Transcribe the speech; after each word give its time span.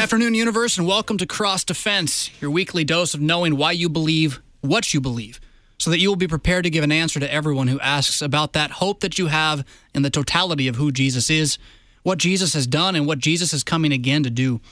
afternoon, 0.00 0.34
universe, 0.34 0.78
and 0.78 0.86
welcome 0.86 1.18
to 1.18 1.26
Cross 1.26 1.64
Defense, 1.64 2.30
your 2.40 2.50
weekly 2.50 2.84
dose 2.84 3.12
of 3.12 3.20
knowing 3.20 3.58
why 3.58 3.70
you 3.70 3.86
believe 3.86 4.40
what 4.62 4.94
you 4.94 5.00
believe, 5.00 5.38
so 5.76 5.90
that 5.90 5.98
you 5.98 6.08
will 6.08 6.16
be 6.16 6.26
prepared 6.26 6.64
to 6.64 6.70
give 6.70 6.82
an 6.82 6.90
answer 6.90 7.20
to 7.20 7.30
everyone 7.30 7.68
who 7.68 7.78
asks 7.80 8.22
about 8.22 8.54
that 8.54 8.70
hope 8.70 9.00
that 9.00 9.18
you 9.18 9.26
have 9.26 9.62
in 9.94 10.00
the 10.00 10.08
totality 10.08 10.68
of 10.68 10.76
who 10.76 10.90
Jesus 10.90 11.28
is, 11.28 11.58
what 12.02 12.16
Jesus 12.16 12.54
has 12.54 12.66
done, 12.66 12.96
and 12.96 13.06
what 13.06 13.18
Jesus 13.18 13.52
is 13.52 13.62
coming 13.62 13.92
again 13.92 14.22
to 14.22 14.30
do. 14.30 14.62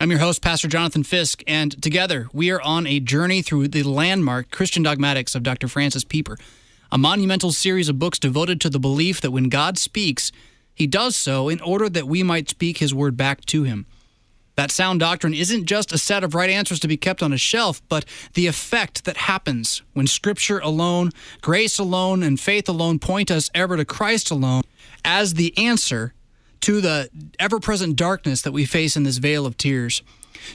I'm 0.00 0.10
your 0.10 0.20
host, 0.20 0.40
Pastor 0.40 0.66
Jonathan 0.66 1.04
Fisk, 1.04 1.42
and 1.46 1.80
together 1.82 2.30
we 2.32 2.50
are 2.50 2.62
on 2.62 2.86
a 2.86 3.00
journey 3.00 3.42
through 3.42 3.68
the 3.68 3.82
landmark 3.82 4.50
Christian 4.50 4.82
dogmatics 4.82 5.34
of 5.34 5.42
Dr. 5.42 5.68
Francis 5.68 6.04
Pieper, 6.04 6.38
a 6.90 6.96
monumental 6.96 7.52
series 7.52 7.90
of 7.90 7.98
books 7.98 8.18
devoted 8.18 8.62
to 8.62 8.70
the 8.70 8.80
belief 8.80 9.20
that 9.20 9.30
when 9.30 9.50
God 9.50 9.76
speaks, 9.76 10.32
he 10.74 10.86
does 10.86 11.16
so 11.16 11.50
in 11.50 11.60
order 11.60 11.90
that 11.90 12.08
we 12.08 12.22
might 12.22 12.48
speak 12.48 12.78
his 12.78 12.94
word 12.94 13.18
back 13.18 13.44
to 13.44 13.64
him. 13.64 13.84
That 14.60 14.70
sound 14.70 15.00
doctrine 15.00 15.32
isn't 15.32 15.64
just 15.64 15.90
a 15.90 15.96
set 15.96 16.22
of 16.22 16.34
right 16.34 16.50
answers 16.50 16.80
to 16.80 16.86
be 16.86 16.98
kept 16.98 17.22
on 17.22 17.32
a 17.32 17.38
shelf, 17.38 17.80
but 17.88 18.04
the 18.34 18.46
effect 18.46 19.06
that 19.06 19.16
happens 19.16 19.80
when 19.94 20.06
Scripture 20.06 20.58
alone, 20.58 21.12
grace 21.40 21.78
alone, 21.78 22.22
and 22.22 22.38
faith 22.38 22.68
alone 22.68 22.98
point 22.98 23.30
us 23.30 23.50
ever 23.54 23.78
to 23.78 23.86
Christ 23.86 24.30
alone 24.30 24.64
as 25.02 25.32
the 25.32 25.56
answer 25.56 26.12
to 26.60 26.82
the 26.82 27.08
ever 27.38 27.58
present 27.58 27.96
darkness 27.96 28.42
that 28.42 28.52
we 28.52 28.66
face 28.66 28.98
in 28.98 29.04
this 29.04 29.16
vale 29.16 29.46
of 29.46 29.56
tears. 29.56 30.02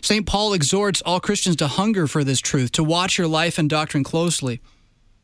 St. 0.02 0.28
Paul 0.28 0.54
exhorts 0.54 1.02
all 1.02 1.20
Christians 1.20 1.56
to 1.56 1.68
hunger 1.68 2.06
for 2.06 2.24
this 2.24 2.40
truth, 2.40 2.72
to 2.74 2.84
watch 2.84 3.18
your 3.18 3.28
life 3.28 3.58
and 3.58 3.68
doctrine 3.68 4.04
closely, 4.04 4.62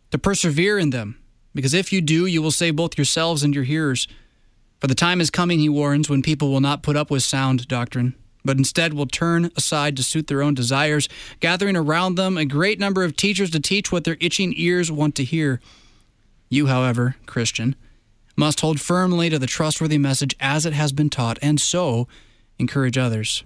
to 0.10 0.18
persevere 0.18 0.80
in 0.80 0.90
them, 0.90 1.20
because 1.54 1.76
if 1.76 1.94
you 1.94 2.02
do, 2.02 2.26
you 2.26 2.42
will 2.42 2.50
save 2.50 2.78
both 2.78 2.98
yourselves 2.98 3.44
and 3.44 3.54
your 3.54 3.64
hearers. 3.64 4.08
For 4.80 4.88
the 4.88 4.96
time 4.96 5.22
is 5.22 5.30
coming, 5.30 5.60
he 5.60 5.70
warns, 5.70 6.10
when 6.10 6.24
people 6.24 6.50
will 6.52 6.62
not 6.62 6.82
put 6.82 6.98
up 6.98 7.12
with 7.12 7.22
sound 7.22 7.68
doctrine 7.68 8.16
but 8.44 8.58
instead 8.58 8.94
will 8.94 9.06
turn 9.06 9.52
aside 9.56 9.96
to 9.98 10.04
suit 10.04 10.28
their 10.28 10.42
own 10.42 10.54
desires, 10.54 11.08
gathering 11.40 11.76
around 11.76 12.16
them 12.16 12.38
a 12.38 12.46
great 12.46 12.80
number 12.80 13.04
of 13.04 13.16
teachers 13.16 13.50
to 13.52 13.60
teach 13.60 13.92
what 13.92 14.04
their 14.04 14.18
itching 14.20 14.54
ears 14.56 14.92
want 14.92 15.16
to 15.16 15.24
hear. 15.24 15.60
You, 16.50 16.68
however, 16.68 17.16
Christian, 17.26 17.76
must 18.36 18.62
hold 18.62 18.80
firmly 18.80 19.30
to 19.30 19.40
the 19.40 19.48
trustworthy 19.48 19.98
message 19.98 20.36
as 20.40 20.66
it 20.66 20.74
has 20.74 20.92
been 20.92 21.10
taught, 21.10 21.38
and 21.42 21.60
so 21.60 22.08
encourage 22.58 22.98
others. 22.98 23.44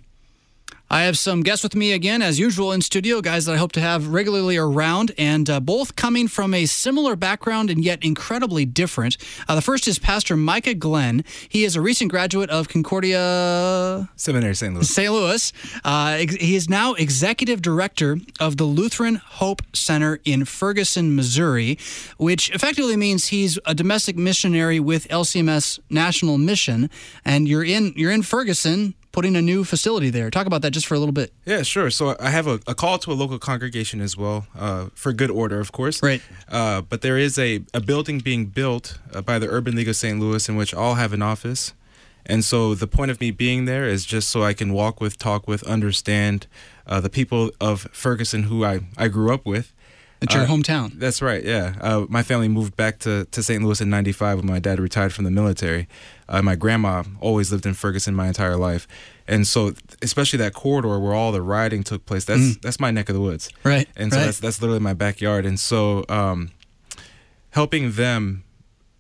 I 0.90 1.02
have 1.04 1.18
some 1.18 1.42
guests 1.42 1.64
with 1.64 1.76
me 1.76 1.94
again, 1.94 2.22
as 2.22 2.40
usual, 2.40 2.72
in 2.72 2.82
studio, 2.82 3.20
guys 3.20 3.46
that 3.46 3.54
I 3.54 3.58
hope 3.58 3.72
to 3.72 3.82
have 3.82 4.10
regularly 4.10 4.56
around, 4.56 5.12
and 5.18 5.50
uh, 5.50 5.60
both 5.60 5.96
coming 5.96 6.28
from 6.28 6.54
a 6.54 6.68
similar 6.68 7.16
background 7.16 7.72
and 7.72 7.84
yet 7.84 8.04
incredibly 8.04 8.66
different. 8.66 9.18
Uh, 9.48 9.56
the 9.56 9.64
first 9.64 9.88
is 9.88 9.98
Pastor 9.98 10.38
Micah 10.38 10.76
Glenn. 10.76 11.24
He 11.50 11.64
is 11.64 11.76
a 11.76 11.82
recent 11.82 12.12
graduate 12.12 12.52
of 12.52 12.70
Concordia 12.70 14.08
Seminary, 14.16 14.54
St. 14.54 14.76
Louis. 14.76 14.88
St. 14.88 15.12
Louis. 15.12 15.54
Uh, 15.84 16.18
ex- 16.20 16.36
he 16.36 16.56
is 16.56 16.70
now 16.70 16.94
executive 16.94 17.64
director 17.64 18.20
of 18.40 18.58
the 18.58 18.66
Lutheran 18.66 19.16
Hope 19.16 19.64
Center 19.74 20.20
in 20.24 20.46
Ferguson, 20.46 21.16
Missouri, 21.16 21.80
which 22.18 22.52
effectively 22.52 22.96
means 22.96 23.28
he's 23.28 23.58
a 23.66 23.74
domestic 23.74 24.18
missionary 24.18 24.80
with 24.80 25.08
LCMS 25.08 25.80
National 25.90 26.38
Mission. 26.38 26.92
And 27.26 27.48
you're 27.48 27.64
in 27.64 27.94
you're 27.96 28.12
in 28.12 28.22
Ferguson 28.22 28.94
putting 29.16 29.38
a 29.38 29.42
new 29.42 29.64
facility 29.64 30.10
there. 30.10 30.30
Talk 30.30 30.46
about 30.46 30.62
that 30.64 30.72
just 30.72 30.86
for 30.86 30.94
a 30.94 31.00
little 31.00 31.14
bit. 31.14 31.32
Yeah, 31.46 31.62
sure. 31.62 31.90
So 31.90 32.18
I 32.20 32.32
have 32.32 32.48
a, 32.48 32.60
a 32.68 32.76
call 32.76 32.98
to 32.98 33.14
a 33.14 33.16
local 33.16 33.40
congregation 33.40 34.02
as 34.02 34.18
well, 34.18 34.46
uh, 34.54 34.88
for 34.94 35.14
good 35.14 35.32
order, 35.32 35.62
of 35.62 35.72
course. 35.72 36.04
Right. 36.04 36.22
Uh, 36.50 36.82
but 36.82 37.02
there 37.02 37.18
is 37.18 37.40
a, 37.40 37.64
a 37.74 37.80
building 37.80 38.20
being 38.20 38.48
built 38.48 39.00
uh, 39.14 39.22
by 39.22 39.40
the 39.40 39.48
Urban 39.48 39.74
League 39.74 39.88
of 39.88 39.96
St. 39.96 40.20
Louis 40.20 40.50
in 40.50 40.58
which 40.58 40.74
all 40.74 40.96
have 40.96 41.14
an 41.14 41.22
office. 41.22 41.74
And 42.26 42.44
so 42.44 42.76
the 42.76 42.88
point 42.88 43.10
of 43.10 43.22
me 43.22 43.32
being 43.32 43.64
there 43.64 43.86
is 43.86 44.04
just 44.06 44.30
so 44.30 44.44
I 44.44 44.54
can 44.54 44.74
walk 44.74 45.00
with, 45.00 45.18
talk 45.18 45.48
with, 45.48 45.64
understand 45.64 46.48
uh, 46.86 47.00
the 47.00 47.10
people 47.10 47.52
of 47.62 47.88
Ferguson 47.94 48.44
who 48.44 48.66
I, 48.66 48.82
I 48.98 49.08
grew 49.08 49.34
up 49.34 49.46
with. 49.46 49.72
It's 50.26 50.36
your 50.36 50.44
Uh, 50.44 50.48
hometown. 50.48 51.00
That's 51.00 51.22
right. 51.22 51.44
Yeah, 51.44 51.76
uh, 51.82 52.06
my 52.10 52.24
family 52.24 52.48
moved 52.48 52.76
back 52.76 53.00
to, 53.00 53.26
to 53.32 53.42
St. 53.44 53.64
Louis 53.64 53.80
in 53.82 53.90
'95 53.90 54.40
when 54.40 54.48
my 54.48 54.60
dad 54.60 54.80
retired 54.80 55.14
from 55.14 55.24
the 55.26 55.32
military. 55.32 55.88
Uh, 56.28 56.42
my 56.42 56.56
grandma 56.56 57.04
always 57.22 57.52
lived 57.52 57.66
in 57.66 57.74
Ferguson 57.74 58.14
my 58.16 58.28
entire 58.28 58.58
life, 58.58 58.88
and 59.28 59.46
so 59.48 59.74
especially 60.02 60.38
that 60.38 60.54
corridor 60.54 61.00
where 61.00 61.14
all 61.14 61.32
the 61.32 61.42
rioting 61.42 61.84
took 61.84 62.06
place. 62.06 62.26
That's 62.26 62.58
that's 62.58 62.80
my 62.80 62.92
neck 62.92 63.10
of 63.10 63.16
the 63.16 63.22
woods. 63.22 63.50
Right, 63.64 63.88
And 63.96 64.12
so 64.12 64.18
right. 64.20 64.26
that's 64.26 64.40
that's 64.40 64.62
literally 64.62 64.82
my 64.82 64.94
backyard. 64.94 65.46
And 65.46 65.60
so 65.60 66.04
um, 66.10 66.52
helping 67.52 67.92
them 67.94 68.44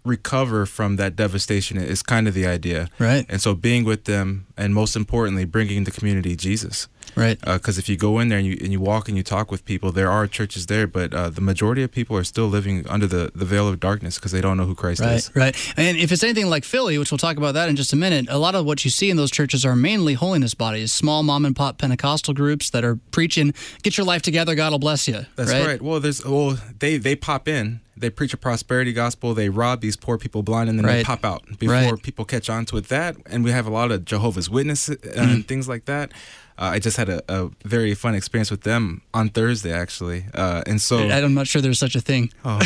recover 0.03 0.67
from 0.67 0.97
that 0.97 1.15
devastation 1.15 1.77
is 1.77 2.03
kind 2.03 2.27
of 2.27 2.33
the 2.35 2.45
idea. 2.45 2.89
Right. 2.99 3.25
And 3.27 3.41
so 3.41 3.55
being 3.55 3.83
with 3.85 4.03
them, 4.03 4.45
and 4.55 4.73
most 4.73 4.95
importantly, 4.95 5.45
bringing 5.45 5.83
the 5.83 5.91
community 5.91 6.35
Jesus 6.35 6.87
Right. 7.15 7.39
because 7.39 7.77
if 7.77 7.87
you 7.87 7.95
go 7.97 8.19
in 8.19 8.27
there 8.29 8.37
and 8.39 8.47
you 8.47 8.57
and 8.61 8.71
you 8.71 8.79
walk 8.79 9.07
and 9.07 9.15
you 9.17 9.23
talk 9.23 9.51
with 9.51 9.63
people, 9.65 9.91
there 9.91 10.09
are 10.11 10.27
churches 10.27 10.65
there, 10.65 10.85
but 10.87 11.13
uh, 11.13 11.29
the 11.29 11.41
majority 11.41 11.81
of 11.83 11.91
people 11.91 12.17
are 12.17 12.23
still 12.23 12.47
living 12.47 12.85
under 12.89 13.07
the, 13.07 13.31
the 13.33 13.45
veil 13.45 13.67
of 13.67 13.79
darkness 13.79 14.15
because 14.15 14.31
they 14.31 14.41
don't 14.41 14.57
know 14.57 14.65
who 14.65 14.75
Christ 14.75 15.01
Right, 15.01 15.13
is. 15.15 15.31
right. 15.35 15.73
And 15.77 15.97
if 15.97 16.11
it's 16.11 16.23
anything 16.23 16.47
like 16.49 16.63
Philly, 16.65 16.97
which 16.97 17.11
we'll 17.11 17.17
talk 17.17 17.37
about 17.37 17.53
that 17.53 17.69
in 17.69 17.75
just 17.75 17.93
a 17.93 17.95
minute, 17.95 18.25
a 18.29 18.37
lot 18.37 18.53
of 18.55 18.65
what 18.65 18.83
you 18.83 18.91
see 18.91 19.09
in 19.09 19.17
those 19.17 19.31
churches 19.31 19.63
are 19.65 19.75
mainly 19.75 20.13
holiness 20.15 20.53
bodies, 20.53 20.91
small 20.91 21.23
mom 21.23 21.45
and 21.45 21.55
pop 21.55 21.77
Pentecostal 21.77 22.33
groups 22.33 22.69
that 22.71 22.83
are 22.83 22.97
preaching, 23.11 23.53
get 23.83 23.97
your 23.97 24.05
life 24.05 24.21
together, 24.21 24.55
God 24.55 24.71
will 24.71 24.79
bless 24.79 25.07
you. 25.07 25.25
That's 25.35 25.51
right. 25.51 25.81
Well, 25.81 25.99
there's 25.99 26.25
well 26.25 26.57
they 26.79 26.97
they 26.97 27.15
pop 27.15 27.47
in, 27.47 27.79
they 27.95 28.09
preach 28.09 28.33
a 28.33 28.37
prosperity 28.37 28.91
gospel, 28.93 29.33
they 29.33 29.49
rob 29.49 29.79
these 29.81 29.95
poor 29.95 30.17
people 30.17 30.43
blind, 30.43 30.69
and 30.69 30.77
then 30.77 30.85
they 30.85 31.03
pop 31.03 31.23
out 31.23 31.43
before 31.59 31.75
Right. 31.75 32.03
people 32.03 32.25
catch 32.25 32.49
on 32.49 32.65
to 32.65 32.77
it. 32.77 32.89
That 32.89 33.15
and 33.27 33.43
we 33.43 33.51
have 33.51 33.65
a 33.67 33.69
lot 33.71 33.91
of 33.91 34.03
Jehovah's 34.05 34.49
Witnesses 34.49 34.97
uh, 34.97 35.07
Mm-hmm. 35.07 35.19
and 35.31 35.47
things 35.47 35.69
like 35.69 35.85
that. 35.85 36.11
Uh, 36.57 36.71
I 36.75 36.79
just 36.79 36.95
had 36.97 37.09
a, 37.09 37.21
a 37.27 37.49
very 37.65 37.93
fun 37.95 38.15
experience 38.15 38.49
with 38.49 38.61
them 38.61 39.01
on 39.13 39.29
Thursday, 39.29 39.73
actually, 39.73 40.25
uh, 40.33 40.63
and 40.65 40.81
so 40.81 40.99
I'm 40.99 41.33
not 41.33 41.47
sure 41.47 41.61
there's 41.61 41.79
such 41.79 41.95
a 41.95 42.01
thing. 42.01 42.31
oh 42.45 42.57
my 42.57 42.65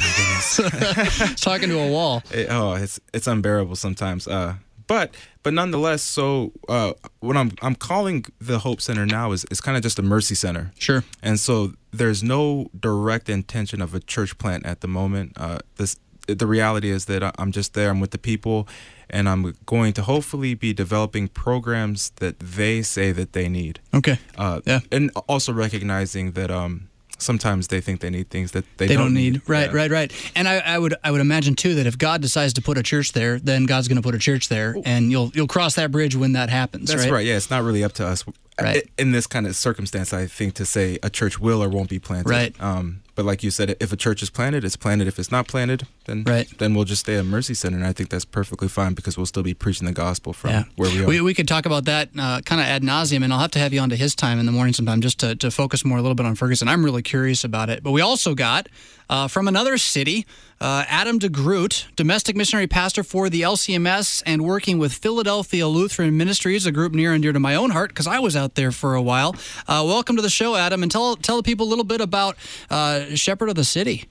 goodness. 0.58 1.42
Talking 1.42 1.70
to 1.70 1.80
a 1.80 1.90
wall. 1.90 2.24
It, 2.32 2.48
oh, 2.52 2.74
it's 2.74 3.00
it's 3.14 3.28
unbearable 3.28 3.76
sometimes. 3.76 4.28
Uh, 4.28 4.56
but 4.88 5.16
but 5.44 5.54
nonetheless, 5.54 6.02
so 6.04 6.52
uh, 6.68 6.94
what 7.20 7.36
I'm 7.38 7.52
I'm 7.62 7.76
calling 7.76 8.26
the 8.40 8.60
Hope 8.60 8.82
Center 8.82 9.06
now 9.06 9.32
is 9.32 9.46
is 9.52 9.62
kind 9.62 9.76
of 9.78 9.84
just 9.84 9.98
a 10.00 10.02
mercy 10.04 10.36
center. 10.36 10.72
Sure. 10.78 11.04
And 11.24 11.40
so 11.40 11.74
there's 11.92 12.22
no 12.24 12.70
direct 12.80 13.30
intention 13.30 13.82
of 13.82 13.94
a 13.96 14.00
church 14.00 14.38
plant 14.38 14.66
at 14.66 14.82
the 14.82 14.88
moment. 14.88 15.34
Uh, 15.38 15.60
this 15.78 15.96
the 16.36 16.48
reality 16.48 16.90
is 16.90 17.06
that 17.06 17.34
I'm 17.40 17.52
just 17.52 17.74
there. 17.74 17.90
I'm 17.90 18.00
with 18.00 18.12
the 18.12 18.18
people, 18.18 18.68
and 19.10 19.28
I'm 19.28 19.54
going 19.66 19.94
to 19.94 20.02
hopefully 20.04 20.54
be 20.54 20.74
developing 20.74 21.28
programs 21.28 22.12
that 22.18 22.40
they 22.40 22.82
say 22.82 23.12
that 23.12 23.34
they 23.34 23.50
need. 23.50 23.80
Okay. 23.94 24.18
Uh, 24.38 24.62
Yeah. 24.66 24.80
And 24.92 25.12
also 25.28 25.52
recognizing 25.54 26.32
that 26.34 26.52
um, 26.52 26.90
sometimes 27.18 27.68
they 27.68 27.82
think 27.82 28.00
they 28.02 28.10
need 28.10 28.30
things 28.30 28.52
that 28.52 28.66
they, 28.78 28.88
They 28.88 28.96
don't, 28.96 29.06
don't 29.06 29.14
need. 29.14 29.42
Right, 29.48 29.70
Yeah. 29.70 29.76
right, 29.78 29.92
right. 29.92 30.32
And 30.36 30.48
I, 30.48 30.60
I 30.60 30.78
would 30.80 30.96
I 31.04 31.12
would 31.12 31.22
imagine 31.22 31.56
too 31.56 31.76
that 31.76 31.86
if 31.88 31.98
God 31.98 32.22
decides 32.22 32.54
to 32.54 32.62
put 32.62 32.78
a 32.78 32.84
church 32.84 33.14
there, 33.14 33.40
then 33.40 33.66
God's 33.66 33.88
going 33.88 33.98
to 33.98 34.02
put 34.04 34.16
a 34.16 34.20
church 34.20 34.50
there, 34.50 34.76
and 34.86 35.12
you'll 35.12 35.32
you'll 35.34 35.48
cross 35.48 35.76
that 35.76 35.92
bridge 35.92 36.16
when 36.16 36.34
that 36.34 36.50
happens. 36.50 36.90
That's 36.90 37.08
right. 37.08 37.26
Yeah, 37.26 37.38
it's 37.38 37.50
not 37.50 37.64
really 37.64 37.84
up 37.84 37.94
to 37.94 38.06
us 38.06 38.24
Right. 38.62 38.90
In 38.98 39.12
this 39.12 39.28
kind 39.28 39.48
of 39.48 39.56
circumstance. 39.56 40.14
I 40.14 40.28
think 40.28 40.54
to 40.56 40.66
say 40.66 41.00
a 41.02 41.10
church 41.10 41.40
will 41.40 41.64
or 41.64 41.70
won't 41.70 41.90
be 41.90 42.00
planted. 42.00 42.30
Right. 42.30 42.62
Um, 42.62 43.02
but 43.20 43.26
like 43.26 43.44
you 43.44 43.52
said, 43.52 43.76
if 43.82 43.92
a 43.92 43.98
church 43.98 44.24
is 44.24 44.30
planted, 44.30 44.64
it's 44.64 44.78
planted. 44.78 45.06
If 45.06 45.20
it's 45.20 45.30
not 45.30 45.46
planted, 45.46 45.86
then 46.06 46.24
Right. 46.26 46.48
then 46.58 46.74
we'll 46.74 46.86
just 46.86 47.02
stay 47.02 47.16
a 47.18 47.24
mercy 47.24 47.54
center, 47.54 47.76
and 47.76 47.86
I 47.86 47.92
think 47.92 48.10
that's 48.10 48.24
perfectly 48.24 48.70
fine 48.70 48.94
because 48.94 49.18
we'll 49.18 49.26
still 49.26 49.44
be 49.44 49.54
preaching 49.54 49.86
the 49.88 49.92
gospel 49.92 50.32
from 50.32 50.52
Yeah. 50.52 50.64
where 50.78 50.90
we 50.90 51.04
are. 51.04 51.06
We, 51.06 51.20
we 51.20 51.34
could 51.34 51.46
talk 51.46 51.66
about 51.66 51.84
that 51.84 52.08
uh, 52.18 52.40
kind 52.46 52.62
of 52.62 52.68
ad 52.68 52.82
nauseum, 52.82 53.22
and 53.26 53.34
I'll 53.34 53.40
have 53.40 53.52
to 53.52 53.60
have 53.60 53.74
you 53.74 53.82
on 53.82 53.90
to 53.90 53.98
his 53.98 54.16
time 54.16 54.40
in 54.40 54.46
the 54.46 54.54
morning 54.54 54.74
sometime 54.74 55.02
just 55.02 55.20
to, 55.20 55.36
to 55.36 55.52
focus 55.52 55.84
more 55.84 55.98
a 55.98 56.02
little 56.02 56.16
bit 56.16 56.26
on 56.26 56.36
Ferguson. 56.36 56.70
I'm 56.70 56.86
really 56.86 57.02
curious 57.02 57.44
about 57.44 57.70
it. 57.70 57.84
But 57.84 57.92
we 57.92 58.00
also 58.00 58.36
got 58.36 58.70
uh, 59.10 59.28
from 59.28 59.50
another 59.50 59.78
city, 59.78 60.26
uh, 60.62 60.84
Adam 60.88 61.20
DeGroot, 61.20 61.96
domestic 61.96 62.36
missionary 62.36 62.68
pastor 62.68 63.04
for 63.04 63.30
the 63.30 63.42
LCMS 63.42 64.22
and 64.26 64.44
working 64.44 64.78
with 64.78 64.94
Philadelphia 64.94 65.68
Lutheran 65.68 66.18
Ministries, 66.18 66.66
a 66.66 66.72
group 66.72 66.94
near 66.94 67.14
and 67.14 67.22
dear 67.22 67.32
to 67.32 67.40
my 67.40 67.56
own 67.56 67.70
heart 67.72 67.90
because 67.90 68.08
I 68.08 68.20
was 68.20 68.36
out 68.36 68.56
there 68.56 68.72
for 68.72 68.96
a 68.96 69.02
while. 69.02 69.36
Uh, 69.68 69.84
welcome 69.86 70.16
to 70.16 70.22
the 70.22 70.30
show, 70.30 70.56
Adam, 70.56 70.84
and 70.84 70.92
tell 70.92 71.16
tell 71.16 71.38
the 71.38 71.44
people 71.44 71.66
a 71.66 71.70
little 71.70 71.86
bit 71.86 72.02
about 72.02 72.36
uh, 72.70 73.16
Shepherd 73.16 73.50
of 73.50 73.56
the 73.56 73.64
City. 73.64 74.06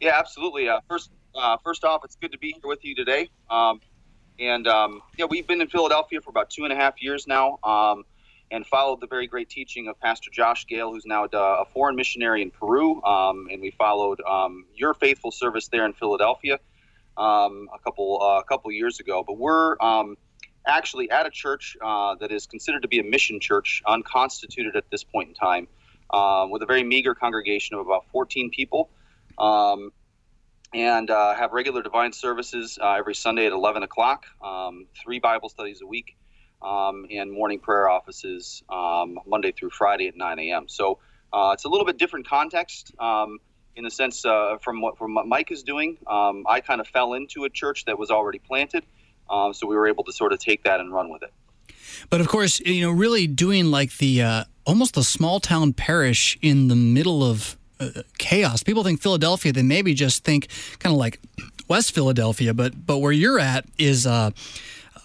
Yeah, 0.00 0.18
absolutely. 0.18 0.68
Uh, 0.68 0.80
first, 0.88 1.10
uh, 1.34 1.58
first 1.62 1.84
off, 1.84 2.04
it's 2.04 2.16
good 2.16 2.32
to 2.32 2.38
be 2.38 2.52
here 2.52 2.68
with 2.68 2.84
you 2.84 2.94
today. 2.94 3.28
Um, 3.50 3.80
and 4.38 4.66
um, 4.66 5.02
yeah, 5.18 5.26
we've 5.26 5.46
been 5.46 5.60
in 5.60 5.68
Philadelphia 5.68 6.20
for 6.22 6.30
about 6.30 6.48
two 6.48 6.64
and 6.64 6.72
a 6.72 6.76
half 6.76 7.02
years 7.02 7.26
now, 7.26 7.58
um, 7.62 8.04
and 8.50 8.66
followed 8.66 9.00
the 9.00 9.06
very 9.06 9.26
great 9.26 9.48
teaching 9.48 9.88
of 9.88 9.98
Pastor 10.00 10.30
Josh 10.32 10.66
Gale, 10.66 10.92
who's 10.92 11.06
now 11.06 11.26
a, 11.32 11.64
foreign 11.72 11.96
missionary 11.96 12.42
in 12.42 12.50
Peru. 12.50 13.02
Um, 13.04 13.48
and 13.50 13.60
we 13.60 13.70
followed 13.70 14.20
um, 14.22 14.66
your 14.74 14.94
faithful 14.94 15.30
service 15.30 15.68
there 15.68 15.86
in 15.86 15.92
Philadelphia 15.92 16.58
um, 17.16 17.68
a 17.72 17.78
couple 17.78 18.20
uh, 18.20 18.40
a 18.40 18.44
couple 18.44 18.72
years 18.72 18.98
ago. 19.00 19.22
But 19.26 19.38
we're 19.38 19.76
um, 19.80 20.16
actually 20.66 21.10
at 21.10 21.26
a 21.26 21.30
church 21.30 21.76
uh, 21.80 22.16
that 22.16 22.32
is 22.32 22.46
considered 22.46 22.82
to 22.82 22.88
be 22.88 22.98
a 22.98 23.04
mission 23.04 23.40
church, 23.40 23.82
unconstituted 23.86 24.76
at 24.76 24.84
this 24.90 25.04
point 25.04 25.28
in 25.28 25.34
time, 25.34 25.68
uh, 26.10 26.46
with 26.50 26.62
a 26.62 26.66
very 26.66 26.82
meager 26.82 27.14
congregation 27.14 27.76
of 27.76 27.86
about 27.86 28.06
14 28.12 28.50
people 28.50 28.90
um, 29.38 29.92
and 30.74 31.10
uh, 31.10 31.34
have 31.34 31.52
regular 31.52 31.82
divine 31.82 32.12
services 32.12 32.78
uh, 32.80 32.92
every 32.92 33.14
Sunday 33.14 33.46
at 33.46 33.52
11 33.52 33.82
o'clock, 33.82 34.26
um, 34.42 34.86
three 35.02 35.18
Bible 35.18 35.48
studies 35.48 35.80
a 35.82 35.86
week. 35.86 36.16
Um, 36.62 37.06
and 37.10 37.30
morning 37.30 37.58
prayer 37.58 37.88
offices 37.88 38.62
um, 38.68 39.18
Monday 39.26 39.52
through 39.52 39.70
Friday 39.70 40.08
at 40.08 40.16
9 40.16 40.38
a.m. 40.38 40.68
So 40.68 40.98
uh, 41.32 41.50
it's 41.54 41.64
a 41.64 41.68
little 41.68 41.86
bit 41.86 41.98
different 41.98 42.26
context 42.26 42.92
um, 42.98 43.38
in 43.76 43.84
the 43.84 43.90
sense 43.90 44.24
uh, 44.24 44.58
from 44.62 44.80
what 44.80 44.98
from 44.98 45.14
what 45.14 45.26
Mike 45.26 45.50
is 45.50 45.62
doing. 45.62 45.96
Um, 46.06 46.44
I 46.48 46.60
kind 46.60 46.80
of 46.80 46.88
fell 46.88 47.14
into 47.14 47.44
a 47.44 47.50
church 47.50 47.84
that 47.86 47.98
was 47.98 48.10
already 48.10 48.38
planted, 48.38 48.84
um, 49.28 49.52
so 49.54 49.66
we 49.66 49.76
were 49.76 49.86
able 49.86 50.04
to 50.04 50.12
sort 50.12 50.32
of 50.32 50.38
take 50.38 50.64
that 50.64 50.80
and 50.80 50.92
run 50.92 51.10
with 51.10 51.22
it. 51.22 51.32
But 52.08 52.20
of 52.20 52.28
course, 52.28 52.60
you 52.60 52.82
know, 52.82 52.90
really 52.90 53.26
doing 53.26 53.66
like 53.66 53.98
the 53.98 54.22
uh, 54.22 54.44
almost 54.66 54.94
the 54.94 55.04
small 55.04 55.40
town 55.40 55.72
parish 55.72 56.38
in 56.42 56.68
the 56.68 56.76
middle 56.76 57.22
of 57.22 57.56
uh, 57.78 58.02
chaos. 58.18 58.62
People 58.62 58.84
think 58.84 59.00
Philadelphia, 59.00 59.52
they 59.52 59.62
maybe 59.62 59.94
just 59.94 60.24
think 60.24 60.48
kind 60.78 60.92
of 60.92 60.98
like 60.98 61.20
West 61.68 61.92
Philadelphia, 61.92 62.52
but 62.52 62.86
but 62.86 62.98
where 62.98 63.12
you're 63.12 63.38
at 63.38 63.64
is 63.78 64.06
uh, 64.06 64.30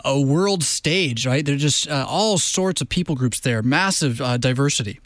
a 0.05 0.21
world 0.21 0.63
stage, 0.63 1.25
right? 1.25 1.45
There's 1.45 1.61
just 1.61 1.89
uh, 1.89 2.05
all 2.07 2.37
sorts 2.37 2.79
of 2.79 2.87
people 2.87 3.15
groups 3.15 3.41
there, 3.41 3.61
massive 3.61 4.21
uh, 4.21 4.37
diversity. 4.37 4.99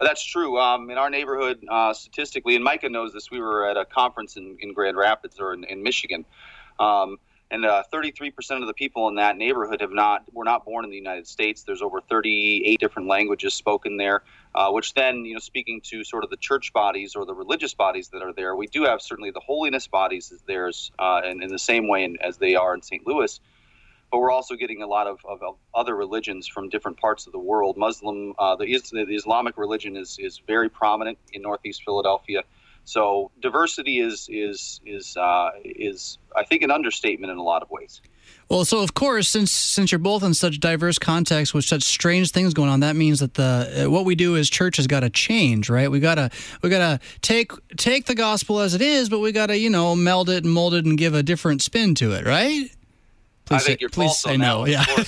That's 0.00 0.24
true. 0.24 0.58
Um, 0.58 0.90
in 0.90 0.96
our 0.96 1.10
neighborhood, 1.10 1.62
uh, 1.68 1.92
statistically, 1.92 2.56
and 2.56 2.64
Micah 2.64 2.88
knows 2.88 3.12
this, 3.12 3.30
we 3.30 3.38
were 3.38 3.68
at 3.68 3.76
a 3.76 3.84
conference 3.84 4.36
in, 4.36 4.56
in 4.60 4.72
Grand 4.72 4.96
Rapids 4.96 5.38
or 5.38 5.52
in, 5.52 5.64
in 5.64 5.82
Michigan. 5.82 6.24
Um, 6.78 7.18
and 7.50 7.66
uh, 7.66 7.82
33% 7.92 8.60
of 8.60 8.66
the 8.66 8.74
people 8.74 9.08
in 9.08 9.16
that 9.16 9.36
neighborhood 9.36 9.80
have 9.80 9.90
not 9.90 10.22
were 10.32 10.44
not 10.44 10.64
born 10.64 10.84
in 10.84 10.90
the 10.90 10.96
United 10.96 11.26
States. 11.26 11.64
There's 11.64 11.82
over 11.82 12.00
38 12.00 12.78
different 12.78 13.08
languages 13.08 13.54
spoken 13.54 13.96
there, 13.96 14.22
uh, 14.54 14.70
which 14.70 14.94
then, 14.94 15.24
you 15.24 15.34
know, 15.34 15.40
speaking 15.40 15.80
to 15.86 16.04
sort 16.04 16.22
of 16.22 16.30
the 16.30 16.36
church 16.36 16.72
bodies 16.72 17.16
or 17.16 17.26
the 17.26 17.34
religious 17.34 17.74
bodies 17.74 18.08
that 18.10 18.22
are 18.22 18.32
there, 18.32 18.54
we 18.54 18.68
do 18.68 18.84
have 18.84 19.02
certainly 19.02 19.32
the 19.32 19.40
holiness 19.40 19.88
bodies 19.88 20.30
as 20.32 20.40
theirs, 20.42 20.92
uh, 20.98 21.20
and 21.24 21.42
in 21.42 21.50
the 21.50 21.58
same 21.58 21.88
way 21.88 22.16
as 22.20 22.38
they 22.38 22.54
are 22.54 22.72
in 22.72 22.82
St. 22.82 23.04
Louis. 23.06 23.40
But 24.10 24.18
we're 24.18 24.32
also 24.32 24.56
getting 24.56 24.82
a 24.82 24.86
lot 24.86 25.06
of, 25.06 25.20
of, 25.24 25.42
of 25.42 25.56
other 25.74 25.94
religions 25.94 26.48
from 26.48 26.68
different 26.68 26.98
parts 26.98 27.26
of 27.26 27.32
the 27.32 27.38
world. 27.38 27.76
Muslim, 27.76 28.34
uh, 28.38 28.56
the, 28.56 28.64
the 28.92 29.14
Islamic 29.14 29.56
religion 29.56 29.96
is 29.96 30.16
is 30.18 30.40
very 30.46 30.68
prominent 30.68 31.18
in 31.32 31.42
Northeast 31.42 31.82
Philadelphia. 31.84 32.42
So 32.84 33.30
diversity 33.40 34.00
is 34.00 34.28
is 34.30 34.80
is 34.84 35.16
uh, 35.16 35.50
is 35.64 36.18
I 36.34 36.44
think 36.44 36.62
an 36.62 36.70
understatement 36.70 37.30
in 37.30 37.38
a 37.38 37.42
lot 37.42 37.62
of 37.62 37.70
ways. 37.70 38.00
Well, 38.48 38.64
so 38.64 38.82
of 38.82 38.94
course, 38.94 39.28
since 39.28 39.52
since 39.52 39.92
you're 39.92 40.00
both 40.00 40.22
in 40.24 40.34
such 40.34 40.58
diverse 40.58 40.98
contexts 40.98 41.54
with 41.54 41.64
such 41.64 41.82
strange 41.82 42.32
things 42.32 42.52
going 42.52 42.68
on, 42.68 42.80
that 42.80 42.96
means 42.96 43.20
that 43.20 43.34
the 43.34 43.84
uh, 43.84 43.90
what 43.90 44.04
we 44.04 44.14
do 44.14 44.36
as 44.36 44.50
church 44.50 44.76
has 44.78 44.86
got 44.86 45.00
to 45.00 45.10
change, 45.10 45.70
right? 45.70 45.90
We 45.90 46.00
gotta 46.00 46.30
we 46.62 46.70
gotta 46.70 47.00
take 47.22 47.52
take 47.76 48.06
the 48.06 48.14
gospel 48.14 48.58
as 48.60 48.74
it 48.74 48.82
is, 48.82 49.08
but 49.08 49.20
we 49.20 49.30
gotta 49.30 49.56
you 49.56 49.70
know 49.70 49.94
meld 49.94 50.28
it 50.28 50.44
and 50.44 50.52
mold 50.52 50.74
it 50.74 50.84
and 50.84 50.98
give 50.98 51.14
a 51.14 51.22
different 51.22 51.62
spin 51.62 51.94
to 51.96 52.12
it, 52.12 52.26
right? 52.26 52.70
Please 53.50 53.56
I 53.56 53.58
think 53.66 53.78
say, 53.78 53.82
you're 53.82 53.90
please 53.90 54.16
say 54.16 54.36
no. 54.36 54.64
yeah. 54.64 54.84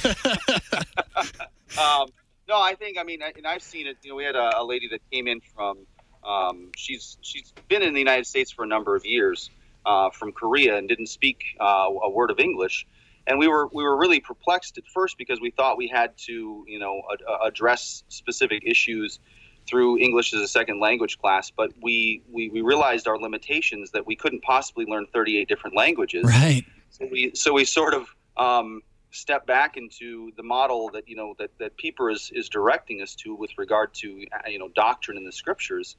um, 1.79 2.09
no, 2.49 2.61
I 2.61 2.75
think 2.77 2.99
I 2.99 3.05
mean, 3.05 3.21
and 3.23 3.47
I've 3.47 3.63
seen 3.63 3.87
it. 3.87 3.99
You 4.03 4.11
know, 4.11 4.17
we 4.17 4.25
had 4.25 4.35
a, 4.35 4.59
a 4.59 4.65
lady 4.65 4.89
that 4.89 5.01
came 5.13 5.29
in 5.29 5.41
from 5.55 5.79
um, 6.25 6.73
she's 6.77 7.19
she's 7.21 7.53
been 7.69 7.83
in 7.83 7.93
the 7.93 8.01
United 8.01 8.27
States 8.27 8.51
for 8.51 8.65
a 8.65 8.67
number 8.67 8.97
of 8.97 9.07
years 9.07 9.49
uh, 9.87 10.11
from 10.11 10.33
Korea 10.33 10.77
and 10.77 10.89
didn't 10.89 11.07
speak 11.07 11.45
uh, 11.61 11.87
a 12.03 12.11
word 12.11 12.33
of 12.33 12.41
English. 12.41 12.85
And 13.29 13.39
we 13.39 13.47
were 13.47 13.69
we 13.73 13.85
were 13.85 13.97
really 13.97 14.19
perplexed 14.19 14.77
at 14.77 14.89
first 14.93 15.19
because 15.19 15.41
we 15.41 15.53
thought 15.53 15.77
we 15.77 15.87
had 15.87 16.19
to 16.27 16.65
you 16.67 16.81
know 16.81 17.01
ad- 17.13 17.47
address 17.47 18.03
specific 18.09 18.65
issues 18.67 19.21
through 19.69 19.99
English 19.99 20.35
as 20.35 20.41
a 20.41 20.49
second 20.49 20.81
language 20.81 21.19
class, 21.19 21.53
but 21.57 21.71
we, 21.81 22.25
we 22.29 22.49
we 22.49 22.61
realized 22.61 23.07
our 23.07 23.21
limitations 23.21 23.93
that 23.93 24.05
we 24.05 24.17
couldn't 24.17 24.43
possibly 24.43 24.85
learn 24.85 25.07
38 25.13 25.47
different 25.47 25.77
languages. 25.77 26.25
Right. 26.25 26.65
So 26.91 27.07
we 27.09 27.31
so 27.37 27.53
we 27.53 27.65
sort 27.65 27.95
of 27.95 28.13
um, 28.37 28.83
step 29.11 29.47
back 29.47 29.77
into 29.77 30.33
the 30.37 30.43
model 30.43 30.91
that 30.93 31.09
you 31.09 31.17
know 31.17 31.35
that 31.39 31.51
that 31.59 31.77
Pieper 31.77 32.11
is 32.11 32.31
is 32.35 32.49
directing 32.49 33.03
us 33.03 33.15
to 33.17 33.35
with 33.35 33.51
regard 33.59 33.95
to 33.95 34.25
you 34.49 34.59
know 34.59 34.69
doctrine 34.69 35.17
in 35.17 35.25
the 35.25 35.33
scriptures, 35.33 35.97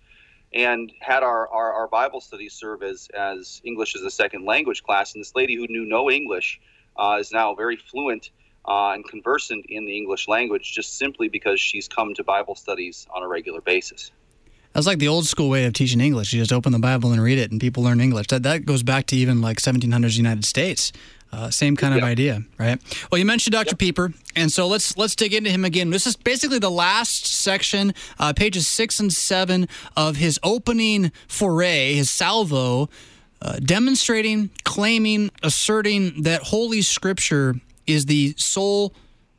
and 0.53 0.91
had 0.99 1.23
our, 1.23 1.47
our, 1.47 1.73
our 1.73 1.87
Bible 1.87 2.21
studies 2.21 2.53
serve 2.53 2.83
as 2.83 3.09
as 3.17 3.61
English 3.63 3.95
as 3.95 4.01
a 4.01 4.11
second 4.11 4.45
language 4.45 4.83
class. 4.83 5.13
And 5.13 5.21
this 5.21 5.35
lady 5.35 5.55
who 5.55 5.67
knew 5.67 5.85
no 5.85 6.09
English 6.09 6.59
uh, 6.97 7.17
is 7.19 7.31
now 7.31 7.55
very 7.55 7.77
fluent 7.77 8.31
uh, 8.65 8.91
and 8.91 9.07
conversant 9.07 9.65
in 9.69 9.85
the 9.85 9.95
English 9.95 10.27
language, 10.27 10.73
just 10.73 10.97
simply 10.97 11.29
because 11.29 11.59
she's 11.59 11.87
come 11.87 12.13
to 12.15 12.23
Bible 12.23 12.55
studies 12.55 13.07
on 13.13 13.23
a 13.23 13.27
regular 13.27 13.61
basis. 13.61 14.11
That's 14.73 14.87
like 14.87 14.97
the 14.97 15.07
old 15.07 15.27
school 15.27 15.49
way 15.49 15.65
of 15.65 15.73
teaching 15.73 16.01
English. 16.01 16.33
You 16.33 16.41
just 16.41 16.51
open 16.51 16.71
the 16.71 16.79
Bible 16.79 17.11
and 17.11 17.21
read 17.21 17.37
it, 17.37 17.51
and 17.51 17.61
people 17.61 17.83
learn 17.83 18.01
English. 18.01 18.27
That 18.27 18.41
that 18.43 18.65
goes 18.65 18.81
back 18.81 19.05
to 19.07 19.15
even 19.15 19.39
like 19.39 19.57
1700s 19.57 20.17
United 20.17 20.45
States. 20.45 20.91
Uh, 21.33 21.49
same 21.49 21.75
kind 21.75 21.95
of 21.95 22.03
idea, 22.03 22.43
right? 22.59 22.79
Well, 23.11 23.17
you 23.17 23.25
mentioned 23.25 23.53
Dr. 23.53 23.69
Yep. 23.71 23.79
Pieper, 23.79 24.13
and 24.35 24.51
so 24.51 24.67
let's 24.67 24.95
let's 24.97 25.15
dig 25.15 25.33
into 25.33 25.49
him 25.49 25.65
again. 25.65 25.89
This 25.89 26.05
is 26.05 26.15
basically 26.15 26.59
the 26.59 26.69
last 26.69 27.25
section, 27.25 27.95
uh, 28.19 28.33
pages 28.33 28.67
six 28.67 28.99
and 28.99 29.11
seven 29.11 29.67
of 29.97 30.17
his 30.17 30.39
opening 30.43 31.11
foray, 31.27 31.95
his 31.95 32.11
salvo, 32.11 32.87
uh, 33.41 33.57
demonstrating, 33.57 34.51
claiming, 34.63 35.31
asserting 35.41 36.21
that 36.21 36.43
Holy 36.43 36.83
Scripture 36.83 37.55
is 37.87 38.05
the 38.05 38.35
sole, 38.37 38.93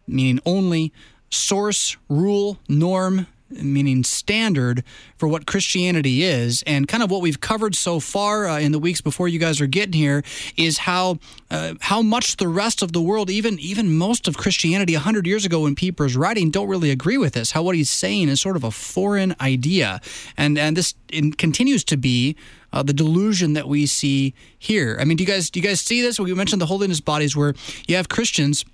meaning 0.09 0.41
only, 0.45 0.93
source, 1.31 1.97
rule, 2.09 2.59
norm, 2.69 3.29
meaning 3.63 4.05
standard 4.05 4.83
for 5.17 5.29
what 5.29 5.47
Christianity 5.47 6.23
is. 6.23 6.63
And 6.67 6.89
kind 6.89 7.03
of 7.03 7.11
what 7.11 7.23
we've 7.23 7.41
covered 7.41 7.75
so 7.75 8.01
far 8.01 8.47
uh, 8.47 8.59
in 8.59 8.73
the 8.73 8.79
weeks 8.79 9.01
before 9.01 9.29
you 9.29 9.39
guys 9.39 9.61
are 9.61 9.67
getting 9.67 9.93
here 9.93 10.23
is 10.57 10.79
how 10.79 11.19
uh, 11.51 11.75
how 11.81 12.03
much 12.03 12.37
the 12.37 12.49
rest 12.49 12.83
of 12.83 12.93
the 12.93 13.01
world, 13.01 13.31
even 13.31 13.59
even 13.59 13.97
most 13.97 14.29
of 14.29 14.37
Christianity, 14.37 14.95
hundred 14.95 15.27
years 15.27 15.45
ago 15.45 15.61
when 15.61 15.75
Pieper's 15.75 16.17
writing, 16.17 16.51
don't 16.51 16.69
really 16.69 16.91
agree 16.91 17.19
with 17.19 17.35
this. 17.35 17.53
How 17.53 17.63
what 17.63 17.77
he's 17.77 17.91
saying 17.91 18.29
is 18.29 18.41
sort 18.41 18.57
of 18.57 18.65
a 18.65 18.71
foreign 18.71 19.35
idea, 19.41 20.01
and 20.37 20.59
and 20.59 20.77
this 20.77 20.95
continues 21.39 21.85
to 21.85 21.97
be. 21.97 22.37
Uh, 22.73 22.83
the 22.83 22.93
delusion 22.93 23.53
that 23.53 23.69
we 23.69 23.87
see 23.87 24.35
here. 24.59 24.99
I 25.01 25.05
mean, 25.05 25.17
do 25.17 25.23
you 25.23 25.29
guys 25.29 25.49
do 25.49 25.61
you 25.61 25.65
guys 25.65 25.81
see 25.81 26.03
this? 26.03 26.19
We 26.19 26.35
mentioned 26.35 26.61
the 26.61 26.67
holiness 26.67 27.01
bodies, 27.01 27.37
where 27.37 27.55
you 27.87 27.95
have 27.95 28.09
Christians 28.09 28.65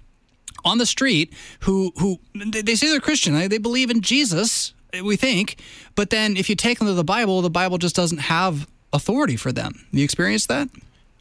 on 0.64 0.78
the 0.78 0.86
street 0.86 1.32
who 1.60 1.92
who 1.98 2.18
they 2.34 2.74
say 2.74 2.88
they're 2.88 3.00
Christian. 3.00 3.34
They 3.48 3.58
believe 3.58 3.90
in 3.90 4.00
Jesus, 4.00 4.74
we 5.02 5.16
think, 5.16 5.60
but 5.94 6.10
then 6.10 6.36
if 6.36 6.48
you 6.48 6.56
take 6.56 6.78
them 6.78 6.88
to 6.88 6.94
the 6.94 7.04
Bible, 7.04 7.42
the 7.42 7.50
Bible 7.50 7.78
just 7.78 7.96
doesn't 7.96 8.18
have 8.18 8.68
authority 8.92 9.36
for 9.36 9.52
them. 9.52 9.86
You 9.92 10.04
experience 10.04 10.46
that? 10.46 10.68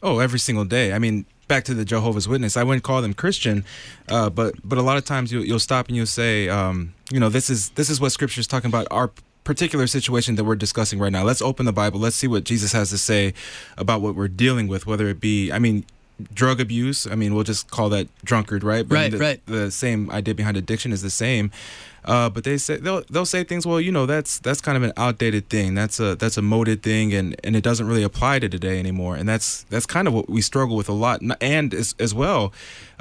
Oh, 0.02 0.18
every 0.18 0.38
single 0.38 0.64
day. 0.64 0.92
I 0.92 0.98
mean, 0.98 1.26
back 1.46 1.64
to 1.64 1.74
the 1.74 1.84
Jehovah's 1.84 2.28
Witness. 2.28 2.56
I 2.56 2.62
wouldn't 2.62 2.84
call 2.84 3.02
them 3.02 3.12
Christian, 3.12 3.64
uh, 4.08 4.30
but 4.30 4.54
but 4.64 4.78
a 4.78 4.82
lot 4.82 4.96
of 4.96 5.04
times 5.04 5.32
you, 5.32 5.40
will 5.40 5.58
stop 5.58 5.88
and 5.88 5.96
you'll 5.96 6.06
say, 6.06 6.48
um, 6.48 6.94
you 7.12 7.20
know, 7.20 7.28
this 7.28 7.50
is 7.50 7.70
this 7.70 7.90
is 7.90 8.00
what 8.00 8.12
Scripture 8.12 8.40
is 8.40 8.46
talking 8.46 8.70
about. 8.70 8.86
Our 8.90 9.10
particular 9.44 9.86
situation 9.86 10.36
that 10.36 10.44
we're 10.44 10.54
discussing 10.54 10.98
right 10.98 11.12
now. 11.12 11.24
Let's 11.24 11.42
open 11.42 11.66
the 11.66 11.72
Bible. 11.72 11.98
Let's 11.98 12.16
see 12.16 12.28
what 12.28 12.44
Jesus 12.44 12.72
has 12.72 12.90
to 12.90 12.98
say 12.98 13.34
about 13.76 14.00
what 14.00 14.14
we're 14.14 14.28
dealing 14.28 14.68
with. 14.68 14.86
Whether 14.86 15.08
it 15.08 15.20
be, 15.20 15.50
I 15.50 15.58
mean, 15.58 15.84
drug 16.32 16.60
abuse. 16.60 17.06
I 17.06 17.14
mean, 17.14 17.34
we'll 17.34 17.44
just 17.44 17.70
call 17.70 17.88
that 17.90 18.08
drunkard, 18.24 18.64
right? 18.64 18.86
But 18.88 18.94
right, 18.94 19.10
the, 19.10 19.18
right. 19.18 19.46
The 19.46 19.70
same 19.70 20.10
idea 20.10 20.34
behind 20.34 20.56
addiction 20.56 20.92
is 20.92 21.02
the 21.02 21.10
same. 21.10 21.50
Uh, 22.04 22.30
but 22.30 22.44
they 22.44 22.56
say 22.56 22.76
they'll 22.76 23.02
they'll 23.10 23.26
say 23.26 23.44
things. 23.44 23.66
Well, 23.66 23.80
you 23.80 23.92
know, 23.92 24.06
that's 24.06 24.38
that's 24.38 24.60
kind 24.60 24.76
of 24.76 24.82
an 24.82 24.92
outdated 24.96 25.48
thing. 25.48 25.74
That's 25.74 26.00
a 26.00 26.14
that's 26.14 26.36
a 26.36 26.42
moded 26.42 26.82
thing, 26.82 27.12
and, 27.12 27.36
and 27.44 27.54
it 27.54 27.62
doesn't 27.62 27.86
really 27.86 28.02
apply 28.02 28.38
to 28.38 28.48
today 28.48 28.78
anymore. 28.78 29.16
And 29.16 29.28
that's 29.28 29.64
that's 29.64 29.86
kind 29.86 30.08
of 30.08 30.14
what 30.14 30.28
we 30.28 30.40
struggle 30.40 30.76
with 30.76 30.88
a 30.88 30.94
lot. 30.94 31.20
And 31.40 31.74
as 31.74 31.94
as 31.98 32.14
well, 32.14 32.52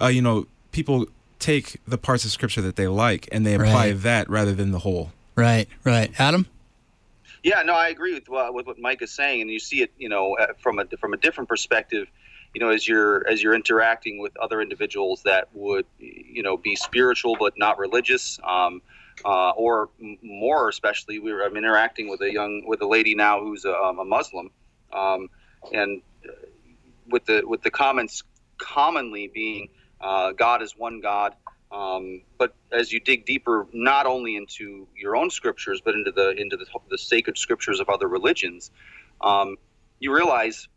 uh, 0.02 0.08
you 0.08 0.22
know, 0.22 0.48
people 0.72 1.06
take 1.40 1.80
the 1.88 1.98
parts 1.98 2.26
of 2.26 2.32
scripture 2.32 2.62
that 2.62 2.76
they 2.76 2.88
like 2.88 3.30
and 3.32 3.46
they 3.46 3.56
apply 3.56 3.92
right. 3.92 4.02
that 4.02 4.30
rather 4.30 4.54
than 4.54 4.72
the 4.72 4.80
whole. 4.80 5.12
Right, 5.36 5.70
right. 5.86 6.12
Adam. 6.20 6.48
Yeah, 7.42 7.62
no, 7.62 7.74
I 7.74 7.88
agree 7.88 8.14
with 8.14 8.30
uh, 8.30 8.52
with 8.54 8.68
what 8.68 8.80
Mike 8.80 9.02
is 9.02 9.12
saying, 9.12 9.42
and 9.42 9.50
you 9.50 9.60
see 9.60 9.82
it, 9.82 9.92
you 9.98 10.10
know, 10.10 10.36
uh, 10.36 10.48
from 10.60 10.80
a 10.80 10.86
from 11.00 11.14
a 11.14 11.18
different 11.18 11.48
perspective 11.48 12.08
you 12.54 12.62
know 12.62 12.70
as 12.70 12.88
you're 12.88 13.28
as 13.28 13.42
you're 13.44 13.54
interacting 13.54 14.20
with 14.20 14.36
other 14.38 14.62
individuals 14.62 15.22
that 15.24 15.50
would 15.54 15.86
you 15.98 16.44
know 16.44 16.58
be 16.58 16.76
spiritual 16.76 17.36
but 17.40 17.54
not 17.58 17.78
religious 17.78 18.40
um, 18.44 18.82
uh, 19.26 19.52
or 19.52 19.90
more 20.22 20.70
especially 20.70 21.20
we 21.20 21.32
were, 21.32 21.44
I'm 21.44 21.58
interacting 21.58 22.10
with 22.10 22.22
a 22.22 22.32
young 22.32 22.64
with 22.66 22.82
a 22.82 22.88
lady 22.88 23.16
now 23.16 23.40
who's 23.40 23.66
a, 23.66 23.76
um, 23.76 24.00
a 24.00 24.06
Muslim 24.06 24.50
um, 24.94 25.30
and 25.74 26.02
uh, 26.28 26.32
with 27.10 27.26
the 27.26 27.44
with 27.46 27.62
the 27.62 27.72
comments 27.72 28.24
commonly 28.58 29.30
being 29.34 29.70
uh, 30.02 30.32
God 30.32 30.62
is 30.62 30.74
one 30.78 31.02
God 31.02 31.36
um, 31.72 32.22
but 32.40 32.56
as 32.72 32.92
you 32.92 33.00
dig 33.00 33.26
deeper 33.26 33.68
not 33.74 34.08
only 34.08 34.36
into 34.36 34.88
your 34.98 35.16
own 35.16 35.30
scriptures 35.30 35.82
but 35.84 35.94
into 35.94 36.12
the 36.12 36.32
into 36.32 36.58
the, 36.58 36.66
the 36.90 36.98
sacred 36.98 37.38
scriptures 37.38 37.80
of 37.80 37.90
other 37.90 38.08
religions 38.08 38.72
um, 39.22 39.58
you 40.00 40.14
realize 40.16 40.68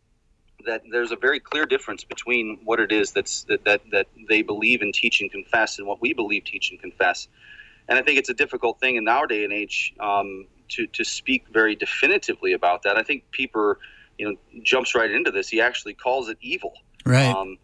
that 0.67 0.83
there's 0.91 1.13
a 1.13 1.17
very 1.17 1.41
clear 1.41 1.67
difference 1.67 2.05
between 2.05 2.59
what 2.65 2.81
it 2.81 2.93
is 2.93 3.13
that's 3.13 3.45
that, 3.45 3.65
that 3.65 3.83
that 3.91 4.07
they 4.29 4.43
believe 4.43 4.83
and 4.83 4.93
teach 4.95 5.21
and 5.21 5.31
confess 5.31 5.79
and 5.79 5.87
what 5.87 6.01
we 6.01 6.13
believe 6.13 6.45
teach 6.45 6.71
and 6.71 6.81
confess. 6.81 7.29
And 7.89 7.99
i 7.99 8.03
think 8.03 8.19
it's 8.19 8.29
a 8.29 8.35
difficult 8.35 8.79
thing 8.81 8.97
in 8.97 9.09
our 9.09 9.27
day 9.27 9.45
and 9.45 9.53
age 9.53 9.95
um, 10.01 10.47
to 10.71 10.87
to 10.87 11.05
speak 11.05 11.47
very 11.53 11.75
definitively 11.75 12.53
about 12.53 12.83
that. 12.83 12.97
I 12.97 13.03
think 13.03 13.31
pieper 13.31 13.79
you 14.19 14.31
know 14.31 14.37
jumps 14.63 14.95
right 14.95 15.11
into 15.11 15.31
this. 15.31 15.49
He 15.49 15.61
actually 15.61 15.95
calls 15.95 16.29
it 16.29 16.39
evil. 16.41 16.73
Right. 17.05 17.35
Um, 17.35 17.59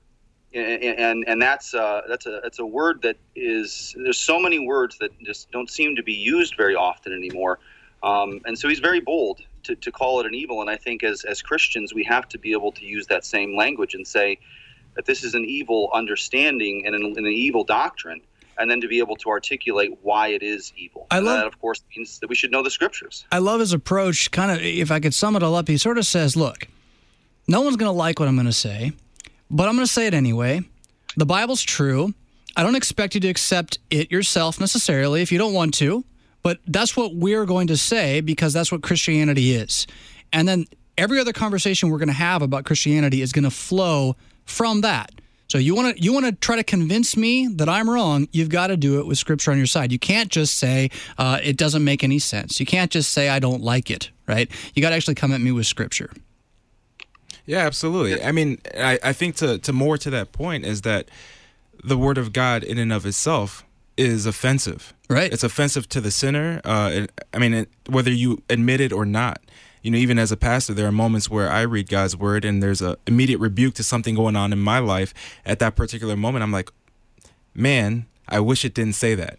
and, 0.54 0.82
and 0.82 1.24
and 1.26 1.42
that's 1.42 1.74
uh, 1.74 2.02
that's 2.08 2.26
a 2.26 2.40
that's 2.42 2.58
a 2.58 2.66
word 2.66 3.02
that 3.02 3.16
is 3.36 3.94
there's 4.02 4.18
so 4.18 4.40
many 4.40 4.58
words 4.58 4.98
that 4.98 5.10
just 5.20 5.50
don't 5.50 5.70
seem 5.70 5.96
to 5.96 6.02
be 6.02 6.14
used 6.14 6.54
very 6.56 6.74
often 6.74 7.12
anymore. 7.12 7.58
Um, 8.02 8.40
and 8.44 8.58
so 8.58 8.68
he's 8.68 8.78
very 8.78 9.00
bold 9.00 9.40
to, 9.64 9.74
to 9.76 9.90
call 9.90 10.20
it 10.20 10.26
an 10.26 10.34
evil. 10.34 10.60
And 10.60 10.70
I 10.70 10.76
think 10.76 11.02
as 11.02 11.24
as 11.24 11.42
Christians 11.42 11.94
we 11.94 12.04
have 12.04 12.28
to 12.28 12.38
be 12.38 12.52
able 12.52 12.72
to 12.72 12.84
use 12.84 13.06
that 13.08 13.24
same 13.24 13.56
language 13.56 13.94
and 13.94 14.06
say 14.06 14.38
that 14.94 15.06
this 15.06 15.24
is 15.24 15.34
an 15.34 15.44
evil 15.44 15.90
understanding 15.92 16.84
and 16.86 16.94
an, 16.94 17.02
and 17.04 17.26
an 17.26 17.32
evil 17.32 17.64
doctrine 17.64 18.20
and 18.58 18.70
then 18.70 18.80
to 18.80 18.88
be 18.88 18.98
able 18.98 19.16
to 19.16 19.30
articulate 19.30 19.96
why 20.02 20.28
it 20.28 20.42
is 20.42 20.72
evil. 20.76 21.06
I 21.10 21.20
love, 21.20 21.38
that, 21.38 21.46
of 21.46 21.60
course, 21.60 21.80
means 21.96 22.18
that 22.18 22.28
we 22.28 22.34
should 22.34 22.50
know 22.50 22.62
the 22.62 22.70
scriptures. 22.70 23.24
I 23.30 23.38
love 23.38 23.60
his 23.60 23.72
approach. 23.72 24.30
Kind 24.32 24.50
of, 24.50 24.58
if 24.60 24.90
I 24.90 24.98
could 25.00 25.14
sum 25.14 25.36
it 25.36 25.42
all 25.42 25.54
up, 25.54 25.68
he 25.68 25.76
sort 25.76 25.96
of 25.96 26.06
says, 26.06 26.36
"Look, 26.36 26.66
no 27.46 27.60
one's 27.62 27.76
going 27.76 27.88
to 27.88 27.96
like 27.96 28.18
what 28.18 28.28
I'm 28.28 28.34
going 28.34 28.46
to 28.46 28.52
say, 28.52 28.92
but 29.50 29.68
I'm 29.68 29.74
going 29.76 29.86
to 29.86 29.92
say 29.92 30.06
it 30.06 30.14
anyway. 30.14 30.62
The 31.16 31.26
Bible's 31.26 31.62
true. 31.62 32.14
I 32.56 32.62
don't 32.62 32.74
expect 32.74 33.14
you 33.14 33.20
to 33.20 33.28
accept 33.28 33.78
it 33.90 34.10
yourself 34.10 34.58
necessarily 34.58 35.22
if 35.22 35.30
you 35.30 35.38
don't 35.38 35.54
want 35.54 35.74
to, 35.74 36.04
but 36.48 36.60
that's 36.66 36.96
what 36.96 37.14
we're 37.14 37.44
going 37.44 37.66
to 37.66 37.76
say 37.76 38.22
because 38.22 38.54
that's 38.54 38.72
what 38.72 38.82
Christianity 38.82 39.52
is. 39.52 39.86
And 40.32 40.48
then 40.48 40.64
every 40.96 41.20
other 41.20 41.34
conversation 41.34 41.90
we're 41.90 41.98
going 41.98 42.08
to 42.08 42.14
have 42.14 42.40
about 42.40 42.64
Christianity 42.64 43.20
is 43.20 43.32
going 43.32 43.44
to 43.44 43.50
flow 43.50 44.16
from 44.46 44.80
that." 44.80 45.12
So 45.48 45.58
you 45.58 45.74
want 45.74 45.94
to 45.94 46.02
you 46.02 46.14
want 46.14 46.24
to 46.24 46.32
try 46.32 46.56
to 46.56 46.64
convince 46.64 47.18
me 47.18 47.48
that 47.48 47.68
I'm 47.68 47.90
wrong? 47.90 48.28
You've 48.32 48.48
got 48.48 48.68
to 48.68 48.78
do 48.78 48.98
it 48.98 49.06
with 49.06 49.18
scripture 49.18 49.50
on 49.50 49.58
your 49.58 49.66
side. 49.66 49.92
You 49.92 49.98
can't 49.98 50.30
just 50.30 50.56
say 50.56 50.90
uh, 51.18 51.38
it 51.42 51.58
doesn't 51.58 51.84
make 51.84 52.02
any 52.02 52.18
sense. 52.18 52.58
You 52.60 52.64
can't 52.64 52.90
just 52.90 53.12
say 53.12 53.28
I 53.28 53.40
don't 53.40 53.62
like 53.62 53.90
it. 53.90 54.10
Right? 54.26 54.50
You 54.74 54.80
got 54.80 54.88
to 54.88 54.96
actually 54.96 55.16
come 55.16 55.32
at 55.32 55.42
me 55.42 55.52
with 55.52 55.66
scripture. 55.66 56.10
Yeah, 57.44 57.66
absolutely. 57.66 58.22
I 58.22 58.32
mean, 58.32 58.58
I, 58.74 58.98
I 59.04 59.12
think 59.12 59.36
to 59.36 59.58
to 59.58 59.72
more 59.74 59.98
to 59.98 60.08
that 60.08 60.32
point 60.32 60.64
is 60.64 60.80
that 60.80 61.10
the 61.84 61.98
word 61.98 62.16
of 62.16 62.32
God 62.32 62.64
in 62.64 62.78
and 62.78 62.90
of 62.90 63.04
itself 63.04 63.66
is 63.98 64.24
offensive. 64.24 64.94
Right. 65.10 65.32
It's 65.32 65.44
offensive 65.44 65.88
to 65.90 66.00
the 66.00 66.10
sinner. 66.10 66.60
Uh, 66.64 66.90
it, 66.92 67.22
I 67.34 67.38
mean, 67.38 67.52
it, 67.54 67.68
whether 67.88 68.10
you 68.10 68.42
admit 68.48 68.80
it 68.80 68.92
or 68.92 69.04
not 69.04 69.40
you 69.82 69.90
know, 69.90 69.98
even 69.98 70.18
as 70.18 70.32
a 70.32 70.36
pastor, 70.36 70.74
there 70.74 70.86
are 70.86 70.92
moments 70.92 71.30
where 71.30 71.50
I 71.50 71.62
read 71.62 71.88
God's 71.88 72.16
word 72.16 72.44
and 72.44 72.62
there's 72.62 72.82
a 72.82 72.96
immediate 73.06 73.38
rebuke 73.38 73.74
to 73.74 73.82
something 73.82 74.14
going 74.14 74.36
on 74.36 74.52
in 74.52 74.58
my 74.58 74.78
life. 74.78 75.14
At 75.46 75.60
that 75.60 75.76
particular 75.76 76.16
moment, 76.16 76.42
I'm 76.42 76.52
like, 76.52 76.70
man, 77.54 78.06
I 78.28 78.40
wish 78.40 78.64
it 78.64 78.74
didn't 78.74 78.94
say 78.94 79.14
that, 79.14 79.38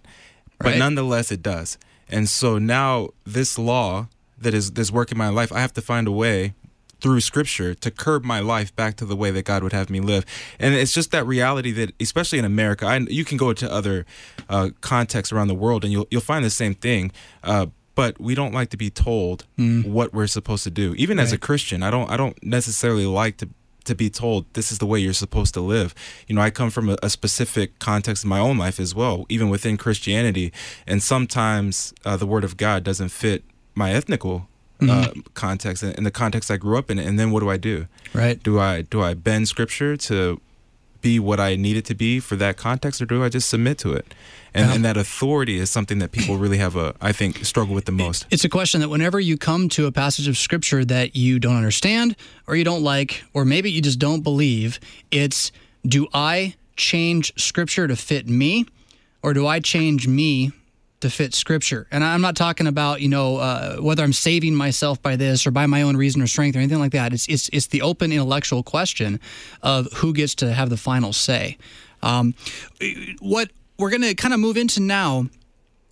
but 0.58 0.68
Right. 0.68 0.78
nonetheless, 0.78 1.32
it 1.32 1.42
does. 1.42 1.78
And 2.10 2.28
so 2.28 2.58
now 2.58 3.10
this 3.25 3.60
law 3.60 4.08
that 4.38 4.54
is 4.54 4.72
this 4.72 4.92
work 4.92 5.12
in 5.12 5.18
my 5.18 5.30
life, 5.30 5.51
I 5.51 5.60
have 5.60 5.74
to 5.74 5.82
find 5.82 6.08
a 6.08 6.12
way 6.12 6.54
through 7.01 7.22
scripture 7.22 7.74
to 7.74 7.91
curb 7.91 8.24
my 8.24 8.39
life 8.39 8.75
back 8.75 8.96
to 8.98 9.06
the 9.06 9.15
way 9.15 9.32
that 9.32 9.46
God 9.46 9.63
would 9.63 9.74
have 9.74 9.89
me 9.89 10.00
live. 10.00 10.25
And 10.60 10.75
it's 10.75 10.94
just 10.94 11.12
that 11.12 11.25
reality 11.25 11.72
that, 11.72 11.94
especially 12.00 12.39
in 12.39 12.46
America, 12.46 12.86
I, 12.86 12.98
you 12.98 13.25
can 13.25 13.38
go 13.38 13.53
to 13.53 13.72
other 13.72 14.06
uh, 14.50 14.70
contexts 14.82 15.32
around 15.32 15.48
the 15.48 15.56
world 15.56 15.84
and 15.84 15.91
you'll, 15.91 16.08
you'll 16.12 16.22
find 16.22 16.44
the 16.44 16.50
same 16.50 16.75
thing. 16.75 17.12
Uh, 17.44 17.68
but 17.96 18.20
we 18.20 18.34
don't 18.34 18.53
like 18.53 18.70
to 18.70 18.77
be 18.77 18.89
told 18.89 19.46
what 19.91 20.13
we're 20.13 20.27
supposed 20.27 20.63
to 20.63 20.72
do. 20.72 20.96
Even 20.96 21.20
as 21.20 21.34
a 21.34 21.38
Christian, 21.38 21.84
I 21.84 21.91
don't, 21.91 22.10
I 22.10 22.15
don't 22.15 22.41
necessarily 22.41 23.06
like 23.06 23.38
to 23.38 23.50
to 23.86 23.96
be 23.96 24.10
told 24.10 24.46
this 24.53 24.72
is 24.72 24.77
the 24.77 24.86
way 24.86 25.00
you're 25.00 25.13
supposed 25.13 25.53
to 25.56 25.62
live. 25.62 25.96
You 26.27 26.36
know, 26.36 26.41
I 26.41 26.51
come 26.51 26.70
from 26.70 26.89
a, 26.89 26.98
a 27.01 27.10
specific 27.10 27.79
context 27.79 28.24
in 28.24 28.29
my 28.29 28.39
own 28.39 28.58
life 28.58 28.79
as 28.79 28.94
well, 28.94 29.25
even 29.29 29.50
within 29.50 29.77
Christianity, 29.77 30.53
and 30.86 31.01
sometimes 31.01 31.94
uh, 32.06 32.15
the 32.15 32.27
Word 32.27 32.44
of 32.44 32.56
God 32.56 32.84
doesn't 32.84 33.10
fit 33.10 33.44
my 33.74 33.91
ethnical 33.91 34.48
uh, 34.81 35.12
context 35.33 35.83
and, 35.83 35.95
and 35.98 36.05
the 36.05 36.12
context 36.12 36.50
I 36.51 36.57
grew 36.57 36.77
up 36.77 36.89
in. 36.89 37.00
And 37.00 37.19
then 37.19 37.31
what 37.31 37.41
do 37.41 37.50
I 37.50 37.57
do? 37.57 37.88
Right. 38.13 38.41
Do 38.41 38.59
I 38.59 38.81
do 38.83 39.01
I 39.01 39.13
bend 39.13 39.48
Scripture 39.48 39.98
to 39.98 40.39
be 41.01 41.17
what 41.17 41.39
I 41.39 41.55
need 41.55 41.77
it 41.77 41.86
to 41.86 41.95
be 41.95 42.19
for 42.19 42.36
that 42.36 42.57
context, 42.57 43.01
or 43.01 43.05
do 43.05 43.24
I 43.24 43.29
just 43.29 43.48
submit 43.48 43.77
to 43.79 43.93
it? 43.93 44.13
And, 44.53 44.67
Yeah. 44.67 44.75
and 44.75 44.83
that 44.86 44.98
authority 44.98 45.57
is 45.57 45.69
something 45.69 46.00
that 46.00 46.12
people 46.12 46.38
really 46.38 46.57
have 46.57 46.75
a, 46.75 46.93
I 47.00 47.13
think, 47.13 47.45
struggle 47.45 47.74
with 47.74 47.86
the 47.86 47.93
most. 47.93 48.25
It's 48.31 48.43
a 48.43 48.50
question 48.50 48.81
that 48.81 48.89
whenever 48.89 49.17
you 49.17 49.38
come 49.38 49.69
to 49.69 49.86
a 49.86 49.93
passage 49.93 50.27
of 50.27 50.38
scripture 50.38 50.83
that 50.83 51.15
you 51.15 51.39
don't 51.39 51.55
understand 51.55 52.17
or 52.48 52.57
you 52.57 52.65
don't 52.65 52.83
like, 52.83 53.24
or 53.33 53.45
maybe 53.45 53.71
you 53.71 53.81
just 53.81 53.98
don't 53.98 54.21
believe, 54.24 54.77
it's 55.09 55.53
do 55.88 56.07
I 56.13 56.55
change 56.75 57.31
scripture 57.38 57.88
to 57.88 57.95
fit 57.95 58.27
me 58.27 58.65
or 59.24 59.33
do 59.33 59.48
I 59.48 59.62
change 59.62 60.05
me 60.07 60.51
to 61.01 61.10
fit 61.10 61.34
scripture? 61.34 61.88
And 61.91 62.03
I'm 62.03 62.22
not 62.22 62.36
talking 62.36 62.68
about, 62.68 63.01
you 63.01 63.10
know, 63.10 63.38
uh, 63.38 63.77
whether 63.77 64.03
I'm 64.03 64.13
saving 64.13 64.56
myself 64.56 65.01
by 65.01 65.15
this 65.15 65.48
or 65.48 65.51
by 65.51 65.65
my 65.65 65.82
own 65.82 65.98
reason 65.98 66.22
or 66.22 66.27
strength 66.27 66.56
or 66.56 66.60
anything 66.60 66.79
like 66.79 66.91
that. 66.91 67.13
It's, 67.13 67.27
it's, 67.27 67.50
it's 67.53 67.68
the 67.68 67.82
open 67.82 68.12
intellectual 68.12 68.63
question 68.63 69.20
of 69.62 69.91
who 69.94 70.13
gets 70.13 70.36
to 70.36 70.53
have 70.53 70.70
the 70.70 70.77
final 70.77 71.13
say. 71.13 71.58
Um, 72.01 72.34
what 73.20 73.50
we're 73.77 73.89
going 73.89 74.01
to 74.01 74.15
kind 74.15 74.34
of 74.34 74.39
move 74.39 74.58
into 74.58 74.82
now 74.82 75.25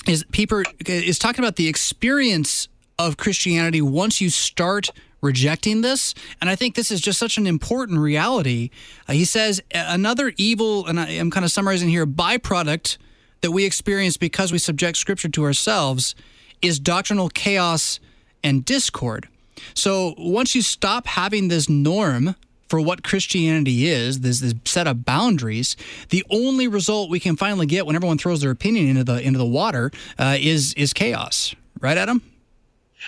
is 0.08 0.24
Pieper 0.32 0.64
is 0.86 1.20
talking 1.20 1.44
about 1.44 1.58
the 1.58 1.68
experience 1.68 2.68
of 3.00 3.18
Christianity 3.18 3.82
once 3.82 4.22
you 4.22 4.30
start 4.30 4.90
rejecting 5.22 5.82
this. 5.82 6.14
And 6.40 6.50
I 6.50 6.56
think 6.56 6.76
this 6.76 6.92
is 6.92 7.02
just 7.02 7.20
such 7.20 7.38
an 7.38 7.48
important 7.48 8.00
reality. 8.00 8.70
Uh, 9.08 9.14
he 9.14 9.26
says 9.26 9.62
another 9.72 10.34
evil, 10.38 10.86
and 10.86 11.00
I, 11.00 11.10
I'm 11.10 11.32
kind 11.32 11.44
of 11.44 11.52
summarizing 11.52 11.90
here, 11.90 12.06
byproduct 12.06 12.98
that 13.41 13.51
we 13.51 13.65
experience 13.65 14.17
because 14.17 14.51
we 14.51 14.58
subject 14.58 14.98
scripture 14.98 15.29
to 15.29 15.44
ourselves 15.44 16.15
is 16.62 16.79
doctrinal 16.79 17.29
chaos 17.29 18.00
and 18.44 18.65
discord. 18.65 19.27
So 19.74 20.13
once 20.17 20.56
you 20.56 20.62
stop 20.62 21.08
having 21.08 21.48
this 21.48 21.70
norm 21.70 22.36
for 22.70 22.82
what 22.82 23.03
Christianity 23.03 23.88
is, 23.88 24.20
this, 24.20 24.39
this 24.39 24.53
set 24.65 24.88
of 24.88 25.06
boundaries, 25.06 25.75
the 26.10 26.24
only 26.29 26.67
result 26.67 27.10
we 27.10 27.20
can 27.20 27.36
finally 27.36 27.65
get 27.65 27.86
when 27.86 27.96
everyone 27.96 28.17
throws 28.17 28.41
their 28.41 28.51
opinion 28.51 28.88
into 28.88 29.03
the 29.03 29.22
into 29.22 29.39
the 29.39 29.46
water 29.46 29.91
uh, 30.20 30.38
is 30.39 30.74
is 30.74 30.94
chaos. 30.94 31.56
Right, 31.79 31.98
Adam? 31.98 32.22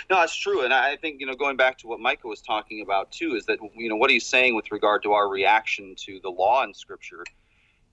No, 0.09 0.17
that's 0.17 0.35
true, 0.35 0.63
and 0.63 0.73
I 0.73 0.95
think 0.95 1.19
you 1.19 1.25
know 1.25 1.35
going 1.35 1.57
back 1.57 1.77
to 1.79 1.87
what 1.87 1.99
Micah 1.99 2.27
was 2.27 2.41
talking 2.41 2.81
about 2.81 3.11
too 3.11 3.35
is 3.35 3.45
that 3.47 3.59
you 3.75 3.89
know 3.89 3.95
what 3.95 4.09
he's 4.09 4.25
saying 4.25 4.55
with 4.55 4.71
regard 4.71 5.03
to 5.03 5.13
our 5.13 5.27
reaction 5.27 5.95
to 6.05 6.19
the 6.21 6.29
law 6.29 6.63
in 6.63 6.73
Scripture. 6.73 7.23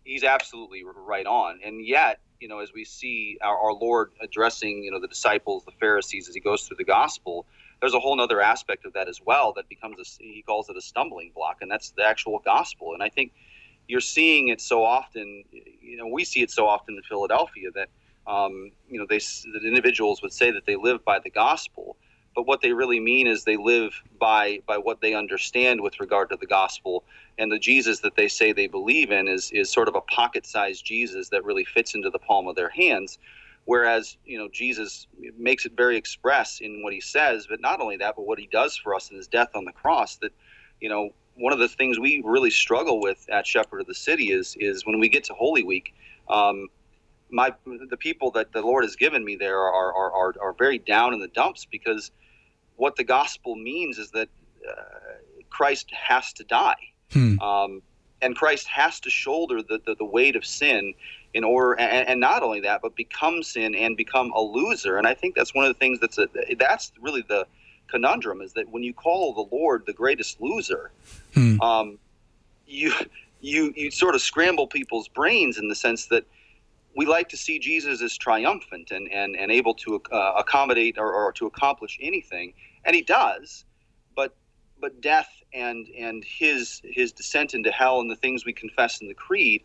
He's 0.04 0.22
absolutely 0.22 0.84
right 0.84 1.26
on, 1.26 1.58
and 1.64 1.84
yet 1.84 2.20
you 2.40 2.48
know 2.48 2.60
as 2.60 2.72
we 2.74 2.84
see 2.84 3.38
our, 3.42 3.58
our 3.58 3.72
Lord 3.72 4.12
addressing 4.22 4.82
you 4.84 4.90
know 4.90 5.00
the 5.00 5.08
disciples, 5.08 5.64
the 5.64 5.72
Pharisees 5.72 6.28
as 6.28 6.34
he 6.34 6.40
goes 6.40 6.62
through 6.66 6.78
the 6.78 6.84
gospel, 6.84 7.46
there's 7.80 7.94
a 7.94 8.00
whole 8.00 8.20
other 8.20 8.40
aspect 8.40 8.84
of 8.84 8.92
that 8.94 9.08
as 9.08 9.20
well 9.24 9.52
that 9.56 9.68
becomes 9.68 9.96
a, 10.00 10.22
he 10.22 10.42
calls 10.46 10.68
it 10.68 10.76
a 10.76 10.80
stumbling 10.80 11.32
block, 11.34 11.58
and 11.60 11.70
that's 11.70 11.90
the 11.90 12.04
actual 12.04 12.40
gospel. 12.44 12.94
And 12.94 13.02
I 13.02 13.08
think 13.08 13.32
you're 13.88 14.00
seeing 14.00 14.48
it 14.48 14.60
so 14.60 14.84
often. 14.84 15.44
You 15.52 15.96
know, 15.98 16.06
we 16.06 16.24
see 16.24 16.42
it 16.42 16.50
so 16.50 16.66
often 16.66 16.96
in 16.96 17.02
Philadelphia 17.02 17.70
that 17.74 17.88
um, 18.26 18.72
you 18.88 18.98
know 18.98 19.06
they 19.08 19.18
that 19.18 19.64
individuals 19.64 20.22
would 20.22 20.32
say 20.32 20.50
that 20.50 20.66
they 20.66 20.76
live 20.76 21.04
by 21.04 21.18
the 21.18 21.30
gospel, 21.30 21.96
but 22.36 22.46
what 22.46 22.60
they 22.60 22.72
really 22.74 23.00
mean 23.00 23.26
is 23.26 23.42
they 23.44 23.56
live 23.56 23.94
by 24.20 24.60
by 24.66 24.78
what 24.78 25.00
they 25.00 25.14
understand 25.14 25.80
with 25.80 25.98
regard 25.98 26.30
to 26.30 26.36
the 26.36 26.46
gospel. 26.46 27.04
And 27.38 27.50
the 27.50 27.58
Jesus 27.58 28.00
that 28.00 28.14
they 28.14 28.28
say 28.28 28.52
they 28.52 28.68
believe 28.68 29.10
in 29.10 29.26
is 29.26 29.50
is 29.52 29.72
sort 29.72 29.88
of 29.88 29.96
a 29.96 30.02
pocket-sized 30.02 30.84
Jesus 30.84 31.30
that 31.30 31.44
really 31.44 31.64
fits 31.64 31.94
into 31.94 32.10
the 32.10 32.20
palm 32.20 32.46
of 32.46 32.54
their 32.54 32.68
hands. 32.68 33.18
Whereas 33.64 34.18
you 34.26 34.38
know 34.38 34.48
Jesus 34.52 35.08
makes 35.38 35.64
it 35.64 35.72
very 35.76 35.96
express 35.96 36.60
in 36.60 36.82
what 36.84 36.92
he 36.92 37.00
says, 37.00 37.46
but 37.48 37.60
not 37.60 37.80
only 37.80 37.96
that, 37.96 38.14
but 38.16 38.26
what 38.26 38.38
he 38.38 38.48
does 38.52 38.76
for 38.76 38.94
us 38.94 39.10
in 39.10 39.16
his 39.16 39.26
death 39.26 39.50
on 39.54 39.64
the 39.64 39.72
cross. 39.72 40.16
That 40.18 40.32
you 40.80 40.90
know 40.90 41.10
one 41.36 41.54
of 41.54 41.58
the 41.58 41.68
things 41.68 41.98
we 41.98 42.22
really 42.24 42.50
struggle 42.50 43.00
with 43.00 43.26
at 43.32 43.46
Shepherd 43.46 43.80
of 43.80 43.86
the 43.86 43.94
City 43.94 44.30
is 44.30 44.56
is 44.60 44.86
when 44.86 45.00
we 45.00 45.08
get 45.08 45.24
to 45.24 45.34
Holy 45.34 45.64
Week. 45.64 45.94
Um, 46.28 46.68
my 47.30 47.52
the 47.64 47.96
people 47.96 48.30
that 48.32 48.52
the 48.52 48.60
Lord 48.60 48.84
has 48.84 48.94
given 48.94 49.24
me 49.24 49.36
there 49.36 49.58
are 49.58 49.92
are, 49.94 50.12
are, 50.12 50.34
are 50.40 50.52
very 50.52 50.78
down 50.78 51.14
in 51.14 51.20
the 51.20 51.28
dumps 51.28 51.64
because 51.64 52.10
what 52.76 52.96
the 52.96 53.04
gospel 53.04 53.56
means 53.56 53.98
is 53.98 54.10
that 54.12 54.28
uh, 54.68 54.72
Christ 55.50 55.90
has 55.92 56.32
to 56.34 56.44
die, 56.44 56.76
Hmm. 57.12 57.38
um, 57.40 57.82
and 58.20 58.34
Christ 58.34 58.66
has 58.68 58.98
to 59.00 59.10
shoulder 59.10 59.62
the, 59.62 59.80
the, 59.86 59.94
the 59.94 60.04
weight 60.04 60.36
of 60.36 60.44
sin 60.44 60.94
in 61.34 61.44
order, 61.44 61.78
and, 61.78 62.08
and 62.08 62.20
not 62.20 62.42
only 62.42 62.60
that, 62.60 62.80
but 62.82 62.96
become 62.96 63.42
sin 63.42 63.74
and 63.74 63.96
become 63.96 64.32
a 64.32 64.40
loser. 64.40 64.96
And 64.98 65.06
I 65.06 65.14
think 65.14 65.34
that's 65.34 65.54
one 65.54 65.66
of 65.66 65.72
the 65.74 65.78
things 65.78 66.00
that's 66.00 66.18
a, 66.18 66.28
that's 66.58 66.92
really 67.00 67.22
the 67.28 67.46
conundrum 67.88 68.40
is 68.40 68.54
that 68.54 68.68
when 68.70 68.82
you 68.82 68.92
call 68.94 69.34
the 69.34 69.54
Lord 69.54 69.84
the 69.86 69.92
greatest 69.92 70.40
loser, 70.40 70.90
Hmm. 71.34 71.60
um, 71.60 71.98
you 72.66 72.92
you 73.40 73.72
you 73.76 73.90
sort 73.90 74.14
of 74.14 74.20
scramble 74.22 74.66
people's 74.66 75.08
brains 75.08 75.58
in 75.58 75.68
the 75.68 75.74
sense 75.74 76.06
that 76.06 76.24
we 76.96 77.04
like 77.04 77.28
to 77.28 77.36
see 77.36 77.58
Jesus 77.58 78.00
as 78.00 78.16
triumphant 78.16 78.90
and, 78.90 79.06
and, 79.12 79.36
and 79.36 79.52
able 79.52 79.74
to 79.74 80.02
uh, 80.10 80.32
accommodate 80.38 80.96
or, 80.98 81.12
or 81.12 81.30
to 81.32 81.46
accomplish 81.46 81.98
anything, 82.00 82.54
and 82.84 82.96
he 82.96 83.02
does. 83.02 83.64
But 84.16 84.34
but 84.80 85.00
death 85.02 85.28
and 85.52 85.86
and 85.88 86.24
his 86.24 86.80
his 86.82 87.12
descent 87.12 87.54
into 87.54 87.70
hell 87.70 88.00
and 88.00 88.10
the 88.10 88.16
things 88.16 88.46
we 88.46 88.54
confess 88.54 89.02
in 89.02 89.08
the 89.08 89.14
creed, 89.14 89.62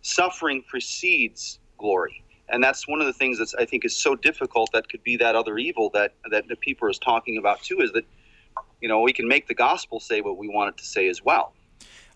suffering 0.00 0.64
precedes 0.66 1.58
glory, 1.78 2.24
and 2.48 2.64
that's 2.64 2.88
one 2.88 3.00
of 3.00 3.06
the 3.06 3.12
things 3.12 3.38
that 3.38 3.52
I 3.58 3.66
think 3.66 3.84
is 3.84 3.94
so 3.94 4.16
difficult. 4.16 4.70
That 4.72 4.88
could 4.88 5.02
be 5.02 5.18
that 5.18 5.36
other 5.36 5.58
evil 5.58 5.90
that 5.90 6.14
that 6.30 6.48
Pieper 6.60 6.88
is 6.88 6.98
talking 6.98 7.36
about 7.36 7.62
too. 7.62 7.80
Is 7.80 7.92
that 7.92 8.04
you 8.80 8.88
know 8.88 9.02
we 9.02 9.12
can 9.12 9.28
make 9.28 9.46
the 9.46 9.54
gospel 9.54 10.00
say 10.00 10.22
what 10.22 10.38
we 10.38 10.48
want 10.48 10.70
it 10.70 10.78
to 10.78 10.86
say 10.86 11.08
as 11.08 11.22
well. 11.22 11.52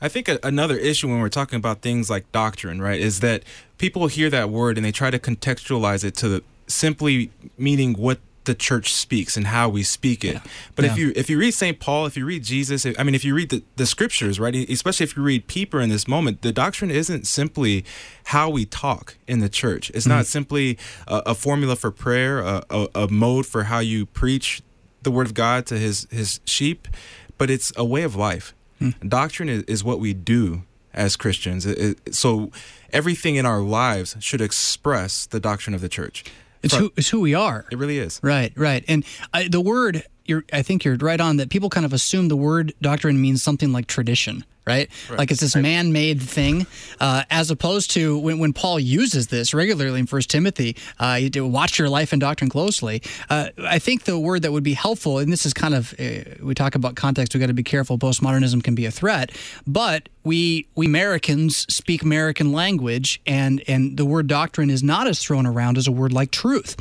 I 0.00 0.08
think 0.08 0.28
a, 0.28 0.38
another 0.42 0.76
issue 0.76 1.08
when 1.08 1.20
we're 1.20 1.28
talking 1.28 1.56
about 1.56 1.82
things 1.82 2.08
like 2.10 2.30
doctrine, 2.32 2.80
right, 2.80 3.00
is 3.00 3.20
that 3.20 3.42
people 3.78 4.06
hear 4.06 4.30
that 4.30 4.50
word 4.50 4.76
and 4.76 4.84
they 4.84 4.92
try 4.92 5.10
to 5.10 5.18
contextualize 5.18 6.04
it 6.04 6.16
to 6.16 6.28
the, 6.28 6.42
simply 6.66 7.30
meaning 7.58 7.94
what 7.94 8.18
the 8.44 8.54
church 8.54 8.94
speaks 8.94 9.36
and 9.36 9.46
how 9.46 9.68
we 9.68 9.82
speak 9.82 10.24
it. 10.24 10.34
Yeah. 10.34 10.40
But 10.74 10.84
yeah. 10.84 10.92
if 10.92 10.98
you 10.98 11.12
if 11.14 11.30
you 11.30 11.38
read 11.38 11.52
St. 11.52 11.78
Paul, 11.78 12.06
if 12.06 12.16
you 12.16 12.24
read 12.24 12.42
Jesus, 12.42 12.86
I 12.98 13.02
mean 13.02 13.14
if 13.14 13.24
you 13.24 13.34
read 13.34 13.50
the, 13.50 13.62
the 13.76 13.86
scriptures, 13.86 14.40
right, 14.40 14.54
especially 14.68 15.04
if 15.04 15.16
you 15.16 15.22
read 15.22 15.46
Pieper 15.46 15.80
in 15.80 15.90
this 15.90 16.08
moment, 16.08 16.42
the 16.42 16.52
doctrine 16.52 16.90
isn't 16.90 17.26
simply 17.26 17.84
how 18.24 18.48
we 18.48 18.64
talk 18.64 19.16
in 19.26 19.40
the 19.40 19.48
church. 19.48 19.90
It's 19.90 20.06
mm-hmm. 20.06 20.16
not 20.16 20.26
simply 20.26 20.78
a, 21.06 21.22
a, 21.26 21.34
formula 21.34 21.76
for 21.76 21.90
prayer, 21.90 22.40
a, 22.40 22.64
a, 22.70 22.88
a 22.94 23.08
mode 23.08 23.46
for 23.46 23.64
how 23.64 23.80
you 23.80 24.06
preach 24.06 24.62
the 25.02 25.10
word 25.10 25.26
of 25.26 25.34
God 25.34 25.66
to 25.66 25.78
his 25.78 26.06
his 26.10 26.40
sheep, 26.44 26.88
but 27.36 27.50
it's 27.50 27.72
a 27.76 27.84
way 27.84 28.02
of 28.02 28.16
life. 28.16 28.54
Mm. 28.80 29.08
Doctrine 29.08 29.48
is, 29.48 29.62
is, 29.64 29.84
what 29.84 30.00
we 30.00 30.14
do 30.14 30.62
as 30.94 31.16
Christians. 31.16 31.66
It, 31.66 31.78
it, 31.78 32.14
so 32.14 32.50
everything 32.92 33.36
in 33.36 33.46
our 33.46 33.60
lives 33.60 34.16
should 34.20 34.40
express 34.40 35.26
the 35.26 35.40
doctrine 35.40 35.74
of 35.74 35.80
the 35.80 35.88
church. 35.88 36.24
It's 36.62 36.74
who, 36.74 36.92
it's 36.96 37.08
who 37.08 37.20
we 37.20 37.34
are. 37.34 37.66
It 37.70 37.78
really 37.78 37.98
is. 37.98 38.20
Right, 38.22 38.52
right. 38.56 38.84
And 38.86 39.04
I, 39.32 39.48
the 39.48 39.60
word, 39.60 40.04
I 40.52 40.62
think 40.62 40.84
you're 40.84 40.96
right 40.96 41.20
on 41.20 41.38
that 41.38 41.50
people 41.50 41.70
kind 41.70 41.86
of 41.86 41.92
assume 41.92 42.28
the 42.28 42.36
word 42.36 42.74
doctrine 42.82 43.20
means 43.20 43.42
something 43.42 43.72
like 43.72 43.86
tradition 43.86 44.44
right? 44.70 44.88
right. 45.10 45.18
Like 45.18 45.30
it's 45.30 45.40
this 45.40 45.56
man-made 45.56 46.22
thing, 46.22 46.66
uh, 47.00 47.24
as 47.30 47.50
opposed 47.50 47.90
to 47.92 48.18
when, 48.18 48.38
when 48.38 48.52
Paul 48.52 48.78
uses 48.80 49.28
this 49.28 49.52
regularly 49.52 50.00
in 50.00 50.06
First 50.06 50.30
Timothy, 50.30 50.76
uh, 50.98 51.18
you 51.20 51.30
do 51.30 51.46
watch 51.46 51.78
your 51.78 51.88
life 51.88 52.12
and 52.12 52.20
doctrine 52.20 52.50
closely. 52.50 53.02
Uh, 53.28 53.48
I 53.76 53.78
think 53.78 54.04
the 54.04 54.18
word 54.18 54.42
that 54.42 54.52
would 54.52 54.64
be 54.64 54.74
helpful, 54.74 55.18
and 55.18 55.32
this 55.32 55.44
is 55.46 55.52
kind 55.52 55.74
of 55.74 55.94
uh, 55.98 56.04
we 56.42 56.54
talk 56.54 56.74
about 56.74 56.94
context. 56.96 57.34
We 57.34 57.40
got 57.40 57.46
to 57.46 57.54
be 57.54 57.62
careful. 57.62 57.98
Postmodernism 57.98 58.62
can 58.62 58.74
be 58.74 58.86
a 58.86 58.90
threat, 58.90 59.32
but 59.66 60.08
we 60.22 60.66
we 60.74 60.86
Americans 60.86 61.66
speak 61.72 62.02
American 62.02 62.52
language, 62.52 63.20
and 63.26 63.62
and 63.66 63.96
the 63.96 64.04
word 64.04 64.26
doctrine 64.26 64.70
is 64.70 64.82
not 64.82 65.06
as 65.06 65.22
thrown 65.22 65.46
around 65.46 65.78
as 65.78 65.86
a 65.86 65.92
word 65.92 66.12
like 66.12 66.30
truth, 66.30 66.76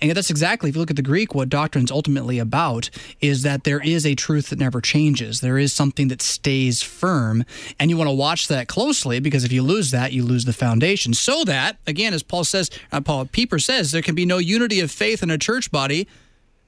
and 0.00 0.08
yet, 0.08 0.14
that's 0.14 0.30
exactly 0.30 0.70
if 0.70 0.76
you 0.76 0.80
look 0.80 0.90
at 0.90 0.96
the 0.96 1.02
Greek, 1.02 1.34
what 1.34 1.48
doctrine 1.48 1.84
is 1.84 1.90
ultimately 1.90 2.38
about 2.38 2.90
is 3.20 3.42
that 3.42 3.64
there 3.64 3.80
is 3.80 4.06
a 4.06 4.14
truth 4.14 4.50
that 4.50 4.58
never 4.58 4.80
changes. 4.80 5.40
There 5.40 5.58
is 5.58 5.72
something 5.72 6.08
that 6.08 6.22
stays 6.22 6.82
firm, 6.82 7.44
and 7.78 7.90
you 7.90 7.96
want 7.96 8.08
to 8.08 8.14
watch 8.14 8.48
that 8.48 8.68
closely 8.68 9.20
because 9.20 9.44
if 9.44 9.52
you 9.52 9.62
lose 9.62 9.90
that, 9.90 10.12
you 10.12 10.22
lose 10.22 10.44
the 10.44 10.52
foundation. 10.52 11.14
So 11.14 11.44
that 11.44 11.78
again, 11.86 12.14
as 12.14 12.22
Paul 12.22 12.44
says, 12.44 12.70
uh, 12.92 13.00
Paul 13.00 13.26
Pieper 13.26 13.58
says, 13.58 13.92
there 13.92 14.02
can 14.02 14.14
be 14.14 14.26
no 14.26 14.38
unity 14.38 14.80
of 14.80 14.90
faith 14.90 15.22
in 15.22 15.30
a 15.30 15.38
church 15.38 15.70
body 15.70 16.06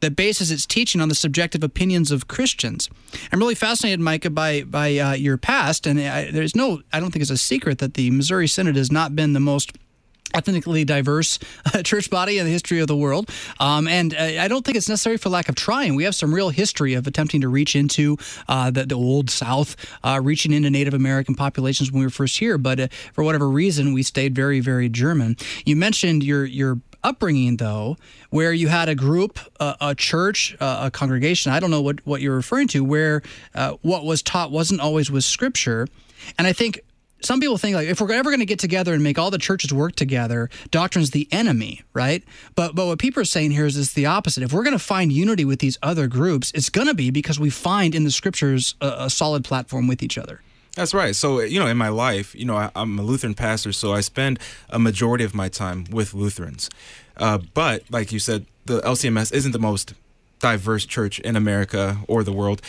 that 0.07 0.15
bases 0.15 0.53
its 0.53 0.67
teaching 0.67 1.01
on 1.01 1.09
the 1.09 1.17
subjective 1.17 1.65
opinions 1.65 2.13
of 2.13 2.29
Christians. 2.29 2.89
I'm 3.33 3.41
really 3.41 3.57
fascinated, 3.57 3.99
Micah, 3.99 4.31
by 4.31 4.63
by 4.63 4.97
uh, 4.99 5.13
your 5.15 5.37
past, 5.37 5.85
and 5.85 5.99
I, 5.99 6.31
there's 6.31 6.55
no, 6.55 6.81
I 6.93 7.01
don't 7.01 7.11
think 7.11 7.23
it's 7.23 7.31
a 7.31 7.37
secret 7.37 7.79
that 7.79 7.95
the 7.95 8.13
Missouri 8.13 8.47
Synod 8.47 8.77
has 8.77 8.93
not 8.93 9.17
been 9.17 9.33
the 9.33 9.41
most 9.41 9.73
ethnically 10.33 10.85
diverse 10.85 11.41
uh, 11.75 11.83
church 11.83 12.09
body 12.09 12.39
in 12.39 12.45
the 12.45 12.53
history 12.53 12.79
of 12.79 12.87
the 12.87 12.97
world. 12.97 13.31
Um, 13.59 13.89
and 13.89 14.15
uh, 14.15 14.19
I 14.19 14.47
don't 14.47 14.65
think 14.65 14.77
it's 14.77 14.89
necessary 14.89 15.17
for 15.17 15.29
lack 15.29 15.49
of 15.49 15.57
trying. 15.57 15.97
We 15.97 16.05
have 16.05 16.15
some 16.15 16.33
real 16.33 16.51
history 16.51 16.95
of 16.95 17.07
attempting 17.07 17.41
to 17.41 17.49
reach 17.49 17.75
into 17.75 18.17
uh, 18.49 18.71
the, 18.71 18.87
the, 18.87 18.95
old 18.95 19.31
South, 19.31 19.77
uh, 20.05 20.21
reaching 20.23 20.53
into 20.53 20.71
Native 20.71 20.95
American 20.95 21.35
populations 21.35 21.91
when 21.91 22.01
we 22.01 22.07
were 22.07 22.11
first 22.11 22.39
here. 22.39 22.59
But 22.59 22.79
uh, 22.79 22.89
for 23.13 23.25
whatever 23.25 23.49
reason, 23.49 23.93
we 23.93 24.05
stayed 24.05 24.35
very, 24.37 24.61
very 24.61 24.89
German. 24.89 25.37
You 25.65 25.75
mentioned 25.75 26.23
your 26.23 26.45
your 26.45 26.79
upbringing, 27.07 27.57
though, 27.57 27.97
where 28.31 28.53
you 28.53 28.69
had 28.69 28.89
a 28.89 28.95
group, 28.95 29.39
uh, 29.61 29.75
a 29.81 29.95
church, 29.95 30.57
uh, 30.61 30.83
a 30.87 30.91
congregation, 30.91 31.53
I 31.53 31.61
don't 31.61 31.71
know 31.71 31.83
what, 31.83 32.05
what 32.07 32.21
you're 32.21 32.37
referring 32.37 32.69
to, 32.69 32.85
where 32.85 33.23
uh, 33.55 33.77
what 33.83 34.05
was 34.05 34.23
taught 34.23 34.51
wasn't 34.51 34.81
always 34.81 35.11
with 35.11 35.25
scripture. 35.25 35.87
And 36.39 36.47
I 36.47 36.52
think 36.52 36.80
some 37.21 37.41
people 37.41 37.59
think 37.59 37.75
like 37.76 37.89
if 37.89 38.00
we're 38.00 38.13
ever 38.13 38.30
going 38.30 38.41
to 38.41 38.47
get 38.47 38.59
together 38.59 38.93
and 38.93 39.02
make 39.02 39.19
all 39.19 39.30
the 39.30 39.39
churches 39.39 39.73
work 39.73 39.97
together, 39.97 40.50
doctrine's 40.71 41.11
the 41.11 41.28
enemy, 41.33 41.83
right? 41.95 42.23
But 42.54 42.75
but 42.75 42.87
what 42.87 42.99
people 42.99 43.23
are 43.23 43.26
saying 43.26 43.52
here 43.52 43.67
is 43.67 43.76
it's 43.76 43.95
the 43.95 44.07
opposite. 44.07 44.43
If 44.43 44.52
we're 44.52 44.65
going 44.65 44.73
to 44.73 44.78
find 44.78 45.13
unity 45.13 45.45
with 45.45 45.61
these 45.61 45.78
other 45.83 46.09
groups, 46.09 46.52
it's 46.54 46.69
going 46.69 46.89
to 46.89 46.95
be 46.95 47.11
because 47.11 47.41
we 47.41 47.50
find 47.50 47.95
in 47.95 48.04
the 48.04 48.11
scriptures 48.11 48.75
a, 48.80 48.95
a 49.00 49.11
solid 49.11 49.45
platform 49.45 49.87
with 49.87 50.02
each 50.02 50.19
other. 50.19 50.43
That's 50.76 50.93
right. 50.93 51.17
So, 51.17 51.41
you 51.41 51.59
know, 51.59 51.67
in 51.67 51.78
my 51.78 51.89
life, 51.89 52.35
you 52.35 52.45
know, 52.45 52.57
I, 52.57 52.71
am 52.76 52.99
a 52.99 53.02
Lutheran 53.02 53.33
pastor, 53.33 53.73
so 53.73 53.95
I 53.95 54.00
spend 54.02 54.39
a 54.69 54.78
majority 54.78 55.25
of 55.25 55.35
my 55.35 55.49
time 55.49 55.87
with 55.91 56.13
Lutherans. 56.13 56.69
Uh, 57.17 57.39
but, 57.55 57.83
like 57.91 58.13
you 58.13 58.19
said, 58.19 58.47
the 58.67 58.81
LCMS 58.81 59.33
isn't 59.33 59.52
the 59.52 59.59
most 59.59 59.95
diverse 60.39 60.85
church 60.85 61.19
in 61.21 61.37
America 61.37 61.99
or 62.09 62.23
the 62.23 62.33
world. 62.33 62.61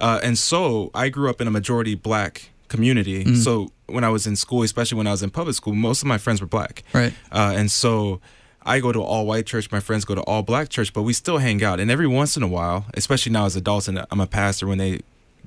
Uh, 0.00 0.20
and 0.22 0.36
so 0.36 0.90
I 0.94 1.08
grew 1.08 1.30
up 1.30 1.40
in 1.40 1.46
a 1.46 1.50
majority 1.50 1.94
black 1.94 2.50
community. 2.68 3.24
Mm. 3.24 3.36
So 3.36 3.70
when 3.86 4.02
I 4.02 4.08
was 4.08 4.26
in 4.26 4.34
school, 4.34 4.62
especially 4.62 4.98
when 4.98 5.06
I 5.06 5.10
was 5.10 5.22
in 5.22 5.30
public 5.30 5.54
school, 5.54 5.74
most 5.74 6.02
of 6.02 6.08
my 6.08 6.18
friends 6.18 6.40
were 6.40 6.46
black. 6.46 6.82
Right. 6.92 7.12
Uh, 7.30 7.52
and 7.54 7.70
so 7.70 8.20
I 8.64 8.80
go 8.80 8.92
to 8.92 9.02
all 9.02 9.26
white 9.26 9.46
church, 9.46 9.70
my 9.70 9.80
friends 9.80 10.04
go 10.04 10.14
to 10.14 10.22
all 10.22 10.42
black 10.42 10.68
church, 10.68 10.92
but 10.92 11.02
we 11.02 11.12
still 11.12 11.38
hang 11.38 11.62
out. 11.62 11.80
And 11.80 11.90
every 11.90 12.06
once 12.06 12.36
in 12.36 12.42
a 12.42 12.48
while, 12.48 12.86
especially 12.94 13.32
now 13.32 13.44
as 13.44 13.56
adults, 13.56 13.88
and 13.88 14.04
I'm 14.10 14.20
a 14.20 14.26
pastor, 14.26 14.66
when 14.66 14.78
they 14.78 15.00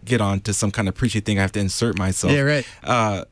get 0.03 0.21
on 0.21 0.39
to 0.41 0.53
some 0.53 0.71
kind 0.71 0.87
of 0.87 0.95
preachy 0.95 1.19
thing, 1.19 1.39
I 1.39 1.41
have 1.41 1.51
to 1.53 1.59
insert 1.59 1.97
myself. 1.97 2.31
Yeah, 2.33 2.41
right. 2.41 2.67
Uh, 2.83 3.25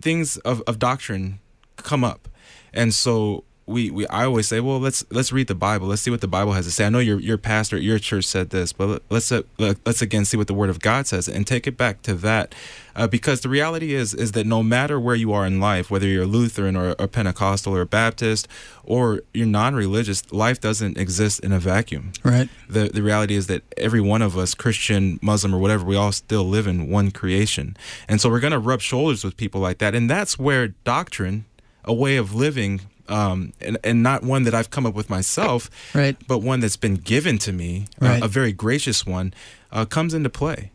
things 0.00 0.36
of, 0.38 0.62
of 0.66 0.78
doctrine 0.78 1.38
come 1.76 2.04
up, 2.04 2.28
and 2.72 2.92
so 2.92 3.44
we, 3.68 3.90
we 3.90 4.06
I 4.08 4.24
always 4.24 4.48
say, 4.48 4.60
well, 4.60 4.80
let's 4.80 5.04
let's 5.10 5.30
read 5.30 5.46
the 5.46 5.54
Bible. 5.54 5.86
Let's 5.86 6.02
see 6.02 6.10
what 6.10 6.22
the 6.22 6.28
Bible 6.28 6.52
has 6.54 6.64
to 6.64 6.72
say. 6.72 6.86
I 6.86 6.88
know 6.88 6.98
your 6.98 7.20
your 7.20 7.38
pastor 7.38 7.76
at 7.76 7.82
your 7.82 7.98
church 7.98 8.24
said 8.24 8.50
this, 8.50 8.72
but 8.72 9.02
let's 9.10 9.30
uh, 9.30 9.42
let's 9.58 10.02
again 10.02 10.24
see 10.24 10.36
what 10.36 10.46
the 10.46 10.54
Word 10.54 10.70
of 10.70 10.80
God 10.80 11.06
says 11.06 11.28
and 11.28 11.46
take 11.46 11.66
it 11.66 11.76
back 11.76 12.00
to 12.02 12.14
that, 12.14 12.54
uh, 12.96 13.06
because 13.06 13.42
the 13.42 13.48
reality 13.48 13.94
is 13.94 14.14
is 14.14 14.32
that 14.32 14.46
no 14.46 14.62
matter 14.62 14.98
where 14.98 15.14
you 15.14 15.32
are 15.32 15.46
in 15.46 15.60
life, 15.60 15.90
whether 15.90 16.06
you're 16.06 16.26
Lutheran 16.26 16.76
or, 16.76 16.96
or 16.98 17.06
Pentecostal 17.06 17.74
or 17.74 17.82
a 17.82 17.86
Baptist 17.86 18.48
or 18.84 19.20
you're 19.34 19.46
non-religious, 19.46 20.32
life 20.32 20.60
doesn't 20.60 20.96
exist 20.96 21.40
in 21.40 21.52
a 21.52 21.60
vacuum. 21.60 22.12
Right. 22.24 22.48
The 22.68 22.88
the 22.88 23.02
reality 23.02 23.34
is 23.34 23.48
that 23.48 23.62
every 23.76 24.00
one 24.00 24.22
of 24.22 24.38
us, 24.38 24.54
Christian, 24.54 25.18
Muslim, 25.20 25.54
or 25.54 25.58
whatever, 25.58 25.84
we 25.84 25.94
all 25.94 26.12
still 26.12 26.44
live 26.44 26.66
in 26.66 26.88
one 26.88 27.10
creation, 27.10 27.76
and 28.08 28.18
so 28.18 28.30
we're 28.30 28.40
going 28.40 28.52
to 28.52 28.58
rub 28.58 28.80
shoulders 28.80 29.24
with 29.24 29.36
people 29.36 29.60
like 29.60 29.76
that, 29.78 29.94
and 29.94 30.08
that's 30.08 30.38
where 30.38 30.68
doctrine, 30.84 31.44
a 31.84 31.92
way 31.92 32.16
of 32.16 32.34
living 32.34 32.80
um, 33.08 33.52
and, 33.60 33.78
and 33.82 34.02
not 34.02 34.22
one 34.22 34.44
that 34.44 34.54
I've 34.54 34.70
come 34.70 34.86
up 34.86 34.94
with 34.94 35.10
myself, 35.10 35.70
right. 35.94 36.16
but 36.26 36.38
one 36.38 36.60
that's 36.60 36.76
been 36.76 36.94
given 36.94 37.38
to 37.38 37.52
me, 37.52 37.86
right. 38.00 38.22
uh, 38.22 38.26
a 38.26 38.28
very 38.28 38.52
gracious 38.52 39.06
one, 39.06 39.34
uh, 39.72 39.84
comes 39.84 40.14
into 40.14 40.30
play. 40.30 40.70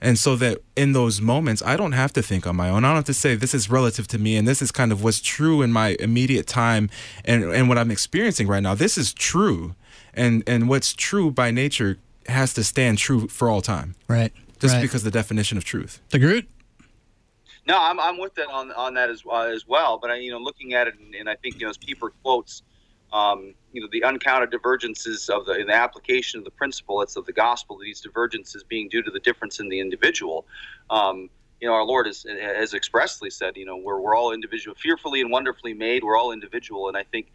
And 0.00 0.18
so 0.18 0.36
that 0.36 0.58
in 0.76 0.92
those 0.92 1.20
moments, 1.20 1.62
I 1.62 1.76
don't 1.76 1.92
have 1.92 2.12
to 2.14 2.22
think 2.22 2.46
on 2.46 2.54
my 2.54 2.68
own. 2.68 2.84
I 2.84 2.88
don't 2.88 2.96
have 2.96 3.04
to 3.06 3.14
say 3.14 3.34
this 3.34 3.54
is 3.54 3.70
relative 3.70 4.06
to 4.08 4.18
me 4.18 4.36
and 4.36 4.46
this 4.46 4.60
is 4.60 4.70
kind 4.70 4.92
of 4.92 5.02
what's 5.02 5.20
true 5.20 5.62
in 5.62 5.72
my 5.72 5.96
immediate 5.98 6.46
time 6.46 6.90
and, 7.24 7.44
and 7.44 7.68
what 7.68 7.78
I'm 7.78 7.90
experiencing 7.90 8.46
right 8.46 8.62
now. 8.62 8.74
This 8.74 8.98
is 8.98 9.14
true. 9.14 9.74
And, 10.12 10.42
and 10.46 10.68
what's 10.68 10.92
true 10.92 11.30
by 11.30 11.50
nature 11.50 11.98
has 12.28 12.52
to 12.54 12.64
stand 12.64 12.98
true 12.98 13.28
for 13.28 13.48
all 13.48 13.62
time. 13.62 13.94
Right. 14.06 14.32
Just 14.58 14.74
right. 14.74 14.82
because 14.82 15.02
the 15.02 15.10
definition 15.10 15.56
of 15.58 15.64
truth. 15.64 16.00
DeGroot? 16.10 16.46
No, 17.66 17.76
I'm, 17.78 18.00
I'm 18.00 18.18
with 18.18 18.34
that 18.36 18.48
on 18.48 18.72
on 18.72 18.94
that 18.94 19.10
as 19.10 19.22
uh, 19.30 19.42
as 19.42 19.66
well. 19.66 19.98
But 19.98 20.10
I, 20.10 20.16
you 20.16 20.32
know, 20.32 20.38
looking 20.38 20.74
at 20.74 20.88
it, 20.88 20.94
and, 20.98 21.14
and 21.14 21.28
I 21.30 21.36
think 21.36 21.56
you 21.60 21.66
know, 21.66 21.70
as 21.70 21.78
Pieper 21.78 22.12
quotes, 22.22 22.62
um, 23.12 23.54
you 23.72 23.80
know, 23.80 23.88
the 23.92 24.02
uncounted 24.04 24.50
divergences 24.50 25.28
of 25.28 25.46
the 25.46 25.54
in 25.60 25.68
the 25.68 25.74
application 25.74 26.38
of 26.38 26.44
the 26.44 26.50
principle, 26.50 27.02
it's 27.02 27.16
of 27.16 27.26
the 27.26 27.32
gospel. 27.32 27.78
These 27.78 28.00
divergences 28.00 28.64
being 28.64 28.88
due 28.88 29.02
to 29.02 29.10
the 29.10 29.20
difference 29.20 29.60
in 29.60 29.68
the 29.68 29.80
individual. 29.80 30.46
Um, 30.90 31.30
you 31.60 31.68
know, 31.68 31.74
our 31.74 31.84
Lord 31.84 32.06
has, 32.06 32.24
has 32.28 32.74
expressly 32.74 33.30
said, 33.30 33.56
you 33.56 33.64
know, 33.64 33.76
we're, 33.76 34.00
we're 34.00 34.16
all 34.16 34.32
individual, 34.32 34.74
fearfully 34.76 35.20
and 35.20 35.30
wonderfully 35.30 35.74
made. 35.74 36.04
We're 36.04 36.18
all 36.18 36.32
individual, 36.32 36.88
and 36.88 36.96
I 36.96 37.04
think, 37.04 37.28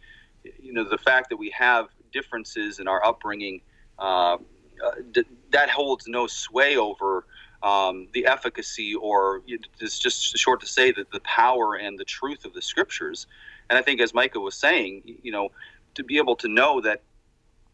you 0.60 0.74
know, 0.74 0.84
the 0.84 0.98
fact 0.98 1.30
that 1.30 1.38
we 1.38 1.50
have 1.58 1.88
differences 2.12 2.78
in 2.78 2.88
our 2.88 3.04
upbringing, 3.04 3.62
uh, 3.98 4.34
uh, 4.34 4.90
d- 5.12 5.24
that 5.50 5.70
holds 5.70 6.06
no 6.08 6.26
sway 6.26 6.76
over 6.76 7.26
um, 7.62 8.08
the 8.12 8.26
efficacy, 8.26 8.94
or 8.94 9.42
it's 9.80 9.98
just 9.98 10.36
short 10.36 10.60
to 10.60 10.66
say 10.66 10.92
that 10.92 11.10
the 11.10 11.20
power 11.20 11.74
and 11.74 11.98
the 11.98 12.04
truth 12.04 12.44
of 12.44 12.54
the 12.54 12.62
scriptures. 12.62 13.26
And 13.70 13.78
I 13.78 13.82
think, 13.82 14.00
as 14.00 14.12
Micah 14.12 14.40
was 14.40 14.54
saying, 14.54 15.02
you 15.22 15.32
know, 15.32 15.50
to 15.94 16.04
be 16.04 16.18
able 16.18 16.36
to 16.36 16.48
know 16.48 16.80
that 16.80 17.02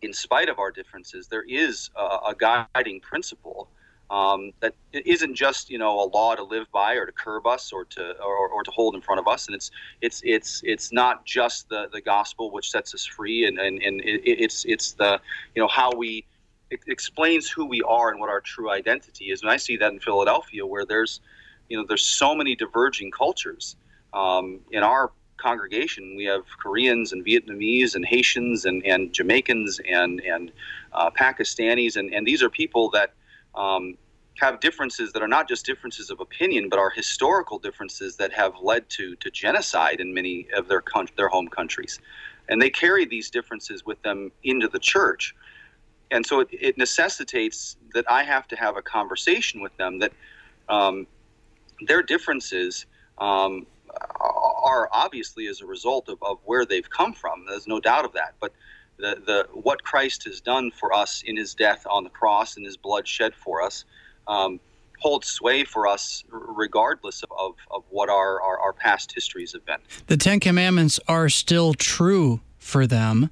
in 0.03 0.13
spite 0.13 0.49
of 0.49 0.59
our 0.59 0.71
differences, 0.71 1.29
there 1.29 1.45
is 1.49 1.91
a, 1.97 2.01
a 2.31 2.35
guiding 2.39 3.01
principle 3.01 3.69
um, 4.11 4.53
that 4.61 4.75
it 4.93 5.07
isn't 5.07 5.35
just 5.35 5.69
you 5.69 5.79
know 5.79 6.03
a 6.03 6.07
law 6.09 6.35
to 6.35 6.43
live 6.43 6.67
by 6.73 6.95
or 6.95 7.05
to 7.05 7.13
curb 7.13 7.47
us 7.47 7.73
or 7.73 7.85
to 7.85 8.15
or, 8.23 8.49
or 8.49 8.63
to 8.63 8.71
hold 8.71 8.95
in 8.95 9.01
front 9.01 9.21
of 9.21 9.29
us, 9.29 9.47
and 9.47 9.55
it's 9.55 9.71
it's 10.01 10.23
it's 10.25 10.63
it's 10.65 10.93
not 10.93 11.25
just 11.27 11.69
the 11.69 11.89
the 11.93 12.01
gospel 12.01 12.51
which 12.51 12.71
sets 12.71 12.95
us 12.95 13.05
free, 13.05 13.47
and 13.47 13.59
and, 13.59 13.83
and 13.83 14.01
it, 14.01 14.23
it's 14.25 14.65
it's 14.65 14.93
the 14.93 15.21
you 15.55 15.61
know 15.61 15.69
how 15.69 15.93
we 15.95 16.25
it 16.71 16.81
explains 16.87 17.49
who 17.49 17.65
we 17.67 17.83
are 17.83 18.11
and 18.11 18.21
what 18.21 18.31
our 18.31 18.41
true 18.41 18.71
identity 18.71 19.27
is. 19.27 19.43
And 19.43 19.51
I 19.51 19.57
see 19.57 19.77
that 19.79 19.93
in 19.93 20.01
Philadelphia, 20.01 20.67
where 20.67 20.85
there's, 20.85 21.21
you 21.69 21.77
know, 21.77 21.85
there's 21.87 22.05
so 22.05 22.35
many 22.35 22.55
diverging 22.55 23.11
cultures. 23.11 23.77
Um, 24.13 24.61
in 24.71 24.83
our 24.83 25.13
congregation, 25.39 26.15
we 26.17 26.25
have 26.25 26.43
Koreans 26.63 27.13
and 27.13 27.25
Vietnamese 27.25 27.95
and 27.95 28.05
Haitians 28.05 28.65
and, 28.65 28.85
and 28.85 29.13
Jamaicans 29.13 29.81
and 29.89 30.21
and 30.21 30.53
uh, 30.93 31.11
Pakistanis, 31.11 31.97
and, 31.97 32.13
and 32.13 32.27
these 32.27 32.43
are 32.43 32.51
people 32.51 32.91
that 32.91 33.15
um, 33.55 33.97
have 34.39 34.61
differences 34.61 35.13
that 35.13 35.23
are 35.23 35.29
not 35.29 35.49
just 35.49 35.65
differences 35.67 36.11
of 36.11 36.21
opinion, 36.21 36.69
but 36.69 36.79
are 36.79 36.91
historical 36.91 37.59
differences 37.59 38.17
that 38.17 38.33
have 38.33 38.55
led 38.63 38.89
to 38.91 39.17
to 39.17 39.31
genocide 39.31 40.01
in 40.01 40.13
many 40.13 40.47
of 40.57 40.69
their 40.69 40.83
their 41.17 41.29
home 41.29 41.49
countries, 41.49 42.01
and 42.49 42.61
they 42.61 42.71
carry 42.71 43.05
these 43.05 43.31
differences 43.31 43.85
with 43.87 44.01
them 44.03 44.31
into 44.43 44.69
the 44.69 44.79
church, 44.79 45.35
and 46.11 46.25
so 46.25 46.41
it, 46.41 46.49
it 46.53 46.79
necessitates 46.79 47.77
that 47.95 48.11
I 48.11 48.23
have 48.23 48.49
to 48.49 48.57
have 48.57 48.77
a 48.77 48.83
conversation 48.83 49.61
with 49.61 49.77
them 49.77 49.99
that 50.01 50.13
um, 50.69 51.07
their 51.87 52.03
differences. 52.03 52.87
Um, 53.19 53.67
are 54.21 54.89
obviously 54.93 55.47
as 55.47 55.61
a 55.61 55.67
result 55.67 56.09
of, 56.09 56.19
of 56.23 56.39
where 56.45 56.65
they've 56.65 56.89
come 56.89 57.13
from. 57.13 57.45
There's 57.49 57.67
no 57.67 57.81
doubt 57.81 58.05
of 58.05 58.13
that. 58.13 58.35
But 58.41 58.53
the, 58.99 59.23
the 59.25 59.49
what 59.53 59.83
Christ 59.83 60.25
has 60.25 60.41
done 60.41 60.71
for 60.71 60.93
us 60.93 61.23
in 61.27 61.37
His 61.37 61.55
death 61.55 61.87
on 61.89 62.05
the 62.05 62.11
cross 62.11 62.57
and 62.57 62.67
His 62.67 62.77
blood 62.77 63.07
shed 63.07 63.35
for 63.35 63.63
us 63.63 63.85
um, 64.27 64.61
holds 64.99 65.29
sway 65.29 65.65
for 65.65 65.87
us 65.87 66.25
regardless 66.31 67.23
of, 67.23 67.31
of, 67.39 67.55
of 67.71 67.85
what 67.91 68.09
our, 68.09 68.43
our, 68.43 68.59
our 68.59 68.73
past 68.73 69.13
histories 69.13 69.53
have 69.53 69.65
been. 69.65 69.79
The 70.09 70.17
Ten 70.17 70.41
Commandments 70.41 70.99
are 71.09 71.29
still 71.29 71.73
true 71.75 72.41
for 72.59 72.87
them. 72.87 73.31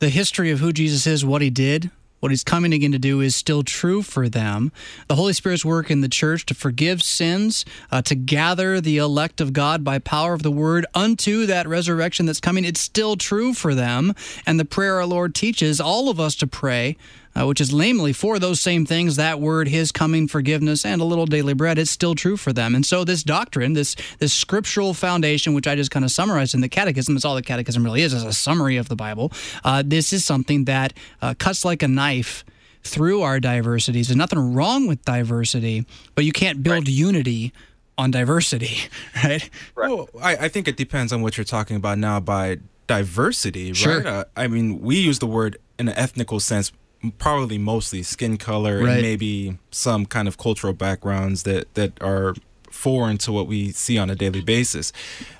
The 0.00 0.10
history 0.10 0.50
of 0.50 0.60
who 0.60 0.72
Jesus 0.72 1.06
is, 1.06 1.24
what 1.24 1.42
He 1.42 1.50
did, 1.50 1.90
what 2.20 2.32
he's 2.32 2.44
coming 2.44 2.72
again 2.72 2.92
to 2.92 2.98
do 2.98 3.20
is 3.20 3.36
still 3.36 3.62
true 3.62 4.02
for 4.02 4.28
them. 4.28 4.72
The 5.08 5.16
Holy 5.16 5.32
Spirit's 5.32 5.64
work 5.64 5.90
in 5.90 6.00
the 6.00 6.08
church 6.08 6.46
to 6.46 6.54
forgive 6.54 7.02
sins, 7.02 7.64
uh, 7.90 8.02
to 8.02 8.14
gather 8.14 8.80
the 8.80 8.98
elect 8.98 9.40
of 9.40 9.52
God 9.52 9.84
by 9.84 9.98
power 9.98 10.32
of 10.34 10.42
the 10.42 10.50
word 10.50 10.86
unto 10.94 11.46
that 11.46 11.68
resurrection 11.68 12.26
that's 12.26 12.40
coming, 12.40 12.64
it's 12.64 12.80
still 12.80 13.16
true 13.16 13.54
for 13.54 13.74
them. 13.74 14.14
And 14.46 14.58
the 14.58 14.64
prayer 14.64 14.96
our 14.96 15.06
Lord 15.06 15.34
teaches 15.34 15.80
all 15.80 16.08
of 16.08 16.18
us 16.18 16.34
to 16.36 16.46
pray 16.46 16.96
uh, 17.38 17.46
which 17.46 17.60
is 17.60 17.72
lamely 17.72 18.12
for 18.12 18.38
those 18.38 18.60
same 18.60 18.84
things, 18.84 19.16
that 19.16 19.40
word, 19.40 19.68
his 19.68 19.92
coming, 19.92 20.26
forgiveness, 20.26 20.84
and 20.84 21.00
a 21.00 21.04
little 21.04 21.26
daily 21.26 21.54
bread, 21.54 21.78
it's 21.78 21.90
still 21.90 22.14
true 22.14 22.36
for 22.36 22.52
them. 22.52 22.74
And 22.74 22.84
so 22.84 23.04
this 23.04 23.22
doctrine, 23.22 23.74
this 23.74 23.94
this 24.18 24.32
scriptural 24.32 24.94
foundation, 24.94 25.54
which 25.54 25.66
I 25.66 25.76
just 25.76 25.90
kind 25.90 26.04
of 26.04 26.10
summarized 26.10 26.54
in 26.54 26.60
the 26.60 26.68
catechism, 26.68 27.14
that's 27.14 27.24
all 27.24 27.34
the 27.34 27.42
catechism 27.42 27.84
really 27.84 28.02
is, 28.02 28.12
is 28.12 28.24
a 28.24 28.32
summary 28.32 28.76
of 28.76 28.88
the 28.88 28.96
Bible. 28.96 29.32
Uh, 29.64 29.82
this 29.84 30.12
is 30.12 30.24
something 30.24 30.64
that 30.64 30.92
uh, 31.22 31.34
cuts 31.38 31.64
like 31.64 31.82
a 31.82 31.88
knife 31.88 32.44
through 32.82 33.22
our 33.22 33.38
diversities. 33.40 34.08
There's 34.08 34.16
nothing 34.16 34.54
wrong 34.54 34.86
with 34.86 35.04
diversity, 35.04 35.84
but 36.14 36.24
you 36.24 36.32
can't 36.32 36.62
build 36.62 36.86
right. 36.86 36.88
unity 36.88 37.52
on 37.96 38.10
diversity, 38.10 38.88
right? 39.24 39.48
right. 39.74 39.90
Well, 39.90 40.08
I, 40.20 40.36
I 40.36 40.48
think 40.48 40.68
it 40.68 40.76
depends 40.76 41.12
on 41.12 41.22
what 41.22 41.36
you're 41.36 41.44
talking 41.44 41.76
about 41.76 41.98
now 41.98 42.20
by 42.20 42.58
diversity, 42.86 43.72
sure. 43.74 43.98
right? 43.98 44.06
Uh, 44.06 44.24
I 44.36 44.48
mean, 44.48 44.80
we 44.80 44.96
use 44.96 45.18
the 45.18 45.26
word 45.26 45.58
in 45.78 45.88
an 45.88 45.94
ethnical 45.96 46.40
sense 46.40 46.72
probably 47.18 47.58
mostly 47.58 48.02
skin 48.02 48.36
color 48.36 48.78
right. 48.78 48.94
and 48.94 49.02
maybe 49.02 49.58
some 49.70 50.06
kind 50.06 50.26
of 50.26 50.38
cultural 50.38 50.72
backgrounds 50.72 51.44
that 51.44 51.72
that 51.74 52.00
are 52.02 52.34
foreign 52.70 53.18
to 53.18 53.32
what 53.32 53.46
we 53.46 53.72
see 53.72 53.98
on 53.98 54.10
a 54.10 54.14
daily 54.14 54.40
basis. 54.40 54.92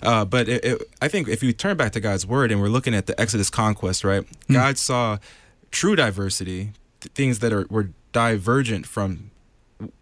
Uh, 0.02 0.24
but 0.24 0.48
it, 0.48 0.64
it, 0.64 0.82
I 1.00 1.08
think 1.08 1.28
if 1.28 1.42
you 1.42 1.52
turn 1.52 1.76
back 1.76 1.92
to 1.92 2.00
God's 2.00 2.26
word 2.26 2.50
and 2.50 2.60
we're 2.60 2.68
looking 2.68 2.94
at 2.94 3.06
the 3.06 3.18
Exodus 3.20 3.50
conquest, 3.50 4.02
right? 4.04 4.24
Mm. 4.48 4.54
God 4.54 4.78
saw 4.78 5.18
true 5.70 5.94
diversity, 5.94 6.72
th- 7.00 7.12
things 7.14 7.40
that 7.40 7.52
are 7.52 7.66
were 7.68 7.90
divergent 8.12 8.86
from 8.86 9.30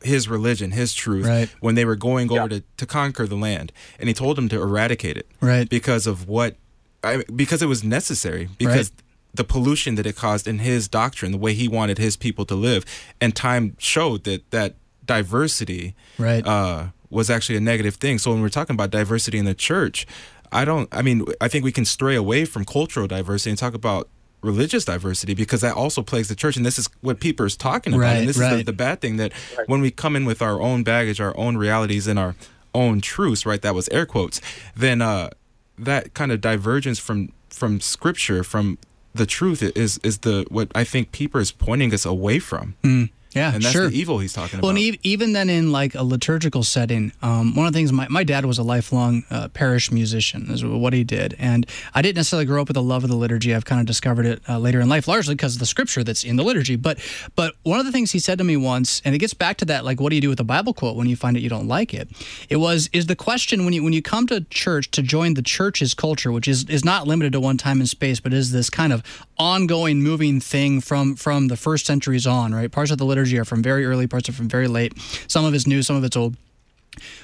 his 0.02 0.28
religion, 0.28 0.70
his 0.70 0.94
truth, 0.94 1.26
right. 1.26 1.54
when 1.60 1.74
they 1.74 1.84
were 1.84 1.96
going 1.96 2.30
over 2.32 2.48
to, 2.48 2.62
to 2.78 2.86
conquer 2.86 3.26
the 3.26 3.36
land. 3.36 3.72
And 3.98 4.08
he 4.08 4.14
told 4.14 4.36
them 4.36 4.48
to 4.48 4.60
eradicate 4.60 5.16
it. 5.16 5.26
Right. 5.40 5.68
Because 5.68 6.06
of 6.06 6.28
what 6.28 6.56
I, 7.02 7.24
because 7.34 7.60
it 7.62 7.66
was 7.66 7.84
necessary 7.84 8.48
because 8.58 8.90
right 8.90 9.02
the 9.36 9.44
pollution 9.44 9.94
that 9.96 10.06
it 10.06 10.16
caused 10.16 10.46
in 10.46 10.60
his 10.60 10.88
doctrine, 10.88 11.32
the 11.32 11.38
way 11.38 11.54
he 11.54 11.68
wanted 11.68 11.98
his 11.98 12.16
people 12.16 12.44
to 12.46 12.54
live. 12.54 12.84
And 13.20 13.34
time 13.34 13.76
showed 13.78 14.24
that 14.24 14.50
that 14.50 14.74
diversity 15.04 15.94
right. 16.18 16.46
uh, 16.46 16.88
was 17.10 17.30
actually 17.30 17.56
a 17.56 17.60
negative 17.60 17.96
thing. 17.96 18.18
So 18.18 18.32
when 18.32 18.40
we're 18.42 18.48
talking 18.48 18.74
about 18.74 18.90
diversity 18.90 19.38
in 19.38 19.44
the 19.44 19.54
church, 19.54 20.06
I 20.52 20.64
don't, 20.64 20.88
I 20.92 21.02
mean, 21.02 21.24
I 21.40 21.48
think 21.48 21.64
we 21.64 21.72
can 21.72 21.84
stray 21.84 22.14
away 22.14 22.44
from 22.44 22.64
cultural 22.64 23.06
diversity 23.06 23.50
and 23.50 23.58
talk 23.58 23.74
about 23.74 24.08
religious 24.42 24.84
diversity 24.84 25.34
because 25.34 25.60
that 25.60 25.74
also 25.74 26.02
plagues 26.02 26.28
the 26.28 26.34
church. 26.34 26.56
And 26.56 26.64
this 26.64 26.78
is 26.78 26.88
what 27.00 27.22
is 27.24 27.56
talking 27.56 27.94
about. 27.94 28.02
Right, 28.02 28.16
and 28.16 28.28
this 28.28 28.38
right. 28.38 28.52
is 28.52 28.58
the, 28.58 28.64
the, 28.64 28.72
bad 28.72 29.00
thing 29.00 29.16
that 29.16 29.32
right. 29.56 29.68
when 29.68 29.80
we 29.80 29.90
come 29.90 30.16
in 30.16 30.24
with 30.24 30.42
our 30.42 30.60
own 30.60 30.84
baggage, 30.84 31.20
our 31.20 31.36
own 31.36 31.56
realities, 31.56 32.06
and 32.06 32.18
our 32.18 32.34
own 32.74 33.00
truths, 33.00 33.44
right? 33.46 33.60
That 33.62 33.74
was 33.74 33.88
air 33.88 34.06
quotes, 34.06 34.40
then 34.76 35.02
uh, 35.02 35.30
that 35.78 36.14
kind 36.14 36.32
of 36.32 36.40
divergence 36.40 36.98
from 36.98 37.32
from 37.48 37.80
scripture, 37.80 38.44
from 38.44 38.78
the 39.16 39.26
truth 39.26 39.62
is 39.62 39.98
is 39.98 40.18
the 40.18 40.46
what 40.50 40.70
I 40.74 40.84
think 40.84 41.12
Pieper 41.12 41.40
is 41.40 41.52
pointing 41.52 41.92
us 41.92 42.04
away 42.04 42.38
from. 42.38 42.74
Mm. 42.82 43.10
Yeah, 43.36 43.54
and 43.54 43.62
that's 43.62 43.72
sure. 43.72 43.88
the 43.88 43.98
evil 43.98 44.18
he's 44.18 44.32
talking 44.32 44.60
well, 44.60 44.70
about. 44.70 44.78
Well, 44.78 44.88
and 44.88 44.98
even 45.04 45.32
then, 45.32 45.50
in 45.50 45.72
like 45.72 45.94
a 45.94 46.02
liturgical 46.02 46.62
setting, 46.62 47.12
um, 47.22 47.54
one 47.54 47.66
of 47.66 47.72
the 47.72 47.78
things 47.78 47.92
my, 47.92 48.08
my 48.08 48.24
dad 48.24 48.44
was 48.44 48.58
a 48.58 48.62
lifelong 48.62 49.24
uh, 49.30 49.48
parish 49.48 49.90
musician, 49.92 50.50
is 50.50 50.64
what 50.64 50.92
he 50.92 51.04
did, 51.04 51.36
and 51.38 51.66
I 51.94 52.02
didn't 52.02 52.16
necessarily 52.16 52.46
grow 52.46 52.62
up 52.62 52.68
with 52.68 52.76
a 52.76 52.82
love 52.82 53.04
of 53.04 53.10
the 53.10 53.16
liturgy. 53.16 53.54
I've 53.54 53.64
kind 53.64 53.80
of 53.80 53.86
discovered 53.86 54.26
it 54.26 54.42
uh, 54.48 54.58
later 54.58 54.80
in 54.80 54.88
life, 54.88 55.06
largely 55.08 55.34
because 55.34 55.54
of 55.54 55.60
the 55.60 55.66
scripture 55.66 56.02
that's 56.02 56.24
in 56.24 56.36
the 56.36 56.44
liturgy. 56.44 56.76
But 56.76 56.98
but 57.34 57.54
one 57.62 57.78
of 57.78 57.86
the 57.86 57.92
things 57.92 58.12
he 58.12 58.18
said 58.18 58.38
to 58.38 58.44
me 58.44 58.56
once, 58.56 59.02
and 59.04 59.14
it 59.14 59.18
gets 59.18 59.34
back 59.34 59.58
to 59.58 59.64
that, 59.66 59.84
like, 59.84 60.00
what 60.00 60.10
do 60.10 60.16
you 60.16 60.22
do 60.22 60.28
with 60.28 60.40
a 60.40 60.44
Bible 60.44 60.72
quote 60.72 60.96
when 60.96 61.06
you 61.06 61.16
find 61.16 61.36
it 61.36 61.40
you 61.40 61.50
don't 61.50 61.68
like 61.68 61.92
it? 61.92 62.08
It 62.48 62.56
was 62.56 62.88
is 62.92 63.06
the 63.06 63.16
question 63.16 63.64
when 63.64 63.74
you 63.74 63.82
when 63.82 63.92
you 63.92 64.02
come 64.02 64.26
to 64.28 64.42
church 64.44 64.90
to 64.92 65.02
join 65.02 65.34
the 65.34 65.42
church's 65.42 65.94
culture, 65.94 66.32
which 66.32 66.48
is 66.48 66.64
is 66.64 66.84
not 66.84 67.06
limited 67.06 67.32
to 67.32 67.40
one 67.40 67.58
time 67.58 67.80
and 67.80 67.88
space, 67.88 68.20
but 68.20 68.32
is 68.32 68.52
this 68.52 68.70
kind 68.70 68.92
of 68.92 69.02
ongoing, 69.38 70.02
moving 70.02 70.40
thing 70.40 70.80
from 70.80 71.16
from 71.16 71.48
the 71.48 71.56
first 71.56 71.86
centuries 71.86 72.26
on, 72.26 72.54
right? 72.54 72.70
Parts 72.70 72.90
of 72.90 72.98
the 72.98 73.04
liturgy 73.04 73.25
are 73.34 73.44
from 73.44 73.62
very 73.62 73.84
early, 73.84 74.06
parts 74.06 74.28
are 74.28 74.32
from 74.32 74.48
very 74.48 74.68
late. 74.68 74.92
Some 75.28 75.44
of 75.44 75.54
it's 75.54 75.66
new, 75.66 75.82
some 75.82 75.96
of 75.96 76.04
it's 76.04 76.16
old. 76.16 76.36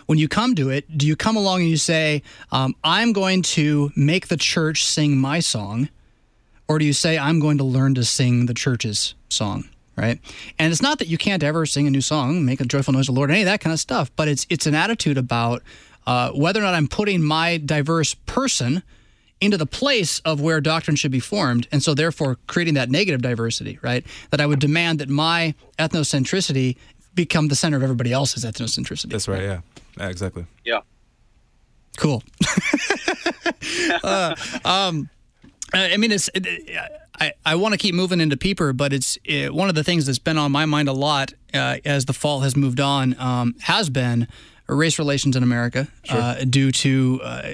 When 0.07 0.19
you 0.19 0.29
come 0.29 0.55
to 0.57 0.69
it, 0.69 0.99
do 0.99 1.07
you 1.07 1.17
come 1.17 1.37
along 1.37 1.61
and 1.61 1.71
you 1.71 1.77
say, 1.77 2.23
um, 2.51 2.75
"I'm 2.85 3.12
going 3.12 3.43
to 3.43 3.91
make 3.97 4.29
the 4.29 4.37
church 4.37 4.85
sing 4.85 5.17
my 5.17 5.41
song," 5.41 5.88
or 6.69 6.79
do 6.79 6.85
you 6.85 6.93
say, 6.93 7.17
"I'm 7.17 7.41
going 7.41 7.59
to 7.59 7.65
learn 7.65 7.95
to 7.95 8.05
sing 8.05 8.47
the 8.47 8.55
church's 8.55 9.15
song"? 9.29 9.65
Right, 9.97 10.19
and 10.59 10.73
it's 10.73 10.83
not 10.83 10.99
that 11.01 11.09
you 11.09 11.19
can't 11.19 11.43
ever 11.43 11.67
sing 11.67 11.87
a 11.87 11.91
new 11.91 12.01
song, 12.01 12.45
make 12.47 12.61
a 12.61 12.65
joyful 12.65 12.95
noise 12.95 13.07
to 13.07 13.12
the 13.12 13.17
Lord, 13.17 13.31
any 13.31 13.43
of 13.43 13.47
that 13.47 13.61
kind 13.61 13.75
of 13.75 13.81
stuff, 13.81 14.11
but 14.17 14.27
it's 14.27 14.47
it's 14.49 14.67
an 14.67 14.75
attitude 14.75 15.19
about 15.19 15.62
uh, 16.07 16.31
whether 16.31 16.61
or 16.61 16.65
not 16.65 16.75
I'm 16.75 16.88
putting 16.88 17.23
my 17.23 17.59
diverse 17.59 18.15
person 18.15 18.83
into 19.42 19.57
the 19.57 19.66
place 19.66 20.20
of 20.20 20.40
where 20.40 20.61
doctrine 20.61 20.96
should 20.96 21.11
be 21.11 21.20
formed, 21.20 21.66
and 21.72 21.83
so 21.83 21.94
therefore 21.94 22.38
creating 22.46 22.74
that 22.74 22.90
negative 22.90 23.20
diversity, 23.20 23.78
right? 23.83 24.07
That 24.31 24.40
I 24.40 24.46
would 24.46 24.61
demand 24.61 25.00
that 25.00 25.09
my 25.09 25.55
ethnocentricity 25.78 26.76
become 27.14 27.48
the 27.48 27.57
center 27.57 27.76
of 27.76 27.83
everybody 27.83 28.12
else's 28.12 28.44
ethnocentricity. 28.44 29.11
That's 29.11 29.28
right. 29.28 29.42
Yeah. 29.42 29.61
yeah 29.98 30.09
exactly. 30.09 30.46
Yeah. 30.64 30.81
Cool. 31.98 32.22
uh, 34.02 34.35
um, 34.64 35.11
I 35.74 35.96
mean, 35.96 36.12
it's. 36.12 36.31
It, 36.35 36.70
I, 37.20 37.33
I 37.44 37.57
want 37.57 37.72
to 37.72 37.78
keep 37.78 37.94
moving 37.94 38.20
into 38.20 38.37
Pieper, 38.37 38.72
but 38.72 38.92
it's 38.92 39.18
it, 39.24 39.52
one 39.55 39.68
of 39.68 39.74
the 39.74 39.85
things 39.85 40.07
that's 40.07 40.18
been 40.18 40.38
on 40.38 40.50
my 40.50 40.64
mind 40.64 40.88
a 40.88 40.92
lot 40.92 41.35
uh, 41.52 41.78
as 41.85 42.07
the 42.07 42.12
fall 42.12 42.40
has 42.40 42.57
moved 42.57 42.81
on 42.81 43.14
um, 43.18 43.55
has 43.61 43.90
been 43.90 44.28
race 44.74 44.98
relations 44.98 45.37
in 45.37 45.42
America 45.42 45.88
sure. 46.04 46.18
uh, 46.18 46.44
due 46.48 46.70
to 46.72 47.20
uh, 47.22 47.52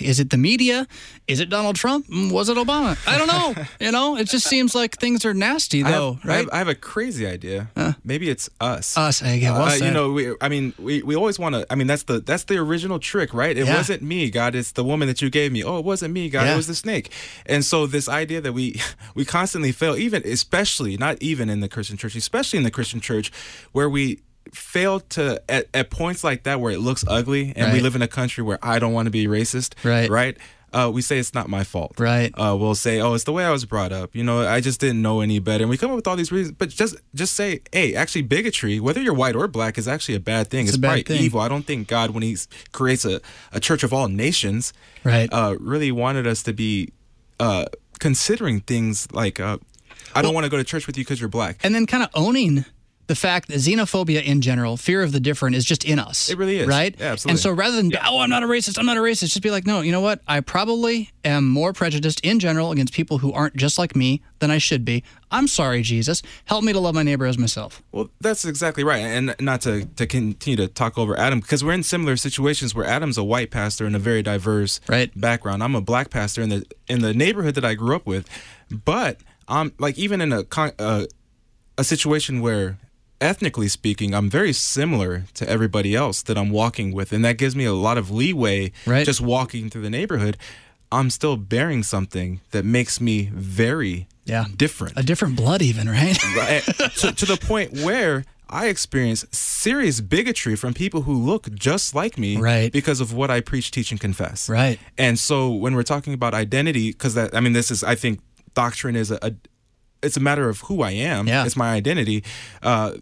is 0.00 0.18
it 0.18 0.30
the 0.30 0.36
media? 0.36 0.86
Is 1.28 1.38
it 1.38 1.48
Donald 1.48 1.76
Trump? 1.76 2.08
Mm, 2.08 2.32
was 2.32 2.48
it 2.48 2.56
Obama? 2.56 2.98
I 3.06 3.16
don't 3.16 3.28
know. 3.28 3.64
you 3.80 3.92
know, 3.92 4.16
it 4.16 4.28
just 4.28 4.46
seems 4.48 4.74
like 4.74 4.98
things 4.98 5.24
are 5.24 5.34
nasty 5.34 5.82
though, 5.82 5.88
I 5.88 5.92
have, 5.92 6.24
right? 6.24 6.34
I 6.34 6.36
have, 6.38 6.48
I 6.52 6.58
have, 6.58 6.68
a 6.68 6.74
crazy 6.74 7.26
idea. 7.26 7.68
Uh, 7.76 7.92
Maybe 8.02 8.28
it's 8.28 8.50
us. 8.60 8.98
Us, 8.98 9.22
yeah. 9.22 9.54
Uh, 9.54 9.74
you 9.74 9.90
know, 9.92 10.12
we, 10.12 10.34
I 10.40 10.48
mean, 10.48 10.74
we, 10.78 11.02
we 11.02 11.14
always 11.14 11.38
want 11.38 11.54
to. 11.54 11.66
I 11.70 11.76
mean, 11.76 11.86
that's 11.86 12.02
the 12.04 12.20
that's 12.20 12.44
the 12.44 12.58
original 12.58 12.98
trick, 12.98 13.32
right? 13.32 13.56
It 13.56 13.66
yeah. 13.66 13.76
wasn't 13.76 14.02
me, 14.02 14.30
God. 14.30 14.54
It's 14.54 14.72
the 14.72 14.84
woman 14.84 15.06
that 15.06 15.22
you 15.22 15.30
gave 15.30 15.52
me. 15.52 15.62
Oh, 15.62 15.78
it 15.78 15.84
wasn't 15.84 16.12
me, 16.14 16.28
God. 16.30 16.46
Yeah. 16.46 16.54
It 16.54 16.56
was 16.56 16.66
the 16.66 16.74
snake. 16.74 17.10
And 17.46 17.64
so 17.64 17.86
this 17.86 18.08
idea 18.08 18.40
that 18.40 18.52
we 18.52 18.80
we 19.14 19.24
constantly 19.24 19.72
fail, 19.72 19.96
even 19.96 20.22
especially 20.26 20.96
not 20.96 21.16
even 21.22 21.48
in 21.48 21.60
the 21.60 21.68
Christian 21.68 21.96
church, 21.96 22.16
especially 22.16 22.56
in 22.56 22.64
the 22.64 22.70
Christian 22.70 23.00
church, 23.00 23.30
where 23.72 23.88
we 23.88 24.20
fail 24.52 25.00
to 25.00 25.42
at, 25.48 25.66
at 25.74 25.90
points 25.90 26.24
like 26.24 26.44
that 26.44 26.60
where 26.60 26.72
it 26.72 26.80
looks 26.80 27.04
ugly 27.06 27.52
and 27.56 27.66
right. 27.66 27.74
we 27.74 27.80
live 27.80 27.94
in 27.94 28.02
a 28.02 28.08
country 28.08 28.42
where 28.42 28.58
i 28.62 28.78
don't 28.78 28.92
want 28.92 29.06
to 29.06 29.10
be 29.10 29.26
racist 29.26 29.74
right. 29.84 30.10
right? 30.10 30.36
Uh, 30.72 30.88
we 30.92 31.02
say 31.02 31.18
it's 31.18 31.34
not 31.34 31.48
my 31.48 31.64
fault. 31.64 31.98
Right. 31.98 32.32
Uh, 32.38 32.56
we'll 32.56 32.76
say 32.76 33.00
oh 33.00 33.14
it's 33.14 33.24
the 33.24 33.32
way 33.32 33.44
i 33.44 33.50
was 33.50 33.64
brought 33.64 33.92
up. 33.92 34.14
You 34.14 34.22
know 34.22 34.46
i 34.46 34.60
just 34.60 34.80
didn't 34.80 35.02
know 35.02 35.20
any 35.20 35.38
better. 35.40 35.64
And 35.64 35.70
we 35.70 35.76
come 35.76 35.90
up 35.90 35.96
with 35.96 36.06
all 36.06 36.16
these 36.16 36.30
reasons 36.30 36.56
but 36.56 36.68
just 36.68 36.96
just 37.14 37.34
say 37.34 37.60
hey 37.72 37.94
actually 37.94 38.22
bigotry 38.22 38.78
whether 38.78 39.00
you're 39.00 39.14
white 39.14 39.34
or 39.34 39.48
black 39.48 39.78
is 39.78 39.88
actually 39.88 40.14
a 40.14 40.20
bad 40.20 40.48
thing. 40.48 40.66
It's, 40.66 40.70
it's 40.70 40.78
a 40.78 40.80
bad 40.80 40.88
probably 40.88 41.02
thing. 41.02 41.22
evil. 41.22 41.40
I 41.40 41.48
don't 41.48 41.66
think 41.66 41.88
god 41.88 42.10
when 42.10 42.22
he 42.22 42.36
creates 42.72 43.04
a, 43.04 43.20
a 43.52 43.58
church 43.58 43.82
of 43.82 43.92
all 43.92 44.08
nations 44.08 44.72
right. 45.02 45.28
uh, 45.32 45.56
really 45.58 45.90
wanted 45.90 46.26
us 46.26 46.42
to 46.44 46.52
be 46.52 46.92
uh, 47.40 47.64
considering 47.98 48.60
things 48.60 49.10
like 49.12 49.40
uh, 49.40 49.58
i 50.14 50.22
don't 50.22 50.34
want 50.34 50.44
to 50.44 50.50
go 50.50 50.56
to 50.56 50.64
church 50.64 50.86
with 50.86 50.96
you 50.96 51.04
because 51.04 51.20
you're 51.20 51.28
black. 51.28 51.58
And 51.64 51.74
then 51.74 51.86
kind 51.86 52.02
of 52.02 52.10
owning 52.14 52.64
the 53.10 53.16
fact 53.16 53.48
that 53.48 53.56
xenophobia 53.56 54.22
in 54.24 54.40
general, 54.40 54.76
fear 54.76 55.02
of 55.02 55.10
the 55.10 55.18
different, 55.18 55.56
is 55.56 55.64
just 55.64 55.84
in 55.84 55.98
us. 55.98 56.30
It 56.30 56.38
really 56.38 56.60
is. 56.60 56.68
right? 56.68 56.94
Yeah, 56.96 57.06
absolutely. 57.12 57.32
And 57.32 57.40
so 57.40 57.50
rather 57.50 57.74
than 57.76 57.90
oh, 58.06 58.20
I'm 58.20 58.30
not 58.30 58.44
a 58.44 58.46
racist, 58.46 58.78
I'm 58.78 58.86
not 58.86 58.96
a 58.96 59.00
racist, 59.00 59.30
just 59.32 59.42
be 59.42 59.50
like, 59.50 59.66
no, 59.66 59.80
you 59.80 59.90
know 59.90 60.00
what? 60.00 60.20
I 60.28 60.38
probably 60.40 61.10
am 61.24 61.48
more 61.48 61.72
prejudiced 61.72 62.20
in 62.24 62.38
general 62.38 62.70
against 62.70 62.94
people 62.94 63.18
who 63.18 63.32
aren't 63.32 63.56
just 63.56 63.78
like 63.78 63.96
me 63.96 64.22
than 64.38 64.50
I 64.52 64.58
should 64.58 64.84
be. 64.84 65.02
I'm 65.32 65.48
sorry, 65.48 65.82
Jesus. 65.82 66.22
Help 66.44 66.62
me 66.62 66.72
to 66.72 66.78
love 66.78 66.94
my 66.94 67.02
neighbor 67.02 67.26
as 67.26 67.36
myself. 67.36 67.82
Well, 67.90 68.10
that's 68.20 68.44
exactly 68.44 68.84
right. 68.84 69.00
And 69.00 69.34
not 69.40 69.60
to, 69.62 69.84
to 69.84 70.06
continue 70.06 70.56
to 70.56 70.68
talk 70.68 70.96
over 70.96 71.18
Adam, 71.18 71.40
because 71.40 71.64
we're 71.64 71.72
in 71.72 71.82
similar 71.82 72.16
situations 72.16 72.74
where 72.76 72.86
Adam's 72.86 73.18
a 73.18 73.24
white 73.24 73.50
pastor 73.50 73.86
in 73.86 73.94
a 73.96 73.98
very 73.98 74.22
diverse 74.22 74.80
Right. 74.88 75.10
background. 75.20 75.62
I'm 75.64 75.74
a 75.74 75.80
black 75.80 76.10
pastor 76.10 76.42
in 76.42 76.48
the 76.48 76.64
in 76.88 77.00
the 77.02 77.12
neighborhood 77.12 77.56
that 77.56 77.64
I 77.64 77.74
grew 77.74 77.96
up 77.96 78.06
with. 78.06 78.28
But 78.70 79.18
I'm 79.48 79.66
um 79.66 79.72
like 79.80 79.98
even 79.98 80.20
in 80.20 80.32
a 80.32 80.44
con- 80.44 80.72
uh, 80.78 81.06
a 81.76 81.84
situation 81.84 82.40
where 82.40 82.78
ethnically 83.20 83.68
speaking, 83.68 84.14
I'm 84.14 84.30
very 84.30 84.52
similar 84.52 85.24
to 85.34 85.48
everybody 85.48 85.94
else 85.94 86.22
that 86.22 86.36
I'm 86.38 86.50
walking 86.50 86.92
with, 86.92 87.12
and 87.12 87.24
that 87.24 87.36
gives 87.38 87.54
me 87.54 87.64
a 87.64 87.72
lot 87.72 87.98
of 87.98 88.10
leeway 88.10 88.72
Right. 88.86 89.04
just 89.06 89.20
walking 89.20 89.70
through 89.70 89.82
the 89.82 89.90
neighborhood. 89.90 90.36
I'm 90.92 91.10
still 91.10 91.36
bearing 91.36 91.82
something 91.82 92.40
that 92.50 92.64
makes 92.64 93.00
me 93.00 93.30
very 93.32 94.08
Yeah. 94.24 94.46
different. 94.56 94.94
A 94.98 95.02
different 95.02 95.36
blood, 95.36 95.62
even, 95.62 95.88
right? 95.88 96.18
Right. 96.36 96.62
to, 96.96 97.12
to 97.12 97.26
the 97.26 97.36
point 97.36 97.72
where 97.72 98.24
I 98.48 98.66
experience 98.66 99.24
serious 99.30 100.00
bigotry 100.00 100.56
from 100.56 100.74
people 100.74 101.02
who 101.02 101.14
look 101.14 101.54
just 101.54 101.94
like 101.94 102.18
me 102.18 102.36
Right. 102.38 102.72
because 102.72 103.00
of 103.00 103.12
what 103.12 103.30
I 103.30 103.40
preach, 103.40 103.70
teach, 103.70 103.92
and 103.92 104.00
confess. 104.00 104.48
Right. 104.48 104.80
And 104.98 105.18
so 105.18 105.50
when 105.52 105.76
we're 105.76 105.84
talking 105.84 106.12
about 106.14 106.34
identity, 106.34 106.90
because 106.90 107.14
that, 107.14 107.36
I 107.36 107.40
mean, 107.40 107.52
this 107.52 107.70
is, 107.70 107.84
I 107.84 107.94
think 107.94 108.18
doctrine 108.54 108.96
is 108.96 109.10
a, 109.12 109.18
a 109.22 109.32
it's 110.02 110.16
a 110.16 110.20
matter 110.20 110.48
of 110.48 110.60
who 110.62 110.82
I 110.82 110.92
am. 110.92 111.28
Yeah. 111.28 111.44
It's 111.44 111.56
my 111.56 111.72
identity. 111.74 112.24
Uh, 112.62 112.94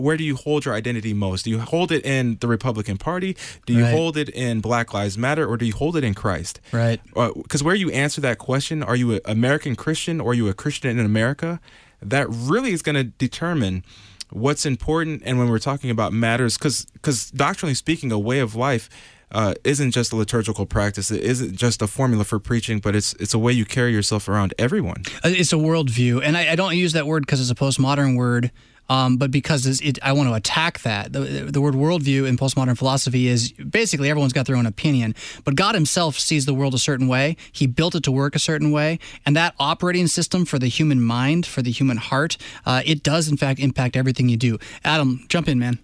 where 0.00 0.16
do 0.16 0.24
you 0.24 0.36
hold 0.36 0.64
your 0.64 0.74
identity 0.74 1.12
most? 1.14 1.44
Do 1.44 1.50
you 1.50 1.58
hold 1.60 1.92
it 1.92 2.04
in 2.04 2.38
the 2.40 2.48
Republican 2.48 2.96
Party? 2.98 3.36
Do 3.66 3.72
you 3.72 3.82
Right. 3.84 3.94
hold 3.94 4.16
it 4.16 4.28
in 4.30 4.60
Black 4.60 4.92
Lives 4.94 5.16
Matter, 5.18 5.46
or 5.46 5.56
do 5.56 5.64
you 5.66 5.74
hold 5.74 5.96
it 5.96 6.04
in 6.04 6.14
Christ? 6.14 6.60
Right. 6.72 7.00
Because 7.14 7.62
where 7.62 7.74
you 7.74 7.90
answer 7.90 8.20
that 8.22 8.38
question, 8.38 8.82
are 8.82 8.96
you 8.96 9.12
an 9.12 9.20
American 9.26 9.76
Christian 9.76 10.20
or 10.20 10.32
are 10.32 10.34
you 10.34 10.48
a 10.48 10.54
Christian 10.54 10.98
in 10.98 11.04
America? 11.06 11.60
That 12.02 12.26
really 12.30 12.72
is 12.72 12.82
going 12.82 12.96
to 12.96 13.04
determine 13.04 13.84
what's 14.30 14.64
important. 14.64 15.22
And 15.24 15.38
when 15.38 15.48
we're 15.48 15.58
talking 15.58 15.90
about 15.90 16.12
matters, 16.12 16.56
because 16.56 16.86
because 16.94 17.30
doctrinally 17.30 17.74
speaking, 17.74 18.10
a 18.12 18.18
way 18.18 18.38
of 18.40 18.54
life 18.54 18.88
uh, 19.32 19.54
isn't 19.64 19.92
just 19.92 20.12
a 20.12 20.16
liturgical 20.16 20.66
practice. 20.66 21.10
It 21.10 21.22
isn't 21.22 21.54
just 21.56 21.82
a 21.82 21.86
formula 21.86 22.24
for 22.24 22.38
preaching, 22.40 22.78
but 22.80 22.96
it's 22.96 23.12
it's 23.20 23.34
a 23.34 23.38
way 23.38 23.52
you 23.52 23.64
carry 23.64 23.92
yourself 23.92 24.28
around 24.28 24.54
everyone. 24.58 25.02
Uh, 25.24 25.28
It's 25.30 25.52
a 25.52 25.56
worldview, 25.56 26.20
and 26.24 26.36
I, 26.36 26.52
I 26.52 26.56
don't 26.56 26.76
use 26.76 26.92
that 26.94 27.06
word 27.06 27.24
because 27.26 27.40
it's 27.40 27.50
a 27.50 27.54
postmodern 27.54 28.16
word, 28.16 28.50
um, 28.90 29.16
but 29.16 29.30
because 29.30 29.80
it, 29.80 29.98
I 30.02 30.12
want 30.12 30.28
to 30.28 30.34
attack 30.34 30.80
that. 30.80 31.12
The, 31.12 31.20
the 31.20 31.60
word 31.60 31.74
worldview 31.74 32.28
in 32.28 32.36
postmodern 32.36 32.76
philosophy 32.76 33.28
is 33.28 33.52
basically 33.52 34.10
everyone's 34.10 34.32
got 34.32 34.46
their 34.46 34.56
own 34.56 34.66
opinion, 34.66 35.14
but 35.44 35.54
God 35.54 35.74
Himself 35.74 36.18
sees 36.18 36.44
the 36.44 36.52
world 36.52 36.74
a 36.74 36.78
certain 36.78 37.06
way. 37.06 37.36
He 37.52 37.66
built 37.66 37.94
it 37.94 38.02
to 38.02 38.12
work 38.12 38.34
a 38.34 38.40
certain 38.40 38.72
way, 38.72 38.98
and 39.24 39.36
that 39.36 39.54
operating 39.58 40.08
system 40.08 40.44
for 40.44 40.58
the 40.58 40.68
human 40.68 41.00
mind, 41.00 41.46
for 41.46 41.62
the 41.62 41.70
human 41.70 41.96
heart, 41.96 42.36
uh, 42.66 42.82
it 42.84 43.02
does 43.02 43.28
in 43.28 43.36
fact 43.36 43.60
impact 43.60 43.96
everything 43.96 44.28
you 44.28 44.36
do. 44.36 44.58
Adam, 44.84 45.24
jump 45.28 45.48
in, 45.48 45.58
man. 45.58 45.78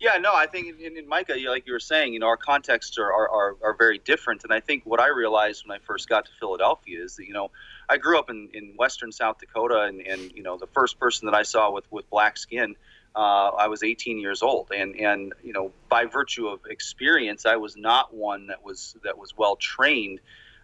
Yeah, 0.00 0.16
no, 0.16 0.34
I 0.34 0.46
think 0.46 0.80
in, 0.80 0.96
in 0.96 1.06
Micah, 1.06 1.36
like 1.46 1.66
you 1.66 1.74
were 1.74 1.78
saying, 1.78 2.14
you 2.14 2.20
know, 2.20 2.26
our 2.26 2.38
contexts 2.38 2.96
are, 2.96 3.12
are, 3.12 3.28
are, 3.28 3.56
are 3.62 3.74
very 3.78 3.98
different. 3.98 4.44
And 4.44 4.52
I 4.52 4.58
think 4.58 4.86
what 4.86 4.98
I 4.98 5.08
realized 5.08 5.66
when 5.66 5.76
I 5.76 5.78
first 5.84 6.08
got 6.08 6.24
to 6.24 6.30
Philadelphia 6.40 7.04
is 7.04 7.16
that, 7.16 7.26
you 7.26 7.34
know, 7.34 7.50
I 7.86 7.98
grew 7.98 8.18
up 8.18 8.30
in, 8.30 8.48
in 8.54 8.72
western 8.78 9.12
South 9.12 9.38
Dakota, 9.38 9.82
and, 9.82 10.00
and, 10.00 10.32
you 10.32 10.42
know, 10.42 10.56
the 10.56 10.68
first 10.68 10.98
person 10.98 11.26
that 11.26 11.34
I 11.34 11.42
saw 11.42 11.70
with, 11.70 11.84
with 11.92 12.08
black 12.08 12.38
skin, 12.38 12.76
uh, 13.14 13.48
I 13.48 13.66
was 13.68 13.82
18 13.82 14.18
years 14.18 14.42
old. 14.42 14.70
And, 14.74 14.96
and, 14.96 15.34
you 15.44 15.52
know, 15.52 15.70
by 15.90 16.06
virtue 16.06 16.48
of 16.48 16.60
experience, 16.64 17.44
I 17.44 17.56
was 17.56 17.76
not 17.76 18.14
one 18.14 18.46
that 18.46 18.64
was, 18.64 18.96
that 19.04 19.18
was 19.18 19.36
well 19.36 19.56
trained 19.56 20.20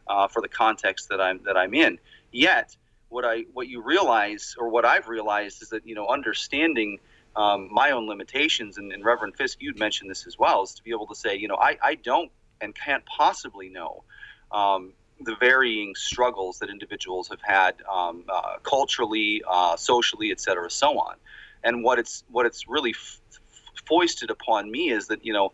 uh, 0.07 0.29
for 0.29 0.41
the 0.41 0.49
context 0.49 1.11
that 1.11 1.21
I'm, 1.21 1.43
that 1.45 1.59
I'm 1.59 1.75
in. 1.75 1.99
Yet, 2.33 2.75
what 3.11 3.27
I, 3.27 3.45
what 3.53 3.69
you 3.69 3.83
realize, 3.83 4.57
or 4.59 4.71
what 4.71 4.87
I've 4.87 5.09
realized 5.09 5.61
is 5.61 5.69
that, 5.71 5.87
you 5.87 5.95
know, 5.95 6.07
understanding 6.07 7.01
um, 7.37 7.69
my 7.71 7.91
own 7.91 8.09
limitations, 8.09 8.79
and, 8.79 8.93
and 8.93 9.05
Reverend 9.05 9.37
Fisk, 9.37 9.59
you'd 9.61 9.79
mentioned 9.79 10.11
this 10.11 10.27
as 10.27 10.39
well, 10.39 10.63
is 10.63 10.73
to 10.75 10.83
be 10.83 10.91
able 10.91 11.07
to 11.07 11.15
say, 11.15 11.37
you 11.37 11.49
know, 11.49 11.57
I, 11.57 11.77
I 11.83 11.95
don't 11.95 12.31
and 12.61 12.75
can't 12.75 13.05
possibly 13.05 13.69
know 13.69 14.03
um, 14.51 14.93
the 15.21 15.37
varying 15.37 15.95
struggles 15.95 16.59
that 16.59 16.71
individuals 16.71 17.29
have 17.29 17.41
had 17.43 17.75
um, 17.93 18.25
uh, 18.29 18.57
culturally, 18.63 19.43
uh, 19.49 19.77
socially, 19.77 20.31
et 20.31 20.41
cetera, 20.41 20.71
so 20.71 20.99
on. 20.99 21.17
And 21.63 21.83
what 21.83 21.99
it's 21.99 22.25
what 22.31 22.47
it's 22.47 22.69
really 22.69 22.91
f- 22.93 23.21
foisted 23.87 24.31
upon 24.31 24.71
me 24.71 24.91
is 24.91 25.09
that 25.09 25.25
you 25.25 25.33
know, 25.33 25.53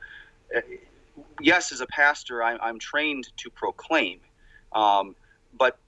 eh, 0.55 0.61
yes, 1.41 1.73
as 1.73 1.81
a 1.81 1.87
pastor, 1.87 2.43
I'm, 2.43 2.59
I'm 2.61 2.79
trained 2.79 3.29
to 3.39 3.51
proclaim, 3.51 4.21
um, 4.73 5.17
but 5.57 5.79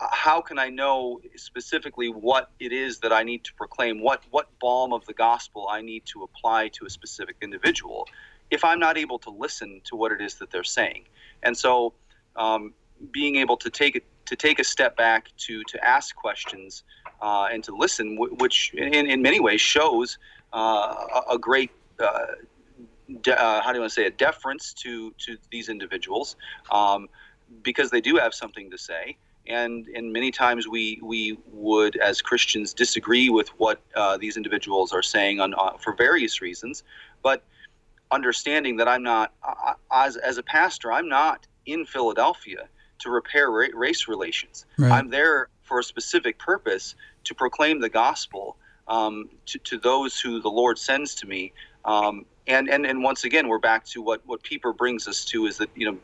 how 0.00 0.40
can 0.40 0.58
I 0.58 0.68
know 0.68 1.20
specifically 1.36 2.08
what 2.08 2.50
it 2.60 2.72
is 2.72 2.98
that 3.00 3.12
I 3.12 3.22
need 3.22 3.44
to 3.44 3.54
proclaim? 3.54 4.00
What 4.00 4.22
what 4.30 4.46
balm 4.58 4.92
of 4.92 5.04
the 5.06 5.14
gospel 5.14 5.68
I 5.70 5.80
need 5.80 6.04
to 6.06 6.22
apply 6.22 6.68
to 6.68 6.86
a 6.86 6.90
specific 6.90 7.36
individual, 7.40 8.06
if 8.50 8.64
I'm 8.64 8.78
not 8.78 8.98
able 8.98 9.18
to 9.20 9.30
listen 9.30 9.80
to 9.84 9.96
what 9.96 10.12
it 10.12 10.20
is 10.20 10.34
that 10.36 10.50
they're 10.50 10.64
saying? 10.64 11.04
And 11.42 11.56
so, 11.56 11.94
um, 12.36 12.74
being 13.10 13.36
able 13.36 13.56
to 13.58 13.70
take 13.70 13.96
it 13.96 14.04
to 14.26 14.36
take 14.36 14.58
a 14.58 14.64
step 14.64 14.96
back 14.96 15.28
to 15.38 15.62
to 15.64 15.84
ask 15.84 16.14
questions 16.14 16.82
uh, 17.22 17.48
and 17.50 17.64
to 17.64 17.74
listen, 17.74 18.16
which 18.18 18.74
in, 18.74 19.06
in 19.06 19.22
many 19.22 19.40
ways 19.40 19.60
shows 19.60 20.18
uh, 20.52 20.94
a, 21.14 21.34
a 21.34 21.38
great. 21.38 21.70
Uh, 21.98 22.26
de- 23.22 23.40
uh, 23.40 23.62
how 23.62 23.72
do 23.72 23.76
you 23.76 23.80
want 23.80 23.90
to 23.90 23.94
say 23.94 24.04
it? 24.04 24.18
Deference 24.18 24.74
to 24.74 25.12
to 25.18 25.38
these 25.50 25.70
individuals, 25.70 26.36
um, 26.70 27.08
because 27.62 27.90
they 27.90 28.02
do 28.02 28.16
have 28.16 28.34
something 28.34 28.70
to 28.70 28.76
say 28.76 29.16
and 29.48 29.86
and 29.88 30.12
many 30.12 30.30
times 30.30 30.68
we 30.68 31.00
we 31.02 31.38
would 31.52 31.96
as 31.96 32.20
Christians 32.20 32.74
disagree 32.74 33.28
with 33.28 33.48
what 33.58 33.80
uh, 33.94 34.16
these 34.16 34.36
individuals 34.36 34.92
are 34.92 35.02
saying 35.02 35.40
on 35.40 35.54
uh, 35.54 35.76
for 35.78 35.94
various 35.94 36.40
reasons, 36.40 36.82
but 37.22 37.42
understanding 38.10 38.76
that 38.76 38.88
I'm 38.88 39.02
not 39.02 39.32
uh, 39.42 39.74
as 39.92 40.16
as 40.16 40.38
a 40.38 40.42
pastor 40.42 40.92
I'm 40.92 41.08
not 41.08 41.46
in 41.66 41.84
Philadelphia 41.84 42.68
to 43.00 43.10
repair 43.10 43.50
ra- 43.50 43.66
race 43.74 44.08
relations. 44.08 44.66
Right. 44.78 44.92
I'm 44.92 45.10
there 45.10 45.48
for 45.62 45.80
a 45.80 45.82
specific 45.82 46.38
purpose 46.38 46.94
to 47.24 47.34
proclaim 47.34 47.80
the 47.80 47.88
gospel 47.88 48.56
um, 48.88 49.28
to, 49.46 49.58
to 49.58 49.78
those 49.78 50.20
who 50.20 50.40
the 50.40 50.48
Lord 50.48 50.78
sends 50.78 51.14
to 51.16 51.26
me. 51.26 51.52
Um, 51.84 52.24
and, 52.46 52.68
and 52.68 52.86
and 52.86 53.02
once 53.02 53.24
again, 53.24 53.48
we're 53.48 53.58
back 53.58 53.84
to 53.86 54.02
what 54.02 54.22
what 54.26 54.42
Pieper 54.42 54.72
brings 54.72 55.08
us 55.08 55.24
to 55.26 55.46
is 55.46 55.58
that 55.58 55.70
you 55.74 55.90
know 55.90 55.98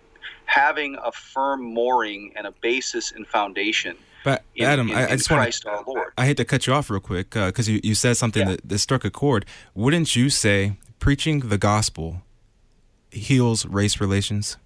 having 0.47 0.97
a 1.03 1.13
firm 1.13 1.63
mooring 1.63 2.33
and 2.37 2.47
a 2.47 2.53
basis 2.53 3.13
and 3.13 3.27
foundation 3.27 3.97
But 4.25 4.43
in, 4.55 4.65
Adam, 4.65 4.89
in, 4.91 4.97
I, 4.97 5.05
I 5.13 5.17
just 5.17 5.31
want 5.31 5.43
Christ 5.43 5.67
our 5.67 5.83
Lord. 5.87 6.13
I 6.19 6.27
hate 6.27 6.37
to 6.37 6.45
cut 6.45 6.67
you 6.67 6.73
off 6.75 6.91
real 6.91 7.01
quick 7.01 7.35
uh, 7.37 7.47
because 7.47 7.69
you, 7.69 7.81
you 7.83 7.95
said 7.95 8.17
something 8.17 8.43
Yeah. 8.43 8.57
that, 8.57 8.69
that 8.69 8.79
struck 8.79 9.05
a 9.05 9.11
chord. 9.11 9.47
Wouldn't 9.75 10.15
you 10.15 10.31
say 10.31 10.77
preaching 10.99 11.41
the 11.41 11.59
gospel 11.59 12.23
heals 13.11 13.67
race 13.67 14.01
relations? 14.01 14.57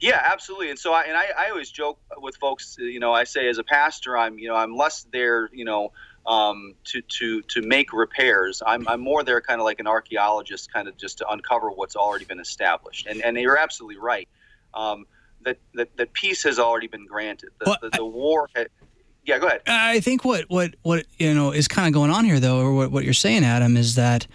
Yeah, 0.00 0.20
absolutely. 0.22 0.70
And 0.70 0.78
so, 0.78 0.92
I, 0.92 1.04
and 1.04 1.16
I, 1.16 1.28
I 1.36 1.50
always 1.50 1.70
joke 1.70 1.98
with 2.18 2.36
folks. 2.36 2.76
You 2.78 3.00
know, 3.00 3.12
I 3.12 3.24
say 3.24 3.48
as 3.48 3.58
a 3.58 3.64
pastor, 3.64 4.16
I'm 4.18 4.38
you 4.38 4.48
know 4.48 4.54
I'm 4.54 4.76
less 4.76 5.06
there. 5.12 5.48
You 5.52 5.64
know. 5.64 5.92
Um, 6.26 6.74
to, 6.84 7.00
to, 7.00 7.40
to 7.40 7.62
make 7.62 7.94
repairs. 7.94 8.62
I'm, 8.66 8.86
I'm 8.86 9.00
more 9.00 9.24
there 9.24 9.40
kind 9.40 9.62
of 9.62 9.64
like 9.64 9.80
an 9.80 9.86
archaeologist, 9.86 10.70
kind 10.70 10.86
of 10.86 10.94
just 10.98 11.16
to 11.18 11.28
uncover 11.30 11.70
what's 11.70 11.96
already 11.96 12.26
been 12.26 12.40
established. 12.40 13.06
And, 13.06 13.24
and 13.24 13.34
you're 13.38 13.56
absolutely 13.56 13.96
right 13.96 14.28
um, 14.74 15.06
that, 15.42 15.58
that, 15.74 15.96
that 15.96 16.12
peace 16.12 16.42
has 16.42 16.58
already 16.58 16.86
been 16.86 17.06
granted. 17.06 17.50
The, 17.60 17.64
Well, 17.66 17.78
the, 17.80 17.90
the 17.90 18.04
war, 18.04 18.48
had, 18.54 18.68
yeah, 19.24 19.38
go 19.38 19.46
ahead. 19.46 19.62
I 19.66 20.00
think 20.00 20.24
what 20.24 20.46
what 20.48 20.74
what 20.82 21.04
you 21.18 21.34
know 21.34 21.52
is 21.52 21.68
kind 21.68 21.86
of 21.86 21.92
going 21.92 22.10
on 22.10 22.24
here, 22.24 22.40
though, 22.40 22.60
or 22.60 22.72
what 22.72 22.90
what 22.90 23.04
you're 23.04 23.12
saying, 23.12 23.44
Adam, 23.44 23.76
is 23.76 23.94
that 23.94 24.26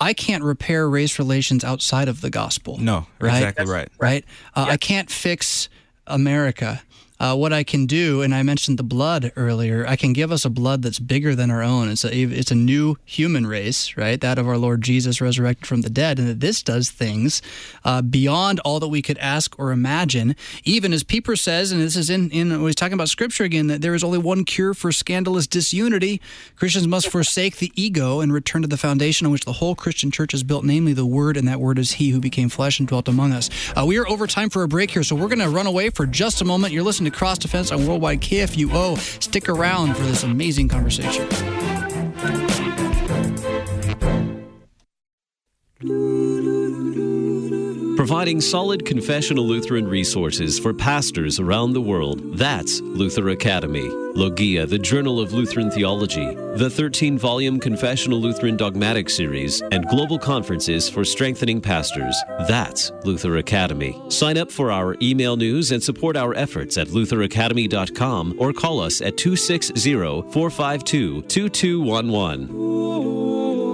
I 0.00 0.12
can't 0.12 0.44
repair 0.44 0.88
race 0.88 1.18
relations 1.18 1.64
outside 1.64 2.08
of 2.08 2.20
the 2.20 2.30
gospel. 2.30 2.76
No, 2.78 3.06
right? 3.18 3.36
exactly 3.36 3.64
right. 3.66 3.88
right? 3.98 4.24
Uh, 4.54 4.66
I 4.68 4.76
can't 4.76 5.10
fix 5.10 5.68
America. 6.06 6.82
Uh, 7.20 7.34
what 7.34 7.52
I 7.52 7.62
can 7.62 7.86
do, 7.86 8.22
and 8.22 8.34
I 8.34 8.42
mentioned 8.42 8.76
the 8.76 8.82
blood 8.82 9.30
earlier, 9.36 9.86
I 9.86 9.94
can 9.94 10.12
give 10.12 10.32
us 10.32 10.44
a 10.44 10.50
blood 10.50 10.82
that's 10.82 10.98
bigger 10.98 11.36
than 11.36 11.48
our 11.48 11.62
own. 11.62 11.88
It's 11.88 12.04
a 12.04 12.12
it's 12.12 12.50
a 12.50 12.56
new 12.56 12.96
human 13.04 13.46
race, 13.46 13.96
right? 13.96 14.20
That 14.20 14.36
of 14.36 14.48
our 14.48 14.58
Lord 14.58 14.82
Jesus 14.82 15.20
resurrected 15.20 15.66
from 15.66 15.82
the 15.82 15.90
dead, 15.90 16.18
and 16.18 16.28
that 16.28 16.40
this 16.40 16.60
does 16.60 16.90
things 16.90 17.40
uh, 17.84 18.02
beyond 18.02 18.58
all 18.60 18.80
that 18.80 18.88
we 18.88 19.00
could 19.00 19.18
ask 19.18 19.56
or 19.60 19.70
imagine. 19.70 20.34
Even 20.64 20.92
as 20.92 21.04
Pieper 21.04 21.36
says, 21.36 21.70
and 21.70 21.80
this 21.80 21.94
is 21.94 22.10
in 22.10 22.30
in 22.30 22.50
he's 22.60 22.74
talking 22.74 22.94
about 22.94 23.08
Scripture 23.08 23.44
again, 23.44 23.68
that 23.68 23.80
there 23.80 23.94
is 23.94 24.02
only 24.02 24.18
one 24.18 24.44
cure 24.44 24.74
for 24.74 24.90
scandalous 24.90 25.46
disunity. 25.46 26.20
Christians 26.56 26.88
must 26.88 27.08
forsake 27.08 27.58
the 27.58 27.70
ego 27.76 28.20
and 28.20 28.32
return 28.32 28.62
to 28.62 28.68
the 28.68 28.76
foundation 28.76 29.24
on 29.24 29.32
which 29.32 29.44
the 29.44 29.52
whole 29.52 29.76
Christian 29.76 30.10
church 30.10 30.34
is 30.34 30.42
built, 30.42 30.64
namely 30.64 30.92
the 30.92 31.06
Word, 31.06 31.36
and 31.36 31.46
that 31.46 31.60
Word 31.60 31.78
is 31.78 31.92
He 31.92 32.10
who 32.10 32.18
became 32.18 32.48
flesh 32.48 32.80
and 32.80 32.88
dwelt 32.88 33.06
among 33.06 33.32
us. 33.32 33.50
Uh, 33.76 33.84
we 33.86 33.98
are 33.98 34.08
over 34.08 34.26
time 34.26 34.50
for 34.50 34.64
a 34.64 34.68
break 34.68 34.90
here, 34.90 35.04
so 35.04 35.14
we're 35.14 35.28
going 35.28 35.38
to 35.38 35.48
run 35.48 35.68
away 35.68 35.90
for 35.90 36.06
just 36.06 36.40
a 36.40 36.44
moment. 36.44 36.72
You're 36.72 36.82
listening 36.82 37.03
to 37.04 37.10
Cross 37.10 37.38
Defense 37.38 37.70
on 37.72 37.86
Worldwide 37.86 38.20
KFUO. 38.20 38.98
Stick 39.22 39.48
around 39.48 39.94
for 39.94 40.02
this 40.02 40.22
amazing 40.22 40.68
conversation 40.68 41.28
providing 48.04 48.38
solid 48.38 48.84
confessional 48.84 49.46
Lutheran 49.46 49.88
resources 49.88 50.58
for 50.58 50.74
pastors 50.74 51.40
around 51.40 51.72
the 51.72 51.80
world. 51.80 52.36
That's 52.36 52.82
Luther 52.82 53.30
Academy. 53.30 53.88
Logia, 54.14 54.66
the 54.66 54.78
Journal 54.78 55.20
of 55.20 55.32
Lutheran 55.32 55.70
Theology, 55.70 56.34
the 56.56 56.68
13 56.68 57.16
volume 57.16 57.58
Confessional 57.58 58.20
Lutheran 58.20 58.58
Dogmatic 58.58 59.08
Series, 59.08 59.62
and 59.72 59.88
global 59.88 60.18
conferences 60.18 60.86
for 60.86 61.02
strengthening 61.02 61.62
pastors. 61.62 62.14
That's 62.46 62.92
Luther 63.04 63.38
Academy. 63.38 63.98
Sign 64.10 64.36
up 64.36 64.52
for 64.52 64.70
our 64.70 64.96
email 65.00 65.38
news 65.38 65.72
and 65.72 65.82
support 65.82 66.14
our 66.14 66.34
efforts 66.34 66.76
at 66.76 66.88
lutheracademy.com 66.88 68.36
or 68.38 68.52
call 68.52 68.80
us 68.80 69.00
at 69.00 69.16
260 69.16 69.94
452 70.30 71.22
2211. 71.22 73.73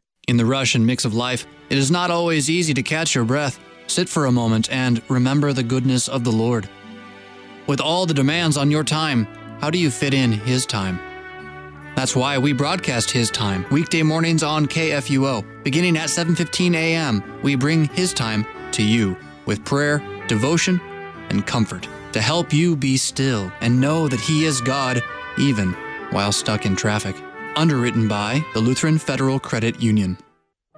In 0.27 0.37
the 0.37 0.45
rush 0.45 0.75
and 0.75 0.85
mix 0.85 1.03
of 1.03 1.13
life, 1.13 1.47
it 1.69 1.77
is 1.77 1.89
not 1.89 2.11
always 2.11 2.49
easy 2.49 2.73
to 2.75 2.83
catch 2.83 3.15
your 3.15 3.25
breath. 3.25 3.59
Sit 3.87 4.07
for 4.07 4.25
a 4.25 4.31
moment 4.31 4.71
and 4.71 5.01
remember 5.09 5.51
the 5.51 5.63
goodness 5.63 6.07
of 6.07 6.23
the 6.23 6.31
Lord. 6.31 6.69
With 7.67 7.81
all 7.81 8.05
the 8.05 8.13
demands 8.13 8.55
on 8.55 8.71
your 8.71 8.83
time, 8.83 9.25
how 9.59 9.69
do 9.69 9.79
you 9.79 9.89
fit 9.89 10.13
in 10.13 10.31
His 10.31 10.65
time? 10.65 10.99
That's 11.95 12.15
why 12.15 12.37
we 12.37 12.53
broadcast 12.53 13.11
His 13.11 13.29
Time 13.29 13.65
weekday 13.71 14.03
mornings 14.03 14.43
on 14.43 14.67
KFUO. 14.67 15.63
Beginning 15.63 15.97
at 15.97 16.09
7:15 16.09 16.75
a.m., 16.75 17.23
we 17.41 17.55
bring 17.55 17.85
His 17.85 18.13
Time 18.13 18.45
to 18.71 18.83
you 18.83 19.17
with 19.45 19.65
prayer, 19.65 20.01
devotion, 20.27 20.79
and 21.29 21.45
comfort 21.45 21.87
to 22.13 22.21
help 22.21 22.53
you 22.53 22.75
be 22.75 22.95
still 22.95 23.51
and 23.61 23.81
know 23.81 24.07
that 24.07 24.19
He 24.19 24.45
is 24.45 24.61
God 24.61 25.03
even 25.37 25.73
while 26.11 26.31
stuck 26.31 26.65
in 26.65 26.75
traffic. 26.75 27.15
Underwritten 27.55 28.07
by 28.07 28.43
the 28.53 28.59
Lutheran 28.59 28.97
Federal 28.97 29.39
Credit 29.39 29.81
Union. 29.81 30.17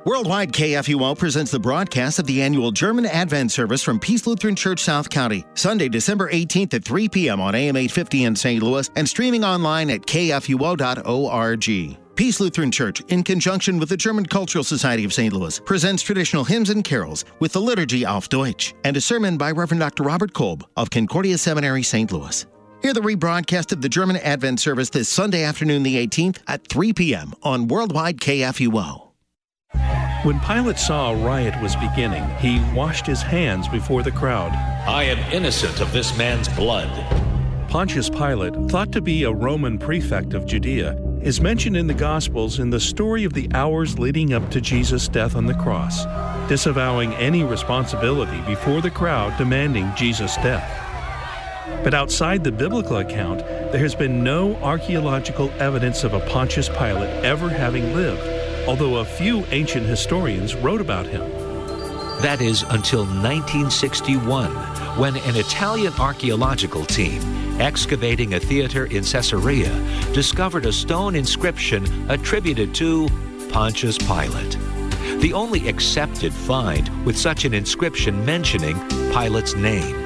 Worldwide 0.05 0.51
KFUO 0.51 1.17
presents 1.17 1.51
the 1.51 1.59
broadcast 1.59 2.19
of 2.19 2.27
the 2.27 2.41
annual 2.41 2.71
German 2.71 3.05
Advent 3.05 3.53
service 3.53 3.81
from 3.81 4.01
Peace 4.01 4.27
Lutheran 4.27 4.55
Church, 4.55 4.81
South 4.81 5.09
County, 5.09 5.45
Sunday, 5.53 5.87
December 5.87 6.29
18th 6.29 6.73
at 6.73 6.83
3 6.83 7.07
p.m. 7.07 7.39
on 7.39 7.55
AM 7.55 7.77
850 7.77 8.25
in 8.25 8.35
St. 8.35 8.61
Louis 8.61 8.89
and 8.97 9.07
streaming 9.07 9.45
online 9.45 9.89
at 9.89 10.01
kfuo.org. 10.01 11.97
Peace 12.15 12.39
Lutheran 12.39 12.69
Church, 12.69 13.01
in 13.07 13.23
conjunction 13.23 13.79
with 13.79 13.89
the 13.89 13.97
German 13.97 14.25
Cultural 14.25 14.63
Society 14.63 15.05
of 15.05 15.13
St. 15.13 15.33
Louis, 15.33 15.59
presents 15.61 16.03
traditional 16.03 16.43
hymns 16.43 16.69
and 16.69 16.83
carols 16.83 17.23
with 17.39 17.53
the 17.53 17.61
liturgy 17.61 18.05
auf 18.05 18.27
Deutsch 18.27 18.75
and 18.83 18.97
a 18.97 19.01
sermon 19.01 19.37
by 19.37 19.51
Reverend 19.51 19.79
Dr. 19.79 20.03
Robert 20.03 20.33
Kolb 20.33 20.67
of 20.75 20.89
Concordia 20.89 21.37
Seminary, 21.37 21.81
St. 21.81 22.11
Louis. 22.11 22.45
Hear 22.83 22.93
the 22.93 22.99
rebroadcast 22.99 23.71
of 23.71 23.81
the 23.81 23.87
German 23.87 24.17
Advent 24.17 24.59
service 24.59 24.89
this 24.89 25.07
Sunday 25.07 25.41
afternoon, 25.41 25.83
the 25.83 26.05
18th 26.05 26.39
at 26.47 26.67
3 26.67 26.91
p.m. 26.91 27.31
on 27.41 27.69
Worldwide 27.69 28.17
KFUO. 28.17 29.07
When 30.23 30.41
Pilate 30.41 30.77
saw 30.77 31.13
a 31.13 31.15
riot 31.15 31.53
was 31.61 31.77
beginning, 31.77 32.25
he 32.39 32.59
washed 32.75 33.05
his 33.05 33.21
hands 33.21 33.69
before 33.69 34.03
the 34.03 34.11
crowd. 34.11 34.51
I 34.85 35.03
am 35.03 35.17
innocent 35.31 35.79
of 35.79 35.93
this 35.93 36.17
man's 36.17 36.49
blood. 36.49 36.89
Pontius 37.69 38.09
Pilate, 38.09 38.53
thought 38.69 38.91
to 38.91 38.99
be 38.99 39.23
a 39.23 39.31
Roman 39.31 39.77
prefect 39.77 40.33
of 40.33 40.45
Judea, 40.45 41.01
is 41.21 41.39
mentioned 41.39 41.77
in 41.77 41.87
the 41.87 41.93
Gospels 41.93 42.59
in 42.59 42.69
the 42.69 42.81
story 42.81 43.23
of 43.23 43.31
the 43.31 43.49
hours 43.53 43.97
leading 43.97 44.33
up 44.33 44.51
to 44.51 44.59
Jesus' 44.59 45.07
death 45.07 45.37
on 45.37 45.45
the 45.45 45.53
cross, 45.53 46.03
disavowing 46.49 47.13
any 47.13 47.45
responsibility 47.45 48.41
before 48.41 48.81
the 48.81 48.91
crowd 48.91 49.37
demanding 49.37 49.89
Jesus' 49.95 50.35
death. 50.35 50.82
But 51.83 51.93
outside 51.93 52.43
the 52.43 52.51
biblical 52.51 52.97
account, 52.97 53.39
there 53.39 53.79
has 53.79 53.93
been 53.93 54.23
no 54.23 54.55
archaeological 54.57 55.51
evidence 55.59 56.03
of 56.03 56.13
a 56.13 56.21
Pontius 56.21 56.69
Pilate 56.69 57.25
ever 57.25 57.49
having 57.49 57.93
lived, 57.93 58.67
although 58.67 58.97
a 58.97 59.05
few 59.05 59.45
ancient 59.51 59.85
historians 59.85 60.55
wrote 60.55 60.79
about 60.79 61.05
him. 61.05 61.29
That 62.21 62.39
is 62.39 62.61
until 62.69 63.01
1961, 63.01 64.49
when 64.97 65.17
an 65.17 65.35
Italian 65.35 65.91
archaeological 65.99 66.85
team 66.85 67.21
excavating 67.59 68.33
a 68.33 68.39
theater 68.39 68.85
in 68.85 69.03
Caesarea 69.03 69.73
discovered 70.13 70.65
a 70.65 70.71
stone 70.71 71.15
inscription 71.15 71.85
attributed 72.09 72.73
to 72.75 73.09
Pontius 73.51 73.97
Pilate. 73.97 74.57
The 75.19 75.33
only 75.33 75.67
accepted 75.67 76.33
find 76.33 77.05
with 77.05 77.17
such 77.17 77.45
an 77.45 77.53
inscription 77.53 78.25
mentioning 78.25 78.79
Pilate's 79.11 79.55
name. 79.55 80.02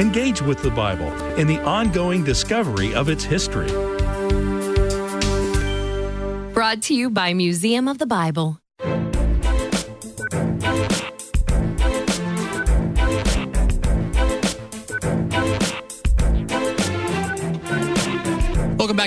Engage 0.00 0.40
with 0.40 0.62
the 0.62 0.70
Bible 0.70 1.12
in 1.36 1.46
the 1.46 1.60
ongoing 1.60 2.24
discovery 2.24 2.94
of 2.94 3.10
its 3.10 3.22
history. 3.22 3.70
Brought 6.54 6.80
to 6.84 6.94
you 6.94 7.10
by 7.10 7.34
Museum 7.34 7.86
of 7.86 7.98
the 7.98 8.06
Bible. 8.06 8.62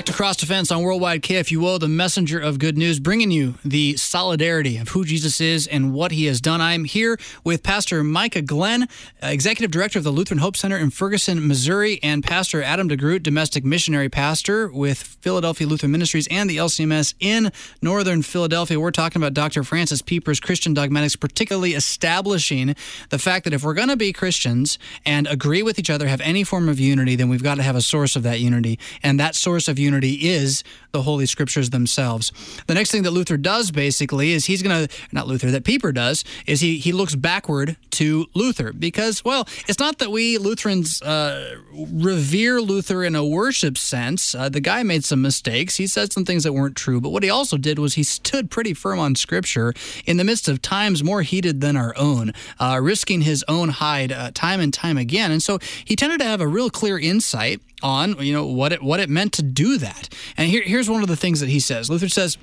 Back 0.04 0.12
to 0.12 0.16
Cross 0.16 0.36
Defense 0.36 0.70
on 0.70 0.82
Worldwide 0.82 1.22
KFUO, 1.22 1.80
the 1.80 1.88
messenger 1.88 2.38
of 2.38 2.58
good 2.58 2.76
news, 2.76 2.98
bringing 2.98 3.30
you 3.30 3.54
the 3.64 3.96
solidarity 3.96 4.76
of 4.76 4.88
who 4.88 5.02
Jesus 5.02 5.40
is 5.40 5.66
and 5.66 5.94
what 5.94 6.12
he 6.12 6.26
has 6.26 6.42
done. 6.42 6.60
I'm 6.60 6.84
here 6.84 7.18
with 7.42 7.62
Pastor 7.62 8.04
Micah 8.04 8.42
Glenn, 8.42 8.82
uh, 8.82 9.28
Executive 9.28 9.70
Director 9.70 9.98
of 9.98 10.04
the 10.04 10.10
Lutheran 10.10 10.40
Hope 10.40 10.58
Center 10.58 10.76
in 10.76 10.90
Ferguson, 10.90 11.48
Missouri, 11.48 12.00
and 12.02 12.22
Pastor 12.22 12.62
Adam 12.62 12.86
DeGroot, 12.86 13.22
Domestic 13.22 13.64
Missionary 13.64 14.10
Pastor 14.10 14.70
with 14.70 14.98
Philadelphia 14.98 15.66
Lutheran 15.66 15.90
Ministries 15.90 16.28
and 16.30 16.50
the 16.50 16.58
LCMS 16.58 17.14
in 17.18 17.50
Northern 17.80 18.20
Philadelphia. 18.20 18.78
We're 18.78 18.90
talking 18.90 19.22
about 19.22 19.32
Dr. 19.32 19.64
Francis 19.64 20.02
Pieper's 20.02 20.38
Christian 20.38 20.74
Dogmatics, 20.74 21.16
particularly 21.16 21.72
establishing 21.72 22.76
the 23.08 23.18
fact 23.18 23.44
that 23.44 23.54
if 23.54 23.64
we're 23.64 23.72
going 23.72 23.88
to 23.88 23.96
be 23.96 24.12
Christians 24.12 24.78
and 25.06 25.26
agree 25.28 25.62
with 25.62 25.78
each 25.78 25.88
other, 25.88 26.08
have 26.08 26.20
any 26.20 26.44
form 26.44 26.68
of 26.68 26.78
unity, 26.78 27.16
then 27.16 27.30
we've 27.30 27.42
got 27.42 27.54
to 27.54 27.62
have 27.62 27.74
a 27.74 27.80
source 27.80 28.16
of 28.16 28.22
that 28.24 28.40
unity. 28.40 28.78
And 29.02 29.18
that 29.18 29.34
source 29.34 29.66
of 29.66 29.78
unity 29.78 29.93
is 30.02 30.64
the 30.92 31.02
Holy 31.02 31.26
Scriptures 31.26 31.70
themselves. 31.70 32.32
The 32.66 32.74
next 32.74 32.90
thing 32.90 33.02
that 33.02 33.10
Luther 33.10 33.36
does 33.36 33.70
basically 33.70 34.32
is 34.32 34.46
he's 34.46 34.62
going 34.62 34.86
to, 34.88 34.96
not 35.12 35.26
Luther, 35.26 35.50
that 35.50 35.64
Pieper 35.64 35.92
does, 35.92 36.24
is 36.46 36.60
he, 36.60 36.78
he 36.78 36.92
looks 36.92 37.14
backward 37.14 37.76
to 37.90 38.26
Luther 38.34 38.72
because, 38.72 39.24
well, 39.24 39.46
it's 39.68 39.78
not 39.78 39.98
that 39.98 40.10
we 40.10 40.38
Lutherans 40.38 41.02
uh, 41.02 41.56
revere 41.72 42.60
Luther 42.60 43.04
in 43.04 43.14
a 43.14 43.24
worship 43.24 43.76
sense. 43.76 44.34
Uh, 44.34 44.48
the 44.48 44.60
guy 44.60 44.82
made 44.82 45.04
some 45.04 45.20
mistakes. 45.20 45.76
He 45.76 45.86
said 45.86 46.12
some 46.12 46.24
things 46.24 46.44
that 46.44 46.52
weren't 46.52 46.76
true, 46.76 47.00
but 47.00 47.10
what 47.10 47.22
he 47.22 47.30
also 47.30 47.56
did 47.56 47.78
was 47.78 47.94
he 47.94 48.02
stood 48.02 48.50
pretty 48.50 48.72
firm 48.72 48.98
on 48.98 49.14
Scripture 49.14 49.74
in 50.06 50.16
the 50.16 50.24
midst 50.24 50.48
of 50.48 50.62
times 50.62 51.02
more 51.02 51.22
heated 51.22 51.60
than 51.60 51.76
our 51.76 51.92
own, 51.96 52.32
uh, 52.58 52.78
risking 52.80 53.22
his 53.22 53.44
own 53.48 53.68
hide 53.68 54.12
uh, 54.12 54.30
time 54.32 54.60
and 54.60 54.72
time 54.72 54.96
again. 54.96 55.30
And 55.30 55.42
so 55.42 55.58
he 55.84 55.96
tended 55.96 56.20
to 56.20 56.26
have 56.26 56.40
a 56.40 56.46
real 56.46 56.70
clear 56.70 56.98
insight 56.98 57.60
on 57.84 58.16
you 58.24 58.32
know 58.32 58.46
what 58.46 58.72
it 58.72 58.82
what 58.82 58.98
it 58.98 59.08
meant 59.08 59.32
to 59.34 59.42
do 59.42 59.78
that. 59.78 60.08
And 60.36 60.48
here, 60.48 60.62
here's 60.64 60.90
one 60.90 61.02
of 61.02 61.08
the 61.08 61.16
things 61.16 61.38
that 61.40 61.50
he 61.50 61.60
says. 61.60 61.90
Luther 61.90 62.08
says, 62.08 62.38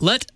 "Let 0.00 0.26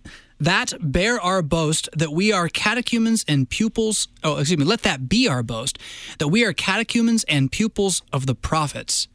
that 0.41 0.75
bear 0.81 1.21
our 1.21 1.43
boast 1.43 1.89
that 1.95 2.13
we 2.13 2.33
are 2.33 2.49
catechumens 2.49 3.25
and 3.27 3.51
pupils. 3.51 4.07
Oh, 4.23 4.37
excuse 4.37 4.59
me. 4.59 4.65
Let 4.65 4.83
that 4.83 5.09
be 5.09 5.27
our 5.29 5.43
boast 5.43 5.79
that 6.19 6.29
we 6.29 6.45
are 6.45 6.53
catechumens 6.53 7.25
and 7.25 7.51
pupils 7.51 8.03
of 8.13 8.27
the 8.27 8.37
prophets. 8.37 9.09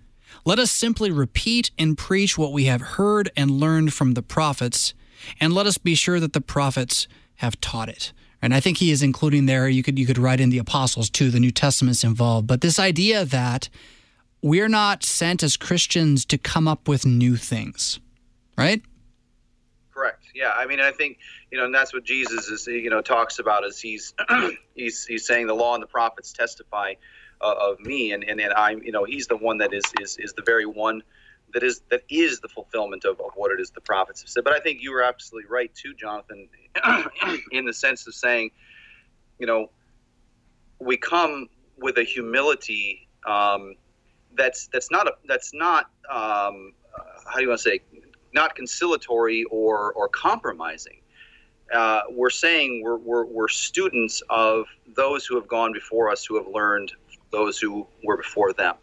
Let 0.45 0.59
us 0.59 0.69
simply 0.69 1.09
repeat 1.09 1.71
and 1.79 1.97
preach 1.97 2.37
what 2.37 2.51
we 2.51 2.65
have 2.65 2.81
heard 2.81 3.31
and 3.37 3.49
learned 3.49 3.93
from 3.93 4.13
the 4.13 4.21
prophets, 4.21 4.93
and 5.39 5.53
let 5.53 5.65
us 5.65 5.77
be 5.77 5.95
sure 5.95 6.19
that 6.19 6.33
the 6.33 6.41
prophets 6.41 7.07
have 7.35 7.59
taught 7.61 7.87
it." 7.87 8.11
And 8.41 8.53
I 8.53 8.59
think 8.59 8.79
he 8.79 8.91
is 8.91 9.01
including 9.01 9.45
there. 9.45 9.69
You 9.69 9.83
could 9.83 9.97
you 9.97 10.05
could 10.05 10.17
write 10.17 10.41
in 10.41 10.49
the 10.49 10.57
apostles 10.57 11.09
too. 11.09 11.31
The 11.31 11.39
New 11.39 11.51
Testament's 11.51 12.03
involved, 12.03 12.45
but 12.45 12.59
this 12.59 12.77
idea 12.77 13.23
that 13.23 13.69
we're 14.43 14.67
not 14.67 15.03
sent 15.03 15.41
as 15.41 15.57
Christians 15.57 16.25
to 16.25 16.37
come 16.37 16.67
up 16.67 16.87
with 16.87 17.05
new 17.05 17.37
things, 17.37 17.99
right? 18.57 18.81
Correct. 19.91 20.25
Yeah. 20.35 20.51
I 20.55 20.67
mean, 20.67 20.81
I 20.81 20.91
think 20.91 21.17
you 21.49 21.57
know, 21.57 21.65
and 21.65 21.73
that's 21.73 21.93
what 21.93 22.03
Jesus 22.03 22.49
is. 22.49 22.67
You 22.67 22.89
know, 22.89 23.01
talks 23.01 23.39
about 23.39 23.65
as 23.65 23.79
he's 23.79 24.13
he's 24.75 25.05
he's 25.05 25.25
saying 25.25 25.47
the 25.47 25.55
law 25.55 25.73
and 25.73 25.81
the 25.81 25.87
prophets 25.87 26.33
testify 26.33 26.93
uh, 27.41 27.55
of 27.57 27.79
me, 27.79 28.11
and 28.11 28.23
and, 28.23 28.39
and 28.39 28.53
I'm 28.53 28.83
you 28.83 28.91
know 28.91 29.05
he's 29.05 29.27
the 29.27 29.37
one 29.37 29.59
that 29.59 29.73
is 29.73 29.83
is 30.01 30.17
is 30.17 30.33
the 30.33 30.43
very 30.43 30.65
one 30.65 31.01
that 31.53 31.63
is 31.63 31.81
that 31.89 32.01
is 32.09 32.41
the 32.41 32.49
fulfillment 32.49 33.05
of, 33.05 33.19
of 33.21 33.31
what 33.35 33.51
it 33.51 33.61
is 33.61 33.71
the 33.71 33.81
prophets 33.81 34.21
have 34.21 34.29
said. 34.29 34.43
But 34.43 34.53
I 34.53 34.59
think 34.59 34.81
you 34.81 34.91
were 34.91 35.03
absolutely 35.03 35.49
right 35.49 35.73
too, 35.73 35.93
Jonathan, 35.93 36.49
in 37.51 37.65
the 37.65 37.73
sense 37.73 38.05
of 38.07 38.13
saying 38.13 38.51
you 39.39 39.47
know, 39.47 39.69
we 40.79 40.97
come 40.97 41.47
with 41.77 41.97
a 41.97 42.03
humility 42.03 43.07
um, 43.25 43.75
that's 44.35 44.67
that's 44.67 44.91
not 44.91 45.07
a 45.07 45.13
that's 45.27 45.53
not 45.53 45.85
um, 46.09 46.73
uh, 46.97 47.03
how 47.25 47.35
do 47.35 47.41
you 47.41 47.49
want 47.49 47.61
to 47.61 47.69
say 47.69 47.79
not 48.33 48.55
conciliatory 48.55 49.43
or 49.45 49.93
or 49.93 50.07
compromising. 50.07 50.99
Uh, 51.73 52.01
we're 52.11 52.29
saying 52.29 52.81
we're, 52.83 52.97
we're, 52.97 53.25
we're 53.25 53.47
students 53.47 54.21
of 54.29 54.65
those 54.95 55.25
who 55.25 55.35
have 55.35 55.47
gone 55.47 55.73
before 55.73 56.11
us, 56.11 56.23
who 56.23 56.35
have 56.35 56.45
learned 56.53 56.91
those 57.31 57.57
who 57.57 57.87
were 58.03 58.17
before 58.17 58.53
them. 58.53 58.75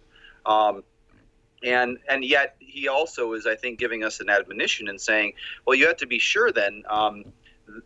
Um, 0.44 0.82
and 1.62 1.98
and 2.08 2.24
yet 2.24 2.56
he 2.58 2.88
also 2.88 3.32
is, 3.34 3.46
I 3.46 3.54
think, 3.54 3.78
giving 3.78 4.02
us 4.02 4.20
an 4.20 4.30
admonition 4.30 4.88
and 4.88 5.00
saying, 5.00 5.34
well, 5.66 5.76
you 5.76 5.86
have 5.86 5.98
to 5.98 6.06
be 6.06 6.18
sure 6.18 6.50
then 6.50 6.82
um, 6.88 7.24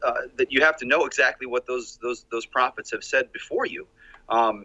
uh, 0.02 0.12
that 0.36 0.52
you 0.52 0.62
have 0.62 0.76
to 0.78 0.86
know 0.86 1.04
exactly 1.04 1.46
what 1.46 1.66
those 1.66 1.98
those 2.00 2.24
those 2.30 2.46
prophets 2.46 2.90
have 2.92 3.02
said 3.02 3.32
before 3.32 3.66
you. 3.66 3.86
Um, 4.28 4.64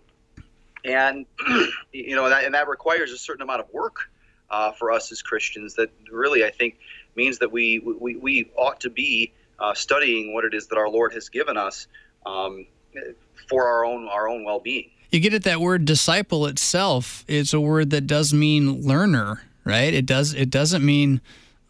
and 0.85 1.25
you 1.91 2.15
know, 2.15 2.29
that, 2.29 2.45
and 2.45 2.53
that 2.53 2.67
requires 2.67 3.11
a 3.11 3.17
certain 3.17 3.41
amount 3.41 3.61
of 3.61 3.73
work 3.73 4.09
uh, 4.49 4.71
for 4.71 4.91
us 4.91 5.11
as 5.11 5.21
Christians. 5.21 5.75
That 5.75 5.91
really, 6.11 6.43
I 6.43 6.51
think, 6.51 6.79
means 7.15 7.39
that 7.39 7.51
we 7.51 7.79
we, 7.79 8.15
we 8.15 8.51
ought 8.55 8.79
to 8.81 8.89
be 8.89 9.33
uh, 9.59 9.73
studying 9.73 10.33
what 10.33 10.45
it 10.45 10.53
is 10.53 10.67
that 10.67 10.77
our 10.77 10.89
Lord 10.89 11.13
has 11.13 11.29
given 11.29 11.57
us 11.57 11.87
um, 12.25 12.65
for 13.47 13.67
our 13.67 13.85
own 13.85 14.07
our 14.07 14.27
own 14.27 14.43
well 14.43 14.59
being. 14.59 14.89
You 15.11 15.19
get 15.19 15.33
at 15.33 15.43
that 15.43 15.59
word 15.59 15.85
disciple 15.85 16.45
itself. 16.45 17.25
It's 17.27 17.53
a 17.53 17.59
word 17.59 17.89
that 17.89 18.05
does 18.05 18.31
mean 18.31 18.85
learner, 18.85 19.41
right? 19.63 19.93
It 19.93 20.05
does. 20.05 20.33
It 20.33 20.49
doesn't 20.49 20.85
mean 20.85 21.21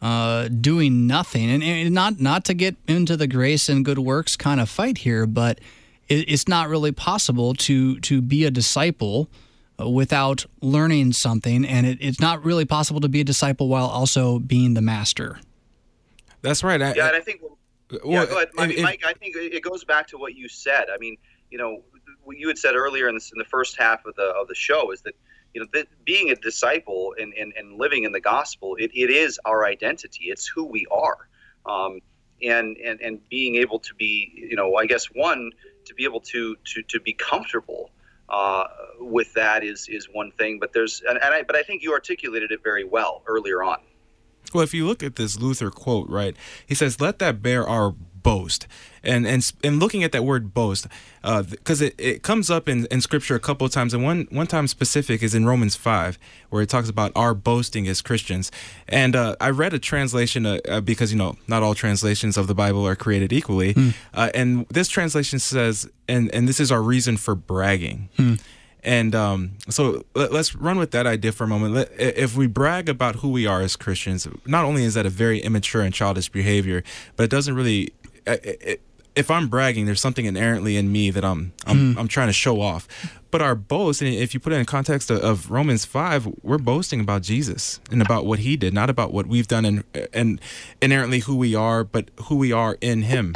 uh, 0.01 0.49
doing 0.49 1.07
nothing, 1.07 1.49
and, 1.49 1.63
and, 1.63 1.93
not 1.93 2.19
not 2.19 2.45
to 2.45 2.53
get 2.53 2.75
into 2.87 3.15
the 3.15 3.27
grace 3.27 3.69
and 3.69 3.85
good 3.85 3.99
works 3.99 4.35
kind 4.35 4.59
of 4.59 4.69
fight 4.69 4.99
here, 4.99 5.25
but 5.25 5.59
it, 5.59 5.63
it's 6.09 6.47
not 6.47 6.69
really 6.69 6.91
possible 6.91 7.53
to 7.53 7.99
to 8.01 8.21
be 8.21 8.45
a 8.45 8.51
disciple 8.51 9.29
uh, 9.79 9.87
without 9.87 10.45
learning 10.61 11.13
something, 11.13 11.65
and 11.65 11.85
it, 11.85 11.97
it's 12.01 12.19
not 12.19 12.43
really 12.43 12.65
possible 12.65 12.99
to 13.01 13.09
be 13.09 13.21
a 13.21 13.23
disciple 13.23 13.67
while 13.67 13.87
also 13.87 14.39
being 14.39 14.73
the 14.73 14.81
master. 14.81 15.39
That's 16.41 16.63
right. 16.63 16.81
I, 16.81 16.93
yeah, 16.93 17.07
and 17.07 17.15
I 17.15 17.21
think. 17.21 17.41
Well, 17.41 17.57
yeah, 18.05 18.25
go 18.25 18.35
ahead. 18.35 18.49
I 18.57 18.67
mean, 18.67 18.83
Mike, 18.83 19.03
I 19.05 19.13
think 19.13 19.35
it 19.35 19.63
goes 19.63 19.83
back 19.83 20.07
to 20.09 20.17
what 20.17 20.35
you 20.35 20.47
said. 20.47 20.85
I 20.93 20.97
mean, 20.99 21.17
you 21.49 21.57
know, 21.57 21.81
what 22.23 22.37
you 22.37 22.47
had 22.47 22.59
said 22.59 22.75
earlier 22.75 23.07
in, 23.07 23.15
this, 23.15 23.31
in 23.31 23.39
the 23.39 23.45
first 23.45 23.77
half 23.79 24.05
of 24.05 24.15
the 24.15 24.25
of 24.39 24.47
the 24.47 24.55
show 24.55 24.91
is 24.91 25.01
that 25.01 25.15
you 25.53 25.61
know 25.61 25.67
that 25.73 25.87
being 26.05 26.29
a 26.29 26.35
disciple 26.35 27.15
and, 27.19 27.33
and, 27.33 27.53
and 27.57 27.77
living 27.79 28.03
in 28.03 28.11
the 28.11 28.19
gospel 28.19 28.75
it, 28.75 28.91
it 28.93 29.09
is 29.09 29.39
our 29.45 29.65
identity 29.65 30.25
it's 30.25 30.47
who 30.47 30.65
we 30.65 30.85
are 30.91 31.27
um, 31.65 31.99
and, 32.43 32.77
and 32.77 33.01
and 33.01 33.27
being 33.29 33.55
able 33.55 33.79
to 33.79 33.93
be 33.95 34.31
you 34.35 34.55
know 34.55 34.75
i 34.75 34.85
guess 34.85 35.05
one 35.07 35.51
to 35.89 35.93
be 35.93 36.05
able 36.05 36.21
to 36.21 36.55
to, 36.63 36.81
to 36.83 36.99
be 36.99 37.13
comfortable 37.13 37.91
uh, 38.29 38.63
with 38.99 39.33
that 39.33 39.63
is 39.63 39.87
is 39.89 40.07
one 40.11 40.31
thing 40.31 40.59
but 40.59 40.71
there's 40.71 41.01
and, 41.07 41.19
and 41.21 41.33
I 41.33 41.43
but 41.43 41.55
I 41.55 41.63
think 41.63 41.83
you 41.83 41.91
articulated 41.91 42.51
it 42.51 42.63
very 42.63 42.85
well 42.85 43.23
earlier 43.27 43.61
on. 43.61 43.79
Well, 44.53 44.63
if 44.63 44.73
you 44.73 44.87
look 44.87 45.03
at 45.03 45.15
this 45.15 45.37
Luther 45.37 45.69
quote, 45.69 46.09
right, 46.09 46.35
he 46.65 46.73
says, 46.73 46.99
"Let 46.99 47.19
that 47.19 47.41
bear 47.41 47.67
our 47.67 47.93
boast," 48.29 48.67
and 49.03 49.25
and 49.25 49.51
and 49.63 49.79
looking 49.79 50.03
at 50.03 50.11
that 50.11 50.23
word 50.23 50.53
boast, 50.53 50.87
because 51.21 51.81
uh, 51.81 51.85
it, 51.85 51.95
it 51.97 52.23
comes 52.23 52.51
up 52.51 52.69
in, 52.69 52.85
in 52.91 53.01
Scripture 53.01 53.35
a 53.35 53.39
couple 53.39 53.65
of 53.65 53.71
times, 53.71 53.93
and 53.93 54.03
one 54.03 54.27
one 54.29 54.47
time 54.47 54.67
specific 54.67 55.23
is 55.23 55.33
in 55.33 55.45
Romans 55.45 55.75
five, 55.75 56.19
where 56.49 56.61
it 56.61 56.69
talks 56.69 56.89
about 56.89 57.11
our 57.15 57.33
boasting 57.33 57.87
as 57.87 58.01
Christians. 58.01 58.51
And 58.87 59.15
uh, 59.15 59.35
I 59.41 59.49
read 59.49 59.73
a 59.73 59.79
translation 59.79 60.45
uh, 60.45 60.59
uh 60.67 60.81
because 60.81 61.11
you 61.11 61.17
know 61.17 61.37
not 61.47 61.63
all 61.63 61.75
translations 61.75 62.37
of 62.37 62.45
the 62.47 62.55
Bible 62.55 62.85
are 62.85 62.95
created 62.95 63.33
equally, 63.33 63.73
mm. 63.73 63.93
and 64.13 64.67
this 64.69 64.89
translation 64.89 65.39
says, 65.39 65.89
and 66.07 66.29
and 66.33 66.47
this 66.47 66.59
is 66.59 66.71
our 66.71 66.81
reason 66.81 67.17
for 67.17 67.35
bragging. 67.35 68.09
Mm. 68.17 68.39
And 68.83 69.13
um, 69.13 69.51
so 69.69 70.05
let, 70.15 70.31
us 70.31 70.55
run 70.55 70.77
with 70.77 70.91
that 70.91 71.05
idea 71.05 71.31
for 71.31 71.43
a 71.43 71.47
moment. 71.47 71.89
If 71.97 72.37
we 72.37 72.47
brag 72.47 72.87
about 72.87 73.17
who 73.17 73.29
we 73.29 73.45
are 73.45 73.61
as 73.61 73.75
Christians, 73.75 74.27
not 74.45 74.63
only 74.63 74.83
is 74.83 74.93
that 74.93 75.05
a 75.05 75.09
very 75.09 75.39
immature 75.39 75.81
and 75.81 75.93
childish 75.93 76.29
behavior, 76.29 76.83
but 77.15 77.23
it 77.23 77.29
doesn't 77.29 77.55
really. 77.55 77.93
If 79.15 79.29
I'm 79.29 79.47
bragging, 79.47 79.85
there's 79.85 79.99
something 79.99 80.25
inherently 80.25 80.77
in 80.77 80.91
me 80.91 81.09
that 81.09 81.25
I'm 81.25 81.53
I'm, 81.65 81.95
mm. 81.95 81.99
I'm 81.99 82.07
trying 82.07 82.27
to 82.27 82.33
show 82.33 82.61
off. 82.61 82.87
But 83.31 83.41
our 83.41 83.53
boast, 83.55 84.01
and 84.01 84.13
if 84.13 84.33
you 84.33 84.39
put 84.39 84.53
it 84.53 84.57
in 84.57 84.65
context 84.65 85.11
of, 85.11 85.19
of, 85.19 85.51
Romans 85.51 85.85
five, 85.85 86.27
we're 86.41 86.57
boasting 86.57 86.99
about 86.99 87.21
Jesus 87.21 87.79
and 87.91 88.01
about 88.01 88.25
what 88.25 88.39
He 88.39 88.55
did, 88.57 88.73
not 88.73 88.89
about 88.89 89.11
what 89.11 89.27
we've 89.27 89.47
done 89.47 89.65
and 89.65 89.83
and 90.13 90.41
inherently 90.81 91.19
who 91.19 91.35
we 91.35 91.53
are, 91.53 91.83
but 91.83 92.09
who 92.23 92.35
we 92.35 92.51
are 92.51 92.77
in 92.81 93.03
Him. 93.03 93.35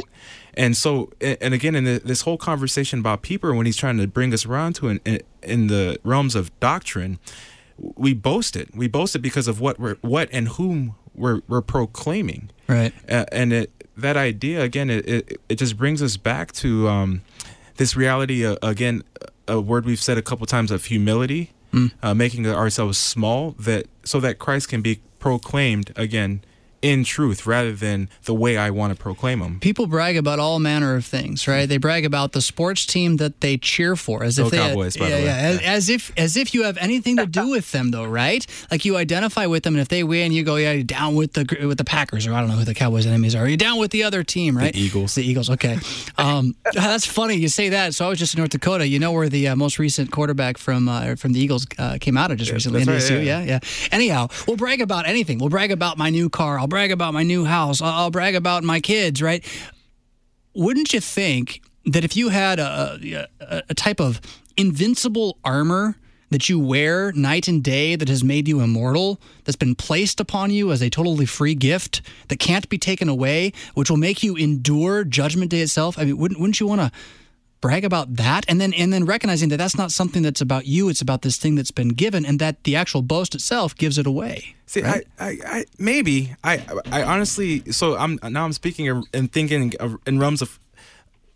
And 0.55 0.77
so, 0.77 1.11
and 1.19 1.53
again, 1.53 1.75
in 1.75 1.83
the, 1.83 2.01
this 2.03 2.21
whole 2.21 2.37
conversation 2.37 2.99
about 2.99 3.21
Pieper, 3.21 3.53
when 3.53 3.65
he's 3.65 3.77
trying 3.77 3.97
to 3.97 4.07
bring 4.07 4.33
us 4.33 4.45
around 4.45 4.75
to 4.75 4.89
in, 4.89 5.01
in, 5.03 5.21
in 5.41 5.67
the 5.67 5.99
realms 6.03 6.35
of 6.35 6.57
doctrine, 6.59 7.19
we 7.77 8.13
boast 8.13 8.55
it. 8.55 8.69
We 8.75 8.87
boast 8.87 9.15
it 9.15 9.19
because 9.19 9.47
of 9.47 9.59
what 9.59 9.79
we're, 9.79 9.95
what 10.01 10.29
and 10.31 10.49
whom 10.49 10.95
we're, 11.15 11.41
we're 11.47 11.61
proclaiming. 11.61 12.51
Right. 12.67 12.93
Uh, 13.09 13.25
and 13.31 13.51
it, 13.51 13.71
that 13.97 14.17
idea 14.17 14.61
again, 14.61 14.89
it, 14.89 15.07
it, 15.07 15.41
it 15.49 15.55
just 15.55 15.77
brings 15.77 16.01
us 16.01 16.17
back 16.17 16.51
to 16.53 16.87
um, 16.87 17.21
this 17.77 17.95
reality. 17.95 18.45
Uh, 18.45 18.55
again, 18.61 19.03
a 19.47 19.59
word 19.59 19.85
we've 19.85 20.01
said 20.01 20.17
a 20.17 20.21
couple 20.21 20.45
times 20.45 20.71
of 20.71 20.85
humility, 20.85 21.51
mm. 21.71 21.91
uh, 22.01 22.13
making 22.13 22.47
ourselves 22.47 22.97
small, 22.97 23.51
that 23.59 23.87
so 24.03 24.19
that 24.19 24.39
Christ 24.39 24.69
can 24.69 24.81
be 24.81 24.99
proclaimed 25.19 25.93
again 25.95 26.41
in 26.83 27.05
truth 27.05 27.47
rather 27.47 27.71
than 27.71 28.09
the 28.25 28.33
way 28.33 28.57
I 28.57 28.69
want 28.69 28.95
to 28.95 29.01
proclaim 29.01 29.39
them. 29.39 29.59
People 29.61 29.87
brag 29.87 30.17
about 30.17 30.37
all 30.37 30.59
manner 30.59 30.95
of 30.95 31.05
things, 31.05 31.47
right? 31.47 31.67
They 31.67 31.77
brag 31.77 32.03
about 32.05 32.33
the 32.33 32.41
sports 32.41 32.85
team 32.85 33.17
that 33.17 33.39
they 33.39 33.57
cheer 33.57 33.95
for, 33.95 34.23
as 34.23 34.37
if 34.37 34.45
Go 34.45 34.49
they 34.49 34.57
Cowboys, 34.57 34.95
had, 34.95 34.99
by 34.99 35.07
yeah, 35.07 35.15
the 35.15 35.21
way. 35.21 35.27
yeah, 35.27 35.37
as, 35.37 35.61
as, 35.61 35.89
if 35.89 36.11
as 36.17 36.37
if 36.37 36.53
you 36.53 36.63
have 36.63 36.77
anything 36.77 37.17
to 37.17 37.25
do 37.25 37.49
with 37.51 37.71
them, 37.71 37.91
though, 37.91 38.05
right? 38.05 38.45
Like 38.69 38.83
you 38.83 38.97
identify 38.97 39.45
with 39.45 39.63
them, 39.63 39.75
and 39.75 39.81
if 39.81 39.87
they 39.87 40.03
win, 40.03 40.33
you 40.33 40.43
go, 40.43 40.57
yeah, 40.57 40.73
you're 40.73 40.83
down 40.83 41.15
with 41.15 41.33
the 41.33 41.65
with 41.65 41.77
the 41.77 41.85
Packers, 41.85 42.27
or 42.27 42.33
I 42.33 42.41
don't 42.41 42.49
know 42.49 42.57
who 42.57 42.65
the 42.65 42.75
Cowboys' 42.75 43.05
enemies 43.05 43.33
are. 43.33 43.47
You're 43.47 43.55
down 43.55 43.79
with 43.79 43.91
the 43.91 44.03
other 44.03 44.23
team, 44.23 44.57
right? 44.57 44.73
The 44.73 44.79
Eagles. 44.79 45.15
The 45.15 45.23
Eagles. 45.23 45.49
Okay, 45.51 45.77
um, 46.17 46.53
that's 46.73 47.05
funny 47.05 47.35
you 47.35 47.47
say 47.47 47.69
that. 47.69 47.95
So 47.95 48.05
I 48.05 48.09
was 48.09 48.19
just 48.19 48.33
in 48.33 48.39
North 48.39 48.51
Dakota. 48.51 48.85
You 48.85 48.99
know 48.99 49.13
where 49.13 49.29
the 49.29 49.47
uh, 49.47 49.55
most 49.55 49.79
recent 49.79 50.11
quarterback 50.11 50.57
from 50.57 50.89
uh, 50.89 51.15
from 51.15 51.31
the 51.31 51.39
Eagles 51.39 51.65
uh, 51.79 51.97
came 52.01 52.17
out 52.17 52.31
of 52.31 52.39
just 52.39 52.49
yeah, 52.49 52.55
recently. 52.55 52.85
Right, 52.85 53.09
yeah. 53.09 53.19
yeah, 53.19 53.43
yeah. 53.43 53.59
Anyhow, 53.93 54.27
we'll 54.47 54.57
brag 54.57 54.81
about 54.81 55.07
anything. 55.07 55.37
We'll 55.37 55.49
brag 55.49 55.71
about 55.71 55.97
my 55.97 56.09
new 56.09 56.29
car. 56.29 56.59
I'll 56.59 56.67
brag 56.73 56.91
about 56.91 57.13
my 57.13 57.21
new 57.21 57.45
house. 57.45 57.83
I'll, 57.83 58.09
brag 58.09 58.33
about 58.33 58.63
my 58.63 58.79
kids, 58.79 59.21
right? 59.21 59.45
Wouldn't 60.55 60.91
you 60.91 60.99
think 60.99 61.61
that 61.85 62.03
if 62.03 62.17
you 62.17 62.29
had 62.29 62.57
a, 62.57 63.27
a, 63.39 63.63
a 63.69 63.75
type 63.75 64.01
of 64.01 64.19
invincible 64.57 65.37
armor 65.45 65.97
that 66.31 66.49
you 66.49 66.59
wear 66.59 67.11
night 67.11 67.47
and 67.47 67.63
day 67.63 67.95
that 67.95 68.09
has 68.09 68.23
made 68.23 68.47
you 68.47 68.59
immortal, 68.59 69.21
that's 69.43 69.55
been 69.55 69.75
placed 69.75 70.19
upon 70.19 70.49
you 70.49 70.71
as 70.71 70.81
a 70.81 70.89
totally 70.89 71.27
free 71.27 71.53
gift 71.53 72.01
that 72.29 72.39
can't 72.39 72.67
be 72.69 72.79
taken 72.79 73.07
away, 73.07 73.53
which 73.75 73.91
will 73.91 73.97
make 73.97 74.23
you 74.23 74.35
endure 74.35 75.03
judgment 75.03 75.51
day 75.51 75.61
itself. 75.61 75.99
I 75.99 76.05
mean, 76.05 76.17
wouldn't 76.17 76.39
wouldn't 76.39 76.59
you 76.59 76.65
want 76.65 76.81
to 76.81 76.91
brag 77.63 77.85
about 77.85 78.13
that 78.17 78.43
and 78.49 78.59
then 78.59 78.73
and 78.73 78.91
then 78.91 79.05
recognizing 79.05 79.47
that 79.47 79.55
that's 79.55 79.77
not 79.77 79.89
something 79.89 80.21
that's 80.21 80.41
about 80.41 80.65
you 80.65 80.89
it's 80.89 80.99
about 80.99 81.21
this 81.21 81.37
thing 81.37 81.55
that's 81.55 81.71
been 81.71 81.87
given 81.87 82.25
and 82.25 82.37
that 82.37 82.61
the 82.65 82.75
actual 82.75 83.01
boast 83.01 83.33
itself 83.33 83.73
gives 83.77 83.97
it 83.97 84.05
away 84.05 84.53
see 84.65 84.81
right? 84.81 85.07
I, 85.17 85.25
I, 85.25 85.37
I 85.45 85.65
maybe 85.79 86.35
i 86.43 86.61
i 86.91 87.03
honestly 87.03 87.63
so 87.71 87.95
i'm 87.95 88.19
now 88.21 88.43
i'm 88.43 88.51
speaking 88.51 88.89
and 89.13 89.31
thinking 89.31 89.71
in 90.05 90.19
realms 90.19 90.41
of 90.41 90.59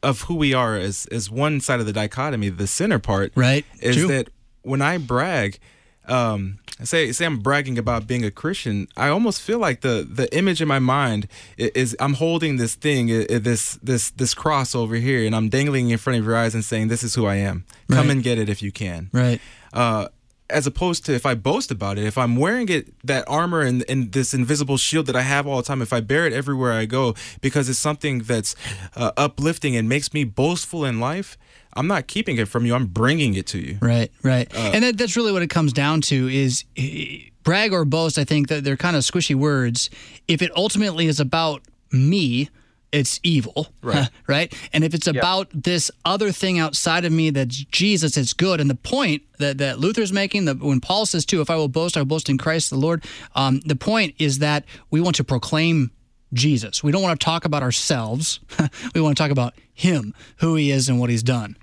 of 0.03 0.23
who 0.23 0.35
we 0.35 0.53
are 0.53 0.75
as 0.75 1.05
as 1.13 1.31
one 1.31 1.61
side 1.61 1.79
of 1.79 1.85
the 1.85 1.93
dichotomy 1.93 2.49
the 2.49 2.67
center 2.67 2.99
part 2.99 3.31
right 3.35 3.65
is 3.79 3.95
True. 3.95 4.07
that 4.09 4.27
when 4.63 4.81
i 4.81 4.97
brag 4.97 5.59
um 6.07 6.59
say 6.83 7.11
say 7.11 7.25
I'm 7.25 7.39
bragging 7.39 7.77
about 7.77 8.07
being 8.07 8.23
a 8.23 8.31
Christian, 8.31 8.87
I 8.95 9.09
almost 9.09 9.41
feel 9.41 9.59
like 9.59 9.81
the 9.81 10.07
the 10.09 10.33
image 10.35 10.61
in 10.61 10.67
my 10.67 10.79
mind 10.79 11.27
is, 11.57 11.95
I'm 11.99 12.15
holding 12.15 12.57
this 12.57 12.75
thing, 12.75 13.07
this 13.07 13.75
this 13.81 14.11
this 14.11 14.33
cross 14.33 14.75
over 14.75 14.95
here, 14.95 15.25
and 15.25 15.35
I'm 15.35 15.49
dangling 15.49 15.89
in 15.89 15.97
front 15.97 16.19
of 16.19 16.25
your 16.25 16.35
eyes 16.35 16.53
and 16.53 16.63
saying, 16.63 16.87
"This 16.87 17.03
is 17.03 17.15
who 17.15 17.25
I 17.25 17.35
am. 17.35 17.65
Come 17.89 18.07
right. 18.07 18.09
and 18.09 18.23
get 18.23 18.37
it 18.37 18.49
if 18.49 18.61
you 18.61 18.71
can." 18.71 19.09
Right. 19.11 19.41
Uh, 19.73 20.07
as 20.49 20.65
opposed 20.65 21.05
to 21.05 21.13
if 21.13 21.25
I 21.25 21.35
boast 21.35 21.71
about 21.71 21.97
it, 21.97 22.05
if 22.05 22.17
I'm 22.17 22.35
wearing 22.35 22.69
it, 22.69 22.93
that 23.05 23.25
armor 23.27 23.61
and, 23.61 23.83
and, 23.89 24.13
this 24.13 24.33
invisible 24.33 24.77
shield 24.77 25.05
that 25.07 25.15
I 25.15 25.21
have 25.21 25.45
all 25.45 25.57
the 25.57 25.63
time, 25.63 25.81
if 25.81 25.91
I 25.91 25.99
bear 25.99 26.25
it 26.25 26.31
everywhere 26.31 26.71
I 26.71 26.85
go 26.85 27.15
because 27.41 27.67
it's 27.67 27.79
something 27.79 28.19
that's 28.19 28.55
uh, 28.95 29.11
uplifting 29.17 29.75
and 29.75 29.89
makes 29.89 30.13
me 30.13 30.23
boastful 30.23 30.85
in 30.85 30.99
life, 31.01 31.37
I'm 31.77 31.87
not 31.87 32.07
keeping 32.07 32.37
it 32.37 32.47
from 32.47 32.65
you. 32.65 32.75
I'm 32.75 32.87
bringing 32.87 33.35
it 33.35 33.47
to 33.47 33.59
you. 33.59 33.77
Right, 33.81 34.11
right. 34.23 34.53
Uh, 34.53 34.71
and 34.73 34.83
that, 34.83 34.97
that's 34.97 35.15
really 35.15 35.31
what 35.31 35.41
it 35.41 35.49
comes 35.49 35.73
down 35.73 36.01
to 36.01 36.27
is 36.27 36.65
eh, 36.75 37.19
brag 37.43 37.71
or 37.71 37.85
boast. 37.85 38.17
I 38.17 38.23
think 38.23 38.49
that 38.49 38.63
they're 38.63 38.77
kind 38.77 38.95
of 38.95 39.03
squishy 39.03 39.35
words. 39.35 39.89
If 40.27 40.41
it 40.41 40.51
ultimately 40.55 41.05
is 41.05 41.19
about 41.19 41.61
me, 41.91 42.49
it's 42.91 43.19
evil, 43.23 43.67
right? 43.81 44.09
right? 44.27 44.53
And 44.73 44.83
if 44.83 44.93
it's 44.93 45.07
about 45.07 45.49
this 45.53 45.91
other 46.05 46.31
thing 46.31 46.57
outside 46.57 47.05
of 47.05 47.11
me 47.11 47.29
that's 47.29 47.55
Jesus, 47.55 48.17
it's 48.17 48.33
good. 48.33 48.59
And 48.59 48.69
the 48.69 48.75
point 48.75 49.23
that, 49.39 49.57
that 49.59 49.79
Luther's 49.79 50.13
making, 50.13 50.45
that 50.45 50.59
when 50.59 50.79
Paul 50.79 51.05
says 51.05 51.25
too, 51.25 51.41
if 51.41 51.49
I 51.49 51.55
will 51.55 51.67
boast, 51.67 51.97
I 51.97 52.01
will 52.01 52.05
boast 52.05 52.29
in 52.29 52.37
Christ 52.37 52.69
the 52.69 52.77
Lord. 52.77 53.05
Um, 53.35 53.59
the 53.65 53.75
point 53.75 54.15
is 54.17 54.39
that 54.39 54.65
we 54.89 55.01
want 55.01 55.15
to 55.17 55.23
proclaim 55.23 55.91
Jesus. 56.33 56.83
We 56.83 56.91
don't 56.91 57.01
want 57.01 57.19
to 57.19 57.23
talk 57.23 57.45
about 57.45 57.63
ourselves. 57.63 58.39
we 58.95 59.01
want 59.01 59.17
to 59.17 59.23
talk 59.23 59.31
about 59.31 59.53
him, 59.73 60.13
who 60.37 60.55
he 60.55 60.71
is, 60.71 60.89
and 60.89 60.99
what 60.99 61.09
he's 61.09 61.23
done. 61.23 61.57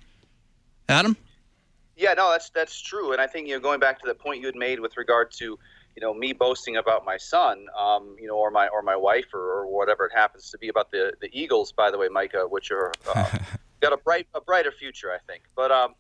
Adam? 0.89 1.17
Yeah, 1.97 2.15
no, 2.15 2.31
that's 2.33 2.51
that's 2.51 2.81
true, 2.81 3.13
and 3.13 3.21
I 3.21 3.27
think 3.27 3.47
you 3.47 3.55
know 3.55 3.61
going 3.61 3.79
back 3.79 4.01
to 4.01 4.07
the 4.07 4.15
point 4.15 4.41
you 4.41 4.47
had 4.47 4.57
made 4.57 4.81
with 4.81 4.97
regard 4.97 5.31
to 5.39 5.59
you 5.97 6.01
know 6.01 6.13
me 6.13 6.33
boasting 6.33 6.77
about 6.77 7.05
my 7.05 7.17
son, 7.17 7.67
um, 7.79 8.17
you 8.21 8.27
know, 8.27 8.37
or 8.37 8.51
my 8.51 8.67
or 8.69 8.83
my 8.83 8.97
wife 8.97 9.33
or, 9.33 9.41
or 9.41 9.67
whatever 9.67 10.07
it 10.07 10.13
happens 10.13 10.51
to 10.51 10.59
be 10.59 10.69
about 10.69 10.91
the 10.91 11.13
the 11.21 11.31
Eagles, 11.33 11.73
by 11.73 11.91
the 11.91 11.99
way, 11.99 12.09
Micah, 12.09 12.47
which 12.49 12.73
are 12.73 12.93
uh, 13.15 13.39
got 13.81 13.93
a 13.93 13.97
bright 13.99 14.27
a 14.35 14.41
brighter 14.41 14.73
future, 14.73 15.13
I 15.13 15.19
think. 15.31 15.45
But 15.55 15.71
um, 15.71 15.95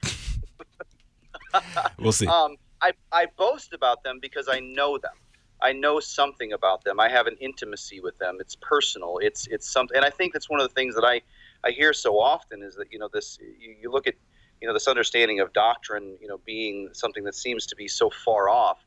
we'll 1.99 2.12
see. 2.12 2.26
Um, 2.35 2.57
I 2.82 2.93
I 3.12 3.26
boast 3.39 3.72
about 3.72 4.03
them 4.03 4.18
because 4.20 4.49
I 4.49 4.59
know 4.61 4.99
them. 4.99 5.14
I 5.62 5.72
know 5.72 6.01
something 6.01 6.53
about 6.53 6.85
them. 6.85 6.99
I 6.99 7.09
have 7.09 7.26
an 7.26 7.37
intimacy 7.41 8.01
with 8.01 8.18
them. 8.18 8.39
It's 8.41 8.57
personal. 8.57 9.18
It's 9.22 9.47
it's 9.47 9.70
something, 9.72 9.97
and 9.97 10.05
I 10.05 10.11
think 10.11 10.32
that's 10.32 10.51
one 10.51 10.61
of 10.61 10.68
the 10.68 10.74
things 10.74 10.95
that 10.97 11.05
I 11.05 11.22
I 11.64 11.70
hear 11.70 11.93
so 11.93 12.18
often 12.18 12.62
is 12.62 12.74
that 12.74 12.93
you 12.93 12.99
know 12.99 13.09
this 13.12 13.39
you, 13.41 13.76
you 13.80 13.91
look 13.93 14.07
at 14.07 14.14
you 14.65 14.69
know 14.69 14.73
this 14.73 14.89
understanding 14.89 15.41
of 15.41 15.53
doctrine 15.53 16.17
you 16.23 16.27
know 16.27 16.41
being 16.47 16.89
something 16.95 17.23
that 17.23 17.35
seems 17.35 17.67
to 17.67 17.77
be 17.77 17.87
so 17.87 18.09
far 18.09 18.49
off 18.49 18.79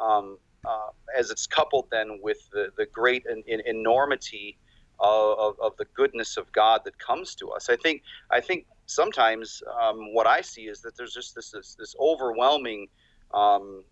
um, 0.00 0.38
uh, 0.64 0.88
as 1.14 1.30
it's 1.30 1.46
coupled 1.46 1.86
then 1.90 2.18
with 2.22 2.48
the 2.54 2.68
the 2.78 2.86
great 2.86 3.22
en- 3.30 3.42
en- 3.46 3.60
enormity 3.66 4.56
of, 4.98 5.56
of, 5.60 5.76
the 5.76 5.84
goodness 5.94 6.38
of 6.38 6.50
God 6.52 6.80
that 6.86 6.98
comes 6.98 7.34
to 7.34 7.50
us. 7.50 7.68
I 7.68 7.76
think 7.76 8.02
I 8.30 8.40
think 8.40 8.64
sometimes 8.86 9.62
um, 9.78 10.14
what 10.14 10.26
I 10.26 10.40
see 10.40 10.62
is 10.62 10.80
that 10.80 10.96
there's 10.96 11.12
just 11.12 11.34
this 11.34 11.50
this, 11.50 11.76
this 11.78 11.94
overwhelming. 12.00 12.88
Um, 13.34 13.84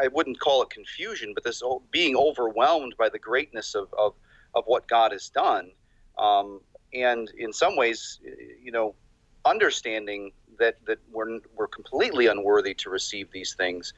I 0.00 0.06
wouldn't 0.06 0.38
call 0.38 0.62
it 0.62 0.70
confusion, 0.70 1.32
but 1.34 1.42
this 1.42 1.64
being 1.90 2.14
overwhelmed 2.16 2.94
by 2.96 3.08
the 3.08 3.18
greatness 3.18 3.74
of, 3.74 3.92
of, 3.98 4.14
of 4.54 4.62
what 4.66 4.86
God 4.86 5.10
has 5.10 5.28
done. 5.30 5.72
Um, 6.16 6.60
and 6.94 7.28
in 7.36 7.52
some 7.52 7.76
ways, 7.76 8.20
you 8.62 8.70
know, 8.70 8.94
understanding 9.46 10.32
that, 10.58 10.76
that 10.86 10.98
we're, 11.12 11.40
we're 11.54 11.68
completely 11.68 12.26
unworthy 12.26 12.74
to 12.74 12.90
receive 12.90 13.30
these 13.30 13.54
things. 13.54 13.92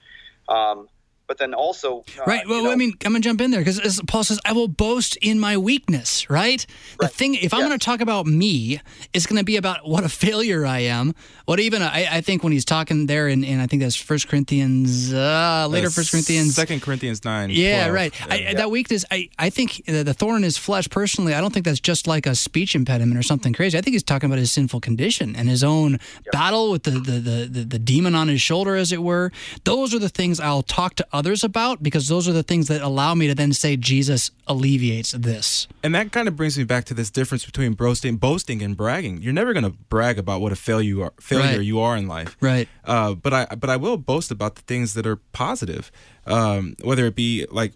Um, 0.49 0.89
but 1.29 1.39
then 1.39 1.55
also 1.55 2.05
uh, 2.19 2.25
right 2.27 2.49
well 2.49 2.65
know, 2.65 2.73
i 2.73 2.75
mean 2.75 2.93
i'm 3.05 3.13
gonna 3.13 3.21
jump 3.21 3.41
in 3.41 3.51
there 3.51 3.61
because 3.61 4.01
paul 4.09 4.25
says 4.25 4.41
i 4.45 4.53
will 4.53 4.67
boast 4.67 5.17
in 5.19 5.39
my 5.39 5.57
weakness 5.57 6.29
right, 6.29 6.67
the 6.99 7.05
right. 7.05 7.13
thing 7.13 7.35
if 7.35 7.55
i'm 7.55 7.61
gonna 7.61 7.79
talk 7.79 8.01
about 8.01 8.27
me 8.27 8.81
it's 9.13 9.27
gonna 9.27 9.45
be 9.45 9.57
about 9.57 9.87
what 9.87 10.03
a 10.03 10.09
failure 10.25 10.67
i 10.67 10.81
am 10.81 11.15
what 11.45 11.61
even 11.61 11.83
I, 11.83 12.17
I 12.17 12.21
think 12.23 12.43
when 12.43 12.53
he's 12.53 12.65
talking 12.65 13.07
there 13.07 13.29
and, 13.29 13.45
in 13.45 13.61
i 13.61 13.67
think 13.67 13.83
that's 13.83 13.95
first 13.95 14.29
corinthians 14.29 15.13
uh, 15.13 15.69
later 15.71 15.91
first 15.91 16.11
corinthians 16.11 16.55
second 16.57 16.83
corinthians 16.83 17.25
9 17.25 17.51
yeah 17.51 17.85
12. 17.85 17.95
right 17.95 18.21
yeah. 18.21 18.27
I, 18.29 18.37
yeah. 18.37 18.55
that 18.55 18.71
weakness 18.71 19.05
i, 19.11 19.29
I 19.39 19.51
think 19.51 19.85
the, 19.87 20.03
the 20.03 20.15
thorn 20.15 20.39
in 20.39 20.43
his 20.43 20.57
flesh 20.57 20.89
personally 20.89 21.35
i 21.35 21.41
don't 21.41 21.53
think 21.53 21.67
that's 21.67 21.81
just 21.81 22.07
like 22.07 22.27
a 22.27 22.35
speech 22.35 22.75
impediment 22.75 23.19
or 23.19 23.23
something 23.23 23.53
crazy 23.53 23.77
i 23.77 23.83
think 23.83 23.93
he's 23.95 24.03
talking 24.03 24.29
about 24.29 24.39
his 24.39 24.51
sinful 24.51 24.81
condition 24.81 25.37
and 25.37 25.49
his 25.49 25.63
own 25.63 25.93
yep. 25.93 26.33
battle 26.33 26.71
with 26.71 26.85
the 26.85 26.93
the, 26.93 27.13
the 27.13 27.49
the 27.51 27.65
the 27.65 27.79
demon 27.79 28.15
on 28.15 28.29
his 28.29 28.41
shoulder 28.41 28.75
as 28.75 28.93
it 28.93 29.03
were 29.03 29.31
those 29.65 29.95
are 29.95 29.99
the 29.99 30.09
things 30.09 30.41
i'll 30.41 30.63
talk 30.63 30.95
to 30.95 31.07
others 31.19 31.43
about 31.43 31.83
because 31.83 32.07
those 32.07 32.29
are 32.29 32.33
the 32.33 32.45
things 32.45 32.69
that 32.69 32.81
allow 32.81 33.13
me 33.13 33.27
to 33.27 33.35
then 33.35 33.53
say 33.53 33.77
Jesus 33.77 34.31
alleviates 34.47 35.11
this. 35.13 35.67
And 35.83 35.93
that 35.97 36.13
kind 36.13 36.29
of 36.29 36.37
brings 36.37 36.57
me 36.57 36.63
back 36.63 36.85
to 36.85 36.95
this 36.95 37.11
difference 37.11 37.45
between 37.45 37.73
boasting, 37.73 38.17
boasting 38.17 38.63
and 38.63 38.77
bragging. 38.77 39.21
You're 39.21 39.33
never 39.33 39.53
going 39.53 39.65
to 39.65 39.77
brag 39.91 40.17
about 40.17 40.41
what 40.41 40.53
a 40.53 40.57
failure 40.57 40.89
you 40.89 41.03
are, 41.03 41.13
failure 41.21 41.59
right. 41.59 41.67
you 41.67 41.81
are 41.81 41.97
in 41.97 42.07
life. 42.07 42.37
Right. 42.41 42.69
Uh, 42.85 43.15
but 43.15 43.35
I 43.35 43.47
but 43.47 43.69
I 43.69 43.77
will 43.77 43.97
boast 43.97 44.31
about 44.31 44.55
the 44.55 44.63
things 44.63 44.95
that 44.95 45.07
are 45.07 45.17
positive, 45.33 45.91
um, 46.27 46.77
whether 46.85 47.05
it 47.07 47.17
be 47.17 47.47
like 47.51 47.75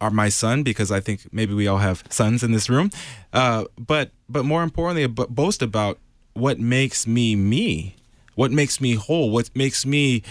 are 0.00 0.10
my 0.10 0.28
son 0.28 0.62
because 0.62 0.90
I 0.92 1.00
think 1.00 1.32
maybe 1.32 1.54
we 1.54 1.66
all 1.66 1.78
have 1.78 2.04
sons 2.10 2.42
in 2.42 2.52
this 2.52 2.68
room, 2.68 2.90
uh, 3.32 3.64
but 3.78 4.10
but 4.28 4.44
more 4.44 4.62
importantly, 4.62 5.06
boast 5.06 5.62
about 5.62 5.98
what 6.34 6.60
makes 6.60 7.06
me 7.06 7.34
me, 7.34 7.96
what 8.34 8.50
makes 8.50 8.80
me 8.80 8.94
whole, 8.94 9.30
what 9.30 9.48
makes 9.54 9.86
me, 9.86 10.22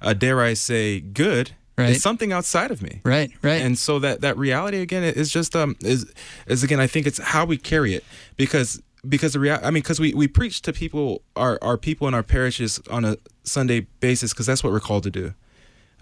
uh, 0.00 0.12
dare 0.14 0.40
I 0.40 0.54
say, 0.54 0.98
good 1.00 1.52
right. 1.80 1.90
it's 1.90 2.02
something 2.02 2.32
outside 2.32 2.70
of 2.70 2.82
me. 2.82 3.00
Right 3.04 3.30
right. 3.42 3.62
And 3.62 3.78
so 3.78 3.98
that 4.00 4.20
that 4.20 4.36
reality 4.36 4.78
again 4.78 5.02
is 5.02 5.30
just 5.30 5.56
um 5.56 5.76
is 5.80 6.10
is 6.46 6.62
again 6.62 6.80
i 6.80 6.86
think 6.86 7.06
it's 7.06 7.18
how 7.18 7.44
we 7.44 7.56
carry 7.56 7.94
it 7.94 8.04
because 8.36 8.82
because 9.08 9.32
the 9.32 9.40
reality 9.40 9.66
i 9.66 9.70
mean 9.70 9.82
because 9.82 10.00
we 10.00 10.14
we 10.14 10.28
preach 10.28 10.62
to 10.62 10.72
people 10.72 11.22
our 11.36 11.58
our 11.62 11.76
people 11.76 12.06
in 12.06 12.14
our 12.14 12.22
parishes 12.22 12.80
on 12.90 13.04
a 13.04 13.16
sunday 13.44 13.80
basis 14.00 14.32
because 14.32 14.46
that's 14.46 14.62
what 14.62 14.72
we're 14.72 14.80
called 14.80 15.02
to 15.02 15.10
do 15.10 15.34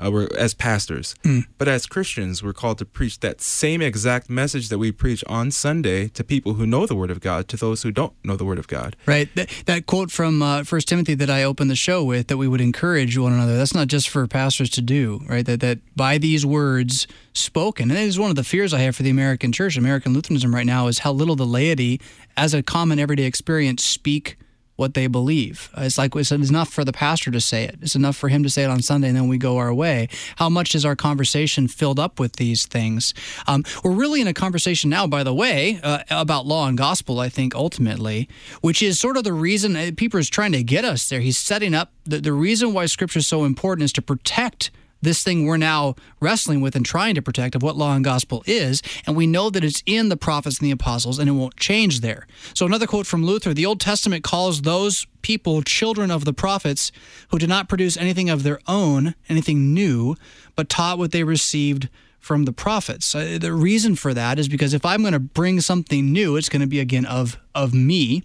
uh, 0.03 0.11
we're 0.11 0.29
as 0.37 0.55
pastors. 0.55 1.15
Mm. 1.25 1.47
But 1.59 1.69
as 1.69 1.87
Christians, 1.87 2.43
we're 2.43 2.53
called 2.53 2.79
to 2.79 2.85
preach 2.85 3.21
that 3.21 3.41
same 3.41 3.83
exact 3.83 4.31
message 4.31 4.69
that 4.69 4.79
we 4.79 4.93
preach 4.93 5.25
on 5.27 5.51
Sunday 5.51 6.09
to 6.09 6.25
people 6.25 6.55
who 6.55 6.67
know 6.67 6.87
the 6.87 6.95
Word 6.95 7.11
of 7.11 7.21
God, 7.21 7.49
to 7.49 7.57
those 7.57 7.83
who 7.83 7.91
don't 7.91 8.13
know 8.25 8.37
the 8.37 8.45
Word 8.45 8.59
of 8.59 8.69
God. 8.69 8.97
Right. 9.07 9.29
That, 9.35 9.49
that 9.67 9.87
quote 9.87 10.11
from 10.11 10.43
uh, 10.43 10.65
First 10.65 10.89
Timothy 10.89 11.15
that 11.15 11.31
I 11.31 11.45
opened 11.45 11.71
the 11.71 11.77
show 11.77 12.05
with, 12.05 12.29
that 12.29 12.37
we 12.37 12.49
would 12.49 12.61
encourage 12.61 13.17
one 13.19 13.33
another. 13.33 13.57
That's 13.57 13.75
not 13.75 13.89
just 13.89 14.09
for 14.09 14.27
pastors 14.27 14.71
to 14.71 14.83
do, 14.83 15.21
right? 15.29 15.45
That 15.45 15.61
that 15.61 15.79
by 15.97 16.19
these 16.19 16.47
words 16.47 17.07
spoken, 17.33 17.91
and 17.91 17.99
it 17.99 18.05
is 18.05 18.19
one 18.19 18.31
of 18.31 18.37
the 18.37 18.45
fears 18.45 18.73
I 18.73 18.81
have 18.81 18.97
for 18.97 19.03
the 19.03 19.11
American 19.11 19.53
Church, 19.53 19.77
American 19.77 20.15
Lutheranism 20.15 20.55
right 20.55 20.67
now, 20.67 20.87
is 20.87 21.01
how 21.01 21.13
little 21.13 21.37
the 21.37 21.47
laity, 21.47 22.01
as 22.37 22.55
a 22.55 22.63
common 22.63 22.99
everyday 22.99 23.25
experience, 23.25 23.85
speak 23.85 24.37
what 24.79 24.95
they 24.95 25.09
believe. 25.09 25.71
It's 25.77 25.99
like 25.99 26.15
it's 26.15 26.31
enough 26.31 26.69
for 26.69 26.85
the 26.85 26.93
pastor 26.93 27.33
to 27.33 27.41
say 27.41 27.65
it. 27.65 27.79
It's 27.83 27.97
enough 27.97 28.17
for 28.17 28.29
him 28.29 28.45
to 28.45 28.49
say 28.49 28.63
it 28.63 28.71
on 28.71 28.81
Sunday, 28.81 29.09
and 29.09 29.17
then 29.17 29.27
we 29.27 29.37
go 29.37 29.57
our 29.57 29.75
way. 29.75 30.09
How 30.37 30.49
much 30.49 30.73
is 30.73 30.85
our 30.85 30.95
conversation 30.95 31.67
filled 31.67 31.99
up 31.99 32.21
with 32.21 32.37
these 32.37 32.65
things? 32.65 33.13
Um, 33.49 33.65
we're 33.83 33.91
really 33.91 34.21
in 34.21 34.29
a 34.29 34.33
conversation 34.33 34.89
now, 34.89 35.09
by 35.09 35.25
the 35.25 35.35
way, 35.35 35.81
uh, 35.83 36.05
about 36.11 36.47
law 36.47 36.69
and 36.69 36.79
gospel. 36.79 37.19
I 37.19 37.29
think 37.29 37.57
ultimately, 37.57 38.29
which 38.61 38.81
is 38.81 39.01
sort 39.01 39.17
of 39.17 39.25
the 39.25 39.33
reason 39.33 39.75
uh, 39.75 39.91
Pieper 39.97 40.21
is 40.21 40.31
trying 40.31 40.53
to 40.53 40.63
get 40.63 40.85
us 40.85 41.09
there. 41.09 41.19
He's 41.19 41.39
setting 41.39 41.75
up 41.75 41.91
the, 42.05 42.19
the 42.21 42.33
reason 42.33 42.73
why 42.73 42.87
Scripture 42.87 43.19
is 43.19 43.27
so 43.27 43.45
important 43.45 43.85
is 43.85 43.93
to 43.95 44.03
protect 44.03 44.71
this 45.01 45.23
thing 45.23 45.47
we're 45.47 45.57
now 45.57 45.95
wrestling 46.21 46.61
with 46.61 46.75
and 46.75 46.85
trying 46.85 47.15
to 47.15 47.23
protect 47.23 47.55
of 47.55 47.63
what 47.63 47.77
law 47.77 47.95
and 47.95 48.05
gospel 48.05 48.43
is. 48.47 48.83
And 49.07 49.17
we 49.17 49.27
know 49.27 49.51
that 49.51 49.65
it's 49.65 49.83
in 49.87 50.09
the 50.09 50.17
prophets 50.17 50.59
and 50.59 50.67
the 50.67 50.73
apostles 50.73 51.19
and 51.19 51.29
it 51.29 51.33
won't 51.33 51.57
change 51.57 52.01
there. 52.01 52.27
So, 52.55 52.67
another 52.67 52.87
quote 52.87 53.07
from 53.07 53.25
Luther 53.25 53.55
the 53.55 53.67
Old 53.67 53.81
Testament 53.81 54.25
calls 54.25 54.63
those 54.63 55.07
people 55.23 55.63
children 55.63 56.11
of 56.11 56.25
the 56.25 56.33
prophets 56.33 56.93
who 57.31 57.39
did 57.39 57.49
not 57.49 57.69
produce 57.69 57.97
anything 57.97 58.31
of 58.31 58.43
their 58.43 58.61
own, 58.67 59.15
anything 59.29 59.75
new, 59.75 60.17
but 60.57 60.69
taught 60.69 60.99
what 60.99 61.13
they 61.13 61.25
received 61.25 61.89
from 62.19 62.45
the 62.45 62.53
prophets. 62.53 63.15
Uh, 63.15 63.39
the 63.41 63.53
reason 63.53 63.95
for 63.95 64.13
that 64.13 64.39
is 64.39 64.49
because 64.49 64.75
if 64.75 64.85
I'm 64.85 65.01
going 65.01 65.13
to 65.13 65.19
bring 65.19 65.61
something 65.61 66.13
new, 66.13 66.37
it's 66.37 66.49
going 66.49 66.61
to 66.61 66.67
be 66.67 66.81
again 66.81 67.07
of 67.07 67.39
of 67.55 67.73
me 67.73 68.23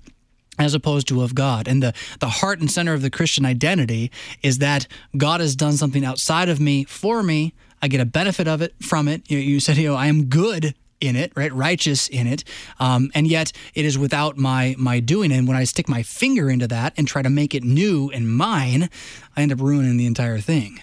as 0.59 0.73
opposed 0.73 1.07
to 1.07 1.21
of 1.21 1.33
God. 1.33 1.67
And 1.67 1.81
the, 1.81 1.93
the 2.19 2.29
heart 2.29 2.59
and 2.59 2.69
center 2.69 2.93
of 2.93 3.01
the 3.01 3.09
Christian 3.09 3.45
identity 3.45 4.11
is 4.41 4.59
that 4.59 4.87
God 5.17 5.41
has 5.41 5.55
done 5.55 5.73
something 5.73 6.05
outside 6.05 6.49
of 6.49 6.59
me 6.59 6.83
for 6.83 7.23
me. 7.23 7.53
I 7.81 7.87
get 7.87 7.99
a 7.99 8.05
benefit 8.05 8.47
of 8.47 8.61
it 8.61 8.73
from 8.81 9.07
it. 9.07 9.29
You, 9.29 9.39
you 9.39 9.59
said, 9.59 9.77
you 9.77 9.89
know, 9.89 9.95
I 9.95 10.07
am 10.07 10.25
good 10.25 10.75
in 11.01 11.15
it, 11.17 11.33
right? 11.35 11.51
Righteous 11.51 12.07
in 12.07 12.27
it. 12.27 12.43
Um, 12.79 13.11
and 13.13 13.27
yet 13.27 13.51
it 13.73 13.83
is 13.83 13.97
without 13.97 14.37
my 14.37 14.73
my 14.77 15.01
doing. 15.01 15.31
And 15.33 15.47
when 15.47 15.57
I 15.57 15.65
stick 15.65 15.89
my 15.89 16.01
finger 16.01 16.49
into 16.49 16.67
that 16.67 16.93
and 16.95 17.07
try 17.07 17.21
to 17.21 17.29
make 17.29 17.53
it 17.53 17.63
new 17.63 18.09
and 18.13 18.33
mine, 18.33 18.89
I 19.35 19.41
end 19.41 19.51
up 19.51 19.59
ruining 19.59 19.97
the 19.97 20.05
entire 20.05 20.39
thing. 20.39 20.79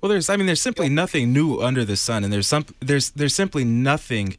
Well, 0.00 0.10
there's, 0.10 0.28
I 0.28 0.36
mean, 0.36 0.46
there's 0.46 0.60
simply 0.60 0.90
nothing 0.90 1.32
new 1.32 1.60
under 1.62 1.82
the 1.82 1.96
sun, 1.96 2.24
and 2.24 2.32
there's 2.32 2.46
some, 2.46 2.66
there's, 2.78 3.10
there's 3.12 3.34
simply 3.34 3.64
nothing 3.64 4.36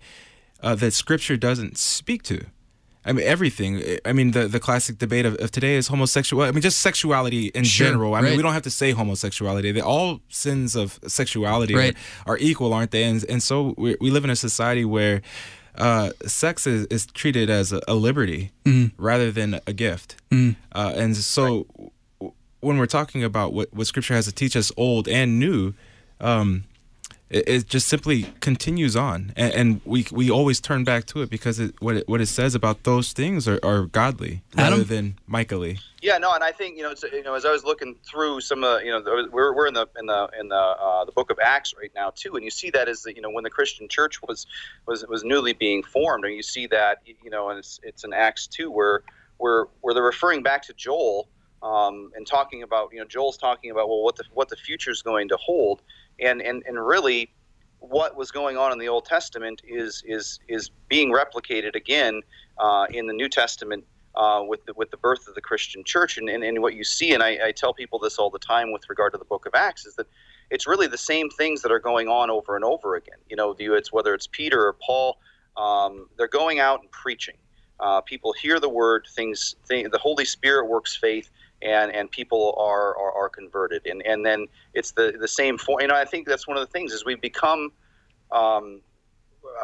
uh, 0.62 0.76
that 0.76 0.94
Scripture 0.94 1.38
doesn't 1.38 1.80
speak 1.80 2.22
to. 2.24 2.46
I 3.06 3.14
mean, 3.14 3.26
everything. 3.28 3.84
I 4.04 4.14
mean, 4.14 4.32
the, 4.32 4.48
the 4.48 4.60
classic 4.60 4.98
debate 4.98 5.26
of, 5.26 5.36
of 5.36 5.52
today 5.52 5.76
is 5.76 5.88
homosexual. 5.88 6.44
I 6.44 6.52
mean, 6.52 6.62
just 6.62 6.80
sexuality 6.80 7.48
in 7.54 7.64
Sure, 7.64 7.88
general. 7.88 8.16
I 8.16 8.22
right. 8.22 8.30
mean, 8.30 8.38
we 8.38 8.44
don't 8.44 8.54
have 8.54 8.64
to 8.64 8.72
say 8.72 8.92
homosexuality. 8.92 9.72
They, 9.72 9.82
all 9.82 10.22
sins 10.30 10.76
of 10.76 11.00
sexuality 11.08 11.76
Right. 11.76 11.96
are, 12.26 12.34
are 12.34 12.38
equal, 12.40 12.74
aren't 12.74 12.92
they? 12.92 13.04
And, 13.04 13.24
and 13.30 13.44
so 13.44 13.76
we, 13.78 13.96
we 14.02 14.10
live 14.10 14.24
in 14.24 14.32
a 14.32 14.36
society 14.36 14.86
where 14.86 15.22
uh, 15.76 16.12
sex 16.26 16.66
is, 16.66 16.86
is 16.88 17.06
treated 17.06 17.50
as 17.50 17.72
a, 17.74 17.82
a 17.88 17.94
liberty 17.94 18.52
Mm-hmm. 18.66 19.00
rather 19.02 19.32
than 19.32 19.60
a 19.68 19.74
gift. 19.74 20.16
Mm. 20.32 20.56
Uh, 20.74 20.94
and 20.96 21.16
so 21.16 21.68
w- 22.20 22.34
when 22.62 22.78
we're 22.80 22.88
talking 22.88 23.24
about 23.24 23.54
what, 23.54 23.72
what 23.74 23.86
Scripture 23.86 24.16
has 24.16 24.26
to 24.26 24.32
teach 24.32 24.56
us, 24.56 24.72
old 24.78 25.08
and 25.08 25.40
new, 25.40 25.74
um, 26.20 26.64
it, 27.30 27.48
it 27.48 27.68
just 27.68 27.88
simply 27.88 28.24
continues 28.40 28.96
on, 28.96 29.34
and, 29.36 29.54
and 29.54 29.82
we 29.86 30.06
we 30.12 30.30
always 30.30 30.60
turn 30.60 30.84
back 30.84 31.06
to 31.08 31.22
it 31.22 31.30
because 31.30 31.60
it, 31.60 31.74
what 31.82 31.98
it, 31.98 32.08
what 32.08 32.22
it 32.22 32.28
says 32.28 32.56
about 32.56 32.84
those 32.84 33.14
things 33.14 33.48
are, 33.48 33.60
are 33.64 33.84
godly 33.86 34.42
rather 34.56 34.84
than 34.84 35.18
michaelly. 35.28 35.80
Yeah, 36.02 36.20
no, 36.20 36.32
and 36.34 36.44
I 36.44 36.52
think 36.52 36.78
you 36.78 36.84
know, 36.84 36.92
it's, 36.92 37.02
you 37.02 37.24
know, 37.24 37.34
as 37.34 37.46
I 37.46 37.52
was 37.52 37.64
looking 37.64 37.96
through 38.08 38.42
some 38.42 38.64
of, 38.64 38.80
the- 38.80 38.86
you 38.86 38.92
know, 38.92 39.28
we're, 39.32 39.56
we're 39.56 39.66
in 39.68 39.74
the 39.74 39.88
in 39.98 40.06
the 40.06 40.30
in 40.40 40.50
the 40.50 40.56
uh, 40.56 41.06
the 41.06 41.12
book 41.12 41.32
of 41.32 41.40
Acts 41.40 41.74
right 41.80 41.92
now 41.96 42.12
too, 42.16 42.36
and 42.36 42.44
you 42.44 42.52
see 42.52 42.70
that 42.72 42.88
as 42.88 43.06
you 43.08 43.22
know 43.22 43.32
when 43.32 43.44
the 43.44 43.50
Christian 43.50 43.88
church 43.88 44.22
was 44.22 44.46
was 44.86 45.04
was 45.08 45.24
newly 45.24 45.54
being 45.54 45.82
formed, 45.82 46.26
and 46.26 46.36
you 46.36 46.44
see 46.44 46.68
that 46.68 47.00
you 47.06 47.30
know, 47.30 47.50
and 47.50 47.58
it's 47.60 47.80
it's 47.84 48.04
in 48.04 48.14
Acts 48.14 48.46
two 48.48 48.70
where 48.70 49.02
where 49.38 49.66
where 49.82 49.94
they're 49.94 50.04
referring 50.04 50.44
back 50.44 50.62
to 50.68 50.74
Joel 50.74 51.28
um, 51.64 52.12
and 52.16 52.28
talking 52.28 52.62
about 52.62 52.90
you 52.94 53.00
know 53.00 53.06
Joel's 53.06 53.38
talking 53.38 53.72
about 53.72 53.90
well 53.90 54.04
what 54.04 54.16
the 54.16 54.26
what 54.32 54.50
the 54.50 54.56
future 54.56 54.92
is 54.92 55.02
going 55.02 55.30
to 55.30 55.38
hold, 55.38 55.82
and 56.20 56.42
and 56.42 56.64
and 56.66 56.86
really 56.86 57.32
what 57.80 58.16
was 58.16 58.32
going 58.32 58.58
on 58.58 58.72
in 58.72 58.80
the 58.80 58.88
Old 58.88 59.06
Testament 59.06 59.62
is 59.68 60.04
is 60.06 60.40
is 60.48 60.72
being 60.90 61.12
replicated 61.12 61.76
again 61.76 62.22
uh, 62.58 62.86
in 62.90 63.08
the 63.08 63.14
New 63.14 63.30
Testament 63.30 63.84
uh, 64.16 64.42
with 64.48 64.66
the, 64.66 64.74
with 64.76 64.92
the 64.92 64.98
birth 64.98 65.28
of 65.28 65.36
the 65.36 65.42
Christian 65.42 65.84
church. 65.84 66.18
And, 66.18 66.30
and, 66.30 66.44
and 66.44 66.62
what 66.62 66.74
you 66.74 66.84
see, 66.84 67.14
and 67.14 67.22
I, 67.22 67.48
I, 67.48 67.52
tell 67.52 67.74
people 67.74 68.00
this 68.00 68.18
all 68.18 68.30
the 68.30 68.40
time 68.40 68.72
with 68.72 68.90
regard 68.90 69.12
to 69.14 69.18
the 69.18 69.26
Book 69.26 69.46
of 69.46 69.54
Acts, 69.54 69.86
is 69.86 69.96
that 69.96 70.08
it's 70.50 70.68
really 70.68 70.88
the 70.88 70.98
same 70.98 71.30
things 71.30 71.62
that 71.64 71.72
are 71.72 71.80
going 71.80 72.08
on 72.08 72.30
over 72.30 72.56
and 72.56 72.64
over 72.64 72.96
again. 72.96 73.18
You 73.30 73.36
know, 73.36 73.56
it's 73.60 73.92
whether 73.92 74.14
it's 74.14 74.28
Peter 74.28 74.68
or 74.68 74.74
Paul, 74.74 75.18
um, 75.58 76.08
they're 76.18 76.28
going 76.28 76.60
out 76.60 76.82
and 76.82 76.92
preaching. 76.92 77.36
Uh, 77.80 78.00
people 78.02 78.32
hear 78.32 78.60
the 78.60 78.70
word, 78.70 79.06
things, 79.16 79.56
th- 79.68 79.92
the 79.92 79.98
Holy 79.98 80.24
Spirit 80.24 80.68
works 80.70 80.96
faith, 80.96 81.30
and 81.66 81.92
and 81.92 82.10
people 82.12 82.56
are 82.58 82.98
are, 82.98 83.12
are 83.12 83.30
converted. 83.30 83.86
And 83.86 84.06
and 84.06 84.26
then 84.26 84.48
it's 84.74 84.92
the 84.92 85.16
the 85.20 85.28
same 85.28 85.58
form. 85.58 85.82
You 85.82 85.88
know, 85.88 85.96
I 85.96 86.06
think 86.06 86.28
that's 86.28 86.48
one 86.48 86.58
of 86.58 86.66
the 86.66 86.72
things 86.72 86.94
is 86.94 87.04
we 87.04 87.16
become, 87.16 87.72
um, 88.32 88.82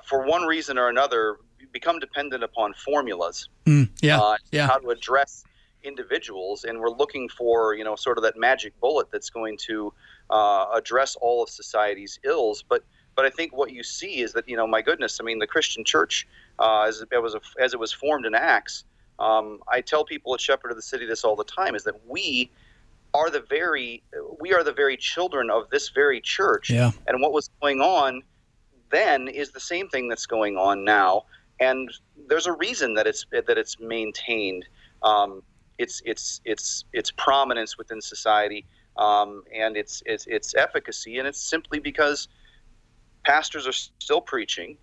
for 0.04 0.26
one 0.26 0.43
reason 0.43 0.78
or 0.78 0.89
another, 0.89 1.38
become 1.72 1.99
dependent 1.99 2.43
upon 2.43 2.74
formulas. 2.74 3.49
Mm, 3.66 3.89
yeah, 4.02 4.20
uh, 4.20 4.38
yeah. 4.52 4.68
How 4.68 4.80
to 4.80 4.89
address 4.89 5.43
individuals, 5.84 6.64
and 6.64 6.80
we're 6.80 6.89
looking 6.89 7.30
for 7.30 7.76
you 7.76 7.84
know 7.84 7.95
sort 7.95 8.18
of 8.18 8.24
that 8.24 8.38
magic 8.38 8.80
bullet 8.80 9.08
that's 9.12 9.30
going 9.30 9.58
to 9.68 9.93
uh, 10.30 10.68
address 10.74 11.16
all 11.22 11.43
of 11.43 11.49
society's 11.49 12.20
ills. 12.24 12.64
But 12.68 12.84
but 13.16 13.26
I 13.26 13.30
think 13.30 13.56
what 13.56 13.72
you 13.72 13.84
see 13.84 14.22
is 14.22 14.34
that 14.34 14.47
you 14.47 14.58
know 14.58 14.68
my 14.68 14.82
goodness, 14.82 15.20
I 15.20 15.24
mean 15.24 15.39
the 15.39 15.47
Christian 15.47 15.84
Church 15.84 16.28
uh, 16.60 16.84
as 16.88 17.02
it 17.02 17.22
was 17.22 17.36
a, 17.36 17.41
as 17.62 17.74
it 17.74 17.80
was 17.80 17.91
formed 17.91 18.26
in 18.26 18.36
Acts. 18.36 18.86
Um, 19.22 19.59
I 19.67 19.82
tell 19.82 20.03
people 20.03 20.34
at 20.34 20.41
Shepherd 20.41 20.72
of 20.72 20.78
the 20.78 20.82
City 20.82 21.05
this 21.05 21.24
all 21.24 21.36
the 21.36 21.43
time: 21.43 21.76
is 21.76 21.84
that 21.84 21.95
we 22.07 22.51
are 23.13 23.30
the 23.30 23.43
very 23.49 24.03
we 24.39 24.53
are 24.53 24.63
the 24.63 24.74
very 24.74 24.97
children 24.97 25.49
of 25.49 25.69
this 25.69 25.89
very 25.89 26.19
church. 26.22 26.69
Yeah. 26.69 26.91
And 27.07 27.22
what 27.22 27.32
was 27.32 27.49
going 27.61 27.82
on 27.82 28.24
then 28.89 29.28
is 29.28 29.51
the 29.51 29.59
same 29.59 29.88
thing 29.89 30.09
that's 30.09 30.26
going 30.26 30.57
on 30.57 30.84
now. 30.84 31.26
And 31.59 31.89
there's 32.28 32.47
a 32.47 32.53
reason 32.53 32.95
that 32.95 33.07
it's 33.07 33.26
that 33.32 33.57
it's 33.57 33.80
maintained. 33.80 34.65
Um, 35.03 35.43
its 35.78 36.01
its 36.05 36.41
its 36.45 36.86
its 36.93 37.11
prominence 37.11 37.78
within 37.78 38.01
society. 38.01 38.65
Um, 38.97 39.43
and 39.55 39.78
its, 39.78 40.03
its 40.05 40.28
its 40.28 40.53
efficacy, 40.53 41.17
and 41.17 41.26
it's 41.26 41.41
simply 41.41 41.80
because 41.80 42.28
pastors 43.24 43.65
are 43.65 43.72
still 43.72 44.19
preaching, 44.19 44.78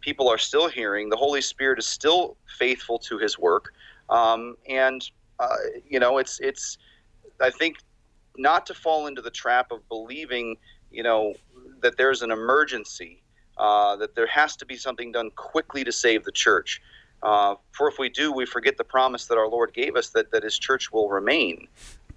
people 0.00 0.28
are 0.28 0.38
still 0.38 0.66
hearing, 0.68 1.10
the 1.10 1.16
Holy 1.16 1.42
Spirit 1.42 1.78
is 1.78 1.86
still 1.86 2.38
faithful 2.58 2.98
to 3.00 3.18
His 3.18 3.38
work, 3.38 3.74
um, 4.10 4.56
and 4.68 5.08
uh, 5.38 5.56
you 5.88 5.98
know 5.98 6.18
it's 6.18 6.38
it's 6.40 6.78
I 7.40 7.50
think 7.50 7.76
not 8.36 8.66
to 8.66 8.74
fall 8.74 9.06
into 9.06 9.22
the 9.22 9.30
trap 9.30 9.72
of 9.72 9.88
believing 9.88 10.56
you 10.90 11.02
know 11.02 11.34
that 11.82 11.96
there's 11.96 12.22
an 12.22 12.30
emergency 12.30 13.22
uh, 13.56 13.96
that 13.96 14.14
there 14.14 14.26
has 14.26 14.56
to 14.56 14.66
be 14.66 14.76
something 14.76 15.12
done 15.12 15.30
quickly 15.36 15.84
to 15.84 15.92
save 15.92 16.24
the 16.24 16.32
church. 16.32 16.80
Uh, 17.22 17.54
for 17.72 17.88
if 17.88 17.98
we 17.98 18.08
do, 18.08 18.32
we 18.32 18.46
forget 18.46 18.78
the 18.78 18.84
promise 18.84 19.26
that 19.26 19.36
our 19.36 19.48
Lord 19.48 19.74
gave 19.74 19.96
us 19.96 20.08
that, 20.10 20.32
that 20.32 20.42
His 20.42 20.58
church 20.58 20.90
will 20.90 21.10
remain. 21.10 21.68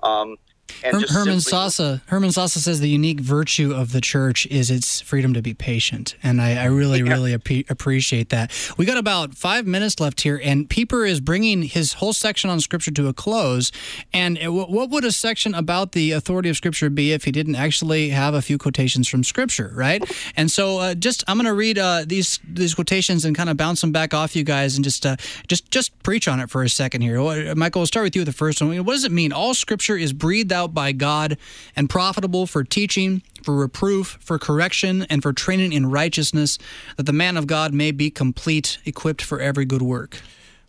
Um, 0.01 0.37
Her- 0.83 1.07
Herman 1.07 1.39
simply- 1.39 2.01
Hermann 2.07 2.29
Sasse 2.31 2.57
says 2.57 2.79
the 2.79 2.89
unique 2.89 3.19
virtue 3.19 3.73
of 3.73 3.91
the 3.91 4.01
church 4.01 4.45
is 4.47 4.69
its 4.71 5.01
freedom 5.01 5.33
to 5.33 5.41
be 5.41 5.53
patient, 5.53 6.15
and 6.23 6.41
I, 6.41 6.63
I 6.63 6.65
really 6.65 6.99
yeah. 6.99 7.11
really 7.11 7.33
ap- 7.33 7.69
appreciate 7.69 8.29
that. 8.29 8.51
We 8.77 8.85
got 8.85 8.97
about 8.97 9.35
five 9.35 9.65
minutes 9.67 9.99
left 9.99 10.21
here, 10.21 10.39
and 10.43 10.69
Pieper 10.69 11.05
is 11.05 11.19
bringing 11.19 11.63
his 11.63 11.93
whole 11.93 12.13
section 12.13 12.49
on 12.49 12.59
Scripture 12.59 12.91
to 12.91 13.07
a 13.07 13.13
close. 13.13 13.71
And 14.13 14.37
what 14.41 14.89
would 14.89 15.05
a 15.05 15.11
section 15.11 15.53
about 15.53 15.91
the 15.91 16.11
authority 16.11 16.49
of 16.49 16.57
Scripture 16.57 16.89
be 16.89 17.11
if 17.11 17.23
he 17.25 17.31
didn't 17.31 17.55
actually 17.55 18.09
have 18.09 18.33
a 18.33 18.41
few 18.41 18.57
quotations 18.57 19.07
from 19.07 19.23
Scripture, 19.23 19.71
right? 19.75 20.03
And 20.35 20.51
so, 20.51 20.79
uh, 20.79 20.95
just 20.95 21.23
I'm 21.27 21.37
going 21.37 21.45
to 21.45 21.53
read 21.53 21.77
uh, 21.77 22.03
these 22.05 22.39
these 22.47 22.73
quotations 22.73 23.25
and 23.25 23.35
kind 23.35 23.49
of 23.49 23.57
bounce 23.57 23.81
them 23.81 23.91
back 23.91 24.13
off 24.13 24.35
you 24.35 24.43
guys, 24.43 24.75
and 24.75 24.83
just 24.83 25.05
uh, 25.05 25.15
just 25.47 25.69
just 25.71 25.97
preach 26.03 26.27
on 26.27 26.39
it 26.39 26.49
for 26.49 26.63
a 26.63 26.69
second 26.69 27.01
here. 27.01 27.21
Michael, 27.55 27.81
we'll 27.81 27.87
start 27.87 28.05
with 28.05 28.15
you 28.15 28.21
with 28.21 28.27
the 28.27 28.33
first 28.33 28.61
one. 28.61 28.75
What 28.83 28.93
does 28.93 29.03
it 29.03 29.11
mean? 29.11 29.31
All 29.31 29.53
Scripture 29.53 29.95
is 29.95 30.13
breathed 30.13 30.52
out 30.53 30.73
by 30.73 30.93
God 30.93 31.37
and 31.75 31.89
profitable 31.89 32.47
for 32.47 32.63
teaching, 32.63 33.21
for 33.43 33.55
reproof, 33.55 34.17
for 34.21 34.39
correction, 34.39 35.05
and 35.09 35.21
for 35.21 35.33
training 35.33 35.73
in 35.73 35.89
righteousness, 35.89 36.57
that 36.95 37.05
the 37.05 37.11
man 37.11 37.35
of 37.35 37.47
God 37.47 37.73
may 37.73 37.91
be 37.91 38.09
complete, 38.09 38.77
equipped 38.85 39.21
for 39.21 39.41
every 39.41 39.65
good 39.65 39.81
work. 39.81 40.21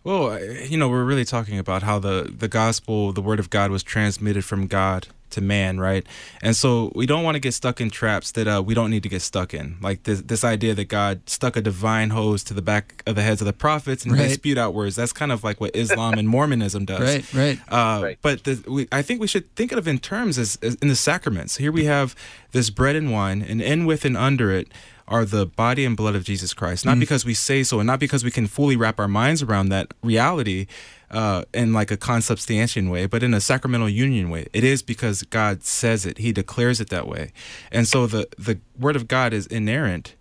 Well, 0.05 0.39
you 0.39 0.77
know, 0.77 0.87
we're 0.87 1.03
really 1.03 1.25
talking 1.25 1.57
about 1.57 1.81
how 1.81 1.97
the, 1.97 2.31
the 2.31 2.47
gospel, 2.47 3.11
the 3.11 3.23
word 3.23 3.39
of 3.39 3.49
God 3.49 3.71
was 3.71 3.81
transmitted 3.81 4.45
from 4.45 4.67
God 4.67 5.07
to 5.31 5.41
man, 5.41 5.79
right? 5.79 6.05
And 6.43 6.55
so 6.55 6.91
we 6.93 7.07
don't 7.07 7.23
want 7.23 7.33
to 7.33 7.39
get 7.39 7.55
stuck 7.55 7.81
in 7.81 7.89
traps 7.89 8.31
that 8.33 8.47
uh, 8.47 8.61
we 8.63 8.75
don't 8.75 8.91
need 8.91 9.01
to 9.01 9.09
get 9.09 9.23
stuck 9.23 9.51
in. 9.51 9.77
Like 9.81 10.03
this, 10.03 10.21
this 10.21 10.43
idea 10.43 10.75
that 10.75 10.89
God 10.89 11.27
stuck 11.27 11.57
a 11.57 11.61
divine 11.61 12.11
hose 12.11 12.43
to 12.43 12.53
the 12.53 12.61
back 12.61 13.01
of 13.07 13.15
the 13.15 13.23
heads 13.23 13.41
of 13.41 13.47
the 13.47 13.53
prophets 13.53 14.05
and 14.05 14.13
right. 14.13 14.27
they 14.27 14.33
spewed 14.33 14.59
out 14.59 14.75
words. 14.75 14.95
That's 14.95 15.11
kind 15.11 15.31
of 15.31 15.43
like 15.43 15.59
what 15.59 15.75
Islam 15.75 16.19
and 16.19 16.29
Mormonism 16.29 16.85
does. 16.85 17.01
Right, 17.01 17.33
right. 17.33 17.59
Uh, 17.67 18.03
right. 18.03 18.19
But 18.21 18.43
the, 18.43 18.63
we, 18.67 18.87
I 18.91 19.01
think 19.01 19.19
we 19.19 19.27
should 19.27 19.53
think 19.55 19.71
of 19.71 19.87
it 19.87 19.89
in 19.89 19.97
terms 19.97 20.37
as, 20.37 20.59
as 20.61 20.75
in 20.75 20.87
the 20.87 20.95
sacraments. 20.95 21.57
Here 21.57 21.71
we 21.71 21.85
have 21.85 22.15
this 22.51 22.69
bread 22.69 22.95
and 22.95 23.11
wine, 23.11 23.41
and 23.41 23.59
in 23.59 23.87
with 23.87 24.05
and 24.05 24.15
under 24.15 24.51
it 24.51 24.67
are 25.07 25.25
the 25.25 25.45
body 25.45 25.85
and 25.85 25.95
blood 25.95 26.15
of 26.15 26.23
Jesus 26.23 26.53
Christ. 26.53 26.85
Not 26.85 26.97
mm. 26.97 27.01
because 27.01 27.25
we 27.25 27.33
say 27.33 27.63
so, 27.63 27.79
and 27.79 27.87
not 27.87 27.99
because 27.99 28.23
we 28.23 28.31
can 28.31 28.47
fully 28.47 28.75
wrap 28.75 28.99
our 28.99 29.07
minds 29.07 29.43
around 29.43 29.69
that 29.69 29.93
reality, 30.01 30.67
uh, 31.11 31.43
in 31.53 31.73
like 31.73 31.91
a 31.91 31.97
consubstantiation 31.97 32.89
way, 32.89 33.05
but 33.05 33.23
in 33.23 33.33
a 33.33 33.41
sacramental 33.41 33.89
union 33.89 34.29
way. 34.29 34.47
It 34.53 34.63
is 34.63 34.81
because 34.81 35.23
God 35.23 35.63
says 35.63 36.05
it; 36.05 36.17
He 36.17 36.31
declares 36.31 36.81
it 36.81 36.89
that 36.89 37.07
way, 37.07 37.31
and 37.71 37.87
so 37.87 38.07
the 38.07 38.27
the 38.37 38.59
Word 38.79 38.95
of 38.95 39.07
God 39.07 39.33
is 39.33 39.47
inerrant 39.47 40.15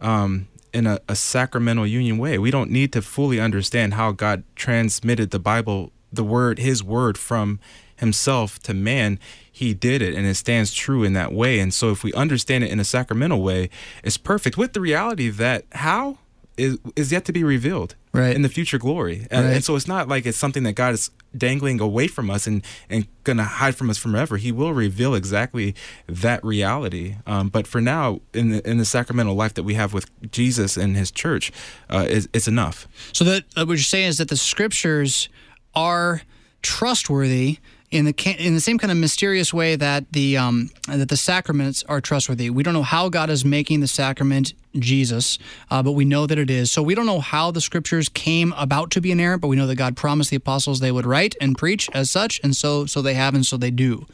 um, 0.00 0.48
in 0.72 0.86
a, 0.86 1.00
a 1.08 1.16
sacramental 1.16 1.86
union 1.86 2.18
way. 2.18 2.38
We 2.38 2.50
don't 2.50 2.70
need 2.70 2.92
to 2.92 3.02
fully 3.02 3.40
understand 3.40 3.94
how 3.94 4.12
God 4.12 4.44
transmitted 4.54 5.30
the 5.30 5.38
Bible, 5.38 5.92
the 6.12 6.24
Word, 6.24 6.58
His 6.58 6.82
Word 6.82 7.18
from 7.18 7.58
Himself 7.98 8.58
to 8.60 8.74
man. 8.74 9.18
He 9.50 9.74
did 9.74 10.02
it, 10.02 10.14
and 10.14 10.26
it 10.26 10.36
stands 10.36 10.72
true 10.72 11.02
in 11.02 11.14
that 11.14 11.32
way. 11.32 11.58
And 11.58 11.74
so, 11.74 11.90
if 11.90 12.04
we 12.04 12.12
understand 12.12 12.64
it 12.64 12.70
in 12.70 12.78
a 12.78 12.84
sacramental 12.84 13.42
way, 13.42 13.70
it's 14.02 14.16
perfect. 14.16 14.56
With 14.56 14.72
the 14.72 14.80
reality 14.80 15.30
that 15.30 15.64
how 15.72 16.18
is 16.56 16.78
is 16.96 17.12
yet 17.12 17.24
to 17.24 17.32
be 17.32 17.44
revealed 17.44 17.94
right. 18.12 18.34
in 18.34 18.42
the 18.42 18.48
future 18.48 18.78
glory. 18.78 19.26
And, 19.30 19.46
right. 19.46 19.54
and, 19.54 19.64
so 19.64 19.76
it's 19.76 19.88
not 19.88 20.08
like 20.08 20.26
it's 20.26 20.36
something 20.36 20.64
that 20.64 20.72
God 20.72 20.94
is 20.94 21.10
dangling 21.36 21.80
away 21.80 22.08
from 22.08 22.30
us 22.30 22.46
and, 22.46 22.64
and 22.90 23.06
going 23.24 23.36
to 23.36 23.44
hide 23.44 23.76
from 23.76 23.90
us 23.90 23.98
forever. 23.98 24.36
He 24.36 24.52
will 24.52 24.74
reveal 24.74 25.14
exactly 25.14 25.74
that 26.06 26.44
reality. 26.44 27.16
Um, 27.26 27.48
but 27.48 27.66
for 27.66 27.80
now, 27.80 28.20
in 28.34 28.50
the, 28.50 28.68
in 28.68 28.78
the 28.78 28.84
sacramental 28.84 29.34
life 29.34 29.54
that 29.54 29.62
we 29.62 29.74
have 29.74 29.92
with 29.92 30.10
Jesus 30.30 30.76
and 30.76 30.96
his 30.96 31.10
church, 31.10 31.52
uh, 31.90 32.06
is, 32.08 32.28
it's 32.32 32.48
enough. 32.48 32.88
So 33.12 33.24
that 33.24 33.44
uh, 33.56 33.64
what 33.64 33.74
you're 33.74 33.78
saying 33.78 34.08
is 34.08 34.18
that 34.18 34.28
the 34.28 34.36
scriptures 34.36 35.28
are 35.74 36.22
trustworthy 36.62 37.58
in 37.90 38.04
the 38.04 38.36
in 38.38 38.54
the 38.54 38.60
same 38.60 38.76
kind 38.76 38.90
of 38.90 38.98
mysterious 38.98 39.52
way 39.54 39.74
that 39.74 40.12
the 40.12 40.36
um, 40.36 40.70
that 40.88 41.08
the 41.08 41.16
sacraments 41.16 41.82
are 41.84 42.00
trustworthy. 42.00 42.50
We 42.50 42.62
don't 42.62 42.74
know 42.74 42.82
how 42.82 43.08
God 43.08 43.30
is 43.30 43.44
making 43.44 43.80
the 43.80 43.88
sacrament 43.88 44.52
Jesus, 44.74 45.38
uh, 45.70 45.82
but 45.82 45.92
we 45.92 46.04
know 46.04 46.26
that 46.26 46.38
it 46.38 46.50
is. 46.50 46.70
So 46.70 46.82
we 46.82 46.94
don't 46.94 47.06
know 47.06 47.20
how 47.20 47.50
the 47.50 47.62
scriptures 47.62 48.10
came 48.10 48.52
about 48.58 48.90
to 48.92 49.00
be 49.00 49.10
inerrant, 49.10 49.40
but 49.40 49.48
we 49.48 49.56
know 49.56 49.66
that 49.66 49.76
God 49.76 49.96
promised 49.96 50.28
the 50.28 50.36
apostles 50.36 50.80
they 50.80 50.92
would 50.92 51.06
write 51.06 51.34
and 51.40 51.56
preach 51.56 51.88
as 51.94 52.10
such, 52.10 52.40
and 52.44 52.54
so 52.54 52.84
so 52.84 53.00
they 53.00 53.14
have, 53.14 53.34
and 53.34 53.46
so 53.46 53.56
they 53.56 53.70
do. 53.70 54.06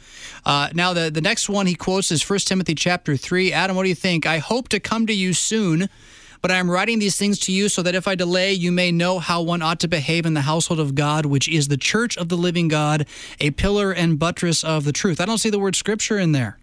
Uh, 0.45 0.69
now 0.73 0.93
the 0.93 1.09
the 1.11 1.21
next 1.21 1.49
one 1.49 1.65
he 1.65 1.75
quotes 1.75 2.11
is 2.11 2.27
1 2.27 2.39
Timothy 2.39 2.75
chapter 2.75 3.17
three. 3.17 3.51
Adam, 3.51 3.75
what 3.75 3.83
do 3.83 3.89
you 3.89 3.95
think? 3.95 4.25
I 4.25 4.37
hope 4.37 4.69
to 4.69 4.79
come 4.79 5.05
to 5.07 5.13
you 5.13 5.33
soon 5.33 5.89
but 6.45 6.51
I 6.51 6.57
am 6.57 6.69
writing 6.69 6.99
these 6.99 7.17
things 7.17 7.39
to 7.39 7.51
you 7.51 7.69
so 7.69 7.81
that 7.81 7.95
if 7.95 8.07
I 8.07 8.13
delay, 8.13 8.53
you 8.53 8.71
may 8.71 8.91
know 8.91 9.17
how 9.17 9.41
one 9.41 9.63
ought 9.63 9.79
to 9.79 9.87
behave 9.87 10.27
in 10.27 10.35
the 10.35 10.41
household 10.41 10.79
of 10.79 10.93
God, 10.93 11.25
which 11.25 11.47
is 11.47 11.69
the 11.69 11.75
church 11.75 12.15
of 12.17 12.29
the 12.29 12.37
living 12.37 12.67
God, 12.67 13.07
a 13.39 13.49
pillar 13.49 13.91
and 13.91 14.19
buttress 14.19 14.63
of 14.63 14.83
the 14.83 14.91
truth. 14.91 15.19
I 15.19 15.25
don't 15.25 15.39
see 15.39 15.49
the 15.49 15.57
word 15.57 15.75
scripture 15.75 16.19
in 16.19 16.33
there. 16.33 16.59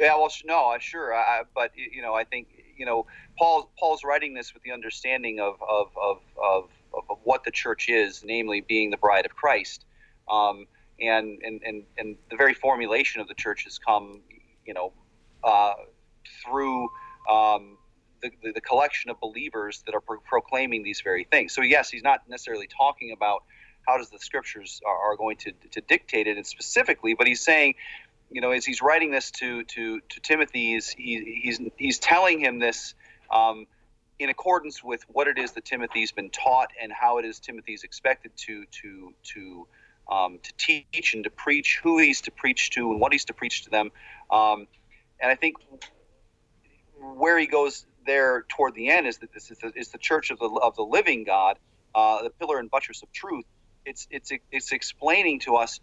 Yeah, 0.00 0.16
well, 0.16 0.32
no, 0.44 0.76
sure, 0.80 1.14
I, 1.14 1.42
but 1.54 1.70
you 1.76 2.02
know, 2.02 2.14
I 2.14 2.24
think 2.24 2.48
you 2.76 2.84
know, 2.84 3.06
Paul 3.38 3.70
Paul's 3.78 4.02
writing 4.02 4.34
this 4.34 4.52
with 4.52 4.64
the 4.64 4.72
understanding 4.72 5.38
of 5.38 5.54
of, 5.62 5.92
of, 5.96 6.18
of, 6.42 6.70
of 7.08 7.18
what 7.22 7.44
the 7.44 7.52
church 7.52 7.88
is, 7.88 8.24
namely 8.24 8.62
being 8.62 8.90
the 8.90 8.96
bride 8.96 9.26
of 9.26 9.36
Christ, 9.36 9.84
um, 10.28 10.66
and, 11.00 11.38
and 11.44 11.62
and 11.64 11.84
and 11.98 12.16
the 12.30 12.36
very 12.36 12.54
formulation 12.54 13.20
of 13.20 13.28
the 13.28 13.34
church 13.34 13.62
has 13.62 13.78
come, 13.78 14.22
you 14.66 14.74
know, 14.74 14.92
uh, 15.44 15.74
through 16.44 16.88
um, 17.30 17.76
the, 18.22 18.30
the, 18.42 18.52
the 18.52 18.60
collection 18.60 19.10
of 19.10 19.20
believers 19.20 19.82
that 19.86 19.94
are 19.94 20.00
pro- 20.00 20.20
proclaiming 20.20 20.82
these 20.82 21.00
very 21.00 21.24
things. 21.24 21.52
So 21.52 21.62
yes, 21.62 21.90
he's 21.90 22.02
not 22.02 22.28
necessarily 22.28 22.66
talking 22.66 23.12
about 23.12 23.44
how 23.86 23.98
does 23.98 24.10
the 24.10 24.18
scriptures 24.18 24.80
are, 24.86 25.12
are 25.12 25.16
going 25.16 25.36
to, 25.38 25.52
to 25.72 25.80
dictate 25.80 26.26
it 26.26 26.46
specifically, 26.46 27.14
but 27.14 27.26
he's 27.26 27.40
saying, 27.40 27.74
you 28.30 28.40
know, 28.40 28.50
as 28.52 28.64
he's 28.64 28.80
writing 28.80 29.10
this 29.10 29.30
to 29.32 29.64
to 29.64 30.00
to 30.00 30.20
Timothy, 30.20 30.74
he's 30.74 30.88
he's 30.90 31.60
he's 31.76 31.98
telling 31.98 32.38
him 32.38 32.58
this. 32.58 32.94
Um, 33.30 33.66
in 34.20 34.28
accordance 34.28 34.84
with 34.84 35.02
what 35.08 35.28
it 35.28 35.38
is 35.38 35.52
that 35.52 35.64
Timothy's 35.64 36.12
been 36.12 36.28
taught 36.28 36.68
and 36.80 36.92
how 36.92 37.16
it 37.16 37.24
is 37.24 37.40
Timothy's 37.40 37.84
expected 37.84 38.30
to 38.36 38.66
to 38.82 39.14
to 39.22 39.66
um, 40.10 40.38
to 40.42 40.52
teach 40.58 41.14
and 41.14 41.24
to 41.24 41.30
preach, 41.30 41.80
who 41.82 41.98
he's 41.98 42.20
to 42.22 42.30
preach 42.30 42.70
to 42.70 42.90
and 42.90 43.00
what 43.00 43.12
he's 43.12 43.24
to 43.26 43.34
preach 43.34 43.64
to 43.64 43.70
them. 43.70 43.90
Um, 44.30 44.66
and 45.20 45.30
I 45.30 45.36
think 45.36 45.56
where 46.98 47.38
he 47.38 47.46
goes 47.46 47.86
there 48.10 48.44
toward 48.48 48.74
the 48.74 48.88
end 48.90 49.06
is 49.06 49.18
that 49.18 49.32
this 49.32 49.50
is 49.52 49.58
the, 49.58 49.72
is 49.76 49.90
the 49.90 49.98
church 49.98 50.32
of 50.32 50.38
the 50.40 50.48
of 50.48 50.76
the 50.76 50.82
living 50.82 51.24
God, 51.24 51.58
uh, 51.94 52.22
the 52.24 52.30
pillar 52.30 52.58
and 52.58 52.70
buttress 52.70 53.02
of 53.04 53.12
truth. 53.12 53.46
It's 53.86 54.08
it's 54.10 54.32
it's 54.50 54.72
explaining 54.72 55.40
to 55.40 55.56
us 55.56 55.80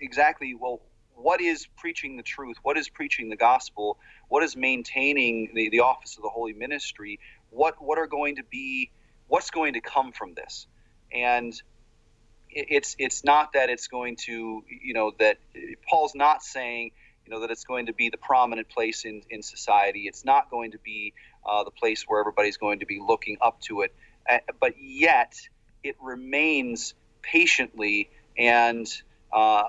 exactly 0.00 0.54
well 0.54 0.82
what 1.16 1.40
is 1.40 1.66
preaching 1.78 2.16
the 2.18 2.22
truth, 2.22 2.58
what 2.62 2.76
is 2.76 2.88
preaching 2.90 3.30
the 3.30 3.36
gospel, 3.36 3.98
what 4.28 4.42
is 4.44 4.56
maintaining 4.56 5.52
the, 5.54 5.70
the 5.70 5.80
office 5.80 6.16
of 6.18 6.22
the 6.22 6.28
holy 6.28 6.52
ministry, 6.52 7.18
what 7.50 7.82
what 7.82 7.98
are 7.98 8.08
going 8.08 8.36
to 8.36 8.44
be 8.44 8.90
what's 9.28 9.50
going 9.50 9.72
to 9.74 9.80
come 9.80 10.12
from 10.12 10.34
this, 10.34 10.66
and 11.12 11.54
it's 12.50 12.96
it's 12.98 13.24
not 13.24 13.54
that 13.54 13.70
it's 13.70 13.88
going 13.88 14.16
to 14.26 14.64
you 14.68 14.94
know 14.94 15.12
that 15.18 15.38
Paul's 15.88 16.14
not 16.14 16.42
saying 16.42 16.92
you 17.24 17.32
know 17.32 17.40
that 17.40 17.50
it's 17.50 17.64
going 17.64 17.86
to 17.86 17.92
be 17.92 18.10
the 18.10 18.18
prominent 18.18 18.68
place 18.68 19.04
in 19.04 19.22
in 19.30 19.42
society. 19.42 20.02
It's 20.06 20.24
not 20.24 20.50
going 20.50 20.72
to 20.72 20.78
be 20.78 21.12
uh, 21.46 21.64
the 21.64 21.70
place 21.70 22.04
where 22.06 22.20
everybody's 22.20 22.56
going 22.56 22.80
to 22.80 22.86
be 22.86 23.00
looking 23.00 23.36
up 23.40 23.60
to 23.62 23.82
it, 23.82 23.94
uh, 24.28 24.38
but 24.60 24.74
yet 24.80 25.36
it 25.82 25.96
remains 26.00 26.94
patiently 27.22 28.10
and 28.36 28.86
uh, 29.32 29.64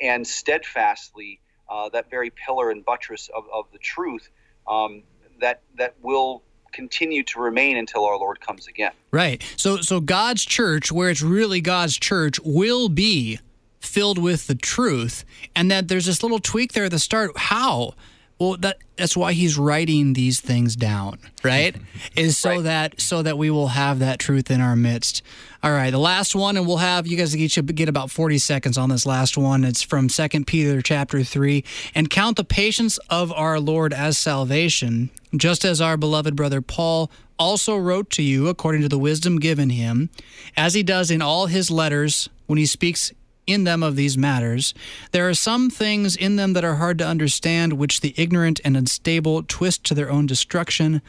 and 0.00 0.26
steadfastly 0.26 1.40
uh, 1.68 1.88
that 1.90 2.10
very 2.10 2.30
pillar 2.30 2.70
and 2.70 2.84
buttress 2.84 3.30
of, 3.34 3.44
of 3.52 3.66
the 3.72 3.78
truth 3.78 4.28
um, 4.68 5.02
that 5.40 5.62
that 5.76 5.94
will 6.02 6.42
continue 6.72 7.22
to 7.22 7.38
remain 7.38 7.76
until 7.76 8.04
our 8.06 8.16
Lord 8.16 8.40
comes 8.40 8.66
again. 8.66 8.92
Right. 9.10 9.42
So 9.56 9.78
so 9.78 10.00
God's 10.00 10.44
church, 10.44 10.90
where 10.90 11.10
it's 11.10 11.22
really 11.22 11.60
God's 11.60 11.98
church, 11.98 12.38
will 12.44 12.88
be 12.88 13.38
filled 13.82 14.18
with 14.18 14.46
the 14.46 14.54
truth, 14.54 15.24
and 15.54 15.70
that 15.70 15.88
there's 15.88 16.06
this 16.06 16.22
little 16.22 16.38
tweak 16.38 16.72
there 16.72 16.84
at 16.86 16.90
the 16.90 16.98
start. 16.98 17.32
How? 17.36 17.94
Well, 18.38 18.56
that 18.56 18.78
that's 18.96 19.16
why 19.16 19.34
he's 19.34 19.56
writing 19.56 20.14
these 20.14 20.40
things 20.40 20.74
down, 20.74 21.18
right? 21.44 21.76
Is 22.16 22.36
so 22.36 22.50
Right. 22.50 22.62
that 22.64 23.00
so 23.00 23.22
that 23.22 23.38
we 23.38 23.50
will 23.50 23.68
have 23.68 24.00
that 24.00 24.18
truth 24.18 24.50
in 24.50 24.60
our 24.60 24.74
midst. 24.74 25.22
All 25.62 25.70
right, 25.70 25.90
the 25.90 25.98
last 25.98 26.34
one, 26.34 26.56
and 26.56 26.66
we'll 26.66 26.78
have 26.78 27.06
you 27.06 27.16
guys 27.16 27.36
each 27.36 27.56
get 27.66 27.88
about 27.88 28.10
forty 28.10 28.38
seconds 28.38 28.76
on 28.76 28.88
this 28.88 29.06
last 29.06 29.38
one. 29.38 29.62
It's 29.62 29.82
from 29.82 30.08
Second 30.08 30.48
Peter 30.48 30.82
chapter 30.82 31.22
three, 31.22 31.62
and 31.94 32.10
count 32.10 32.36
the 32.36 32.42
patience 32.44 32.98
of 33.10 33.30
our 33.32 33.60
Lord 33.60 33.92
as 33.92 34.18
salvation, 34.18 35.10
just 35.36 35.64
as 35.64 35.80
our 35.80 35.96
beloved 35.96 36.34
brother 36.34 36.60
Paul 36.60 37.12
also 37.38 37.76
wrote 37.76 38.10
to 38.10 38.22
you 38.22 38.48
according 38.48 38.82
to 38.82 38.88
the 38.88 38.98
wisdom 38.98 39.38
given 39.38 39.70
him, 39.70 40.10
as 40.56 40.74
he 40.74 40.82
does 40.82 41.12
in 41.12 41.22
all 41.22 41.46
his 41.46 41.70
letters 41.70 42.28
when 42.46 42.58
he 42.58 42.66
speaks 42.66 43.12
in 43.46 43.64
them 43.64 43.82
of 43.82 43.96
these 43.96 44.16
matters. 44.16 44.74
There 45.10 45.28
are 45.28 45.34
some 45.34 45.70
things 45.70 46.16
in 46.16 46.36
them 46.36 46.52
that 46.52 46.64
are 46.64 46.76
hard 46.76 46.98
to 46.98 47.06
understand, 47.06 47.74
which 47.74 48.00
the 48.00 48.14
ignorant 48.16 48.60
and 48.64 48.76
unstable 48.76 49.42
twist 49.42 49.84
to 49.84 49.94
their 49.94 50.10
own 50.10 50.26
destruction, 50.26 51.02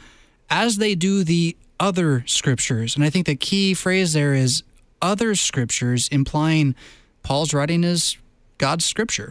as 0.50 0.78
they 0.78 0.94
do 0.94 1.24
the 1.24 1.56
other 1.80 2.24
scriptures. 2.26 2.96
And 2.96 3.04
I 3.04 3.10
think 3.10 3.26
the 3.26 3.36
key 3.36 3.74
phrase 3.74 4.12
there 4.12 4.34
is 4.34 4.62
other 5.00 5.34
scriptures, 5.34 6.08
implying 6.08 6.74
Paul's 7.22 7.54
writing 7.54 7.84
is 7.84 8.16
God's 8.58 8.84
scripture. 8.84 9.30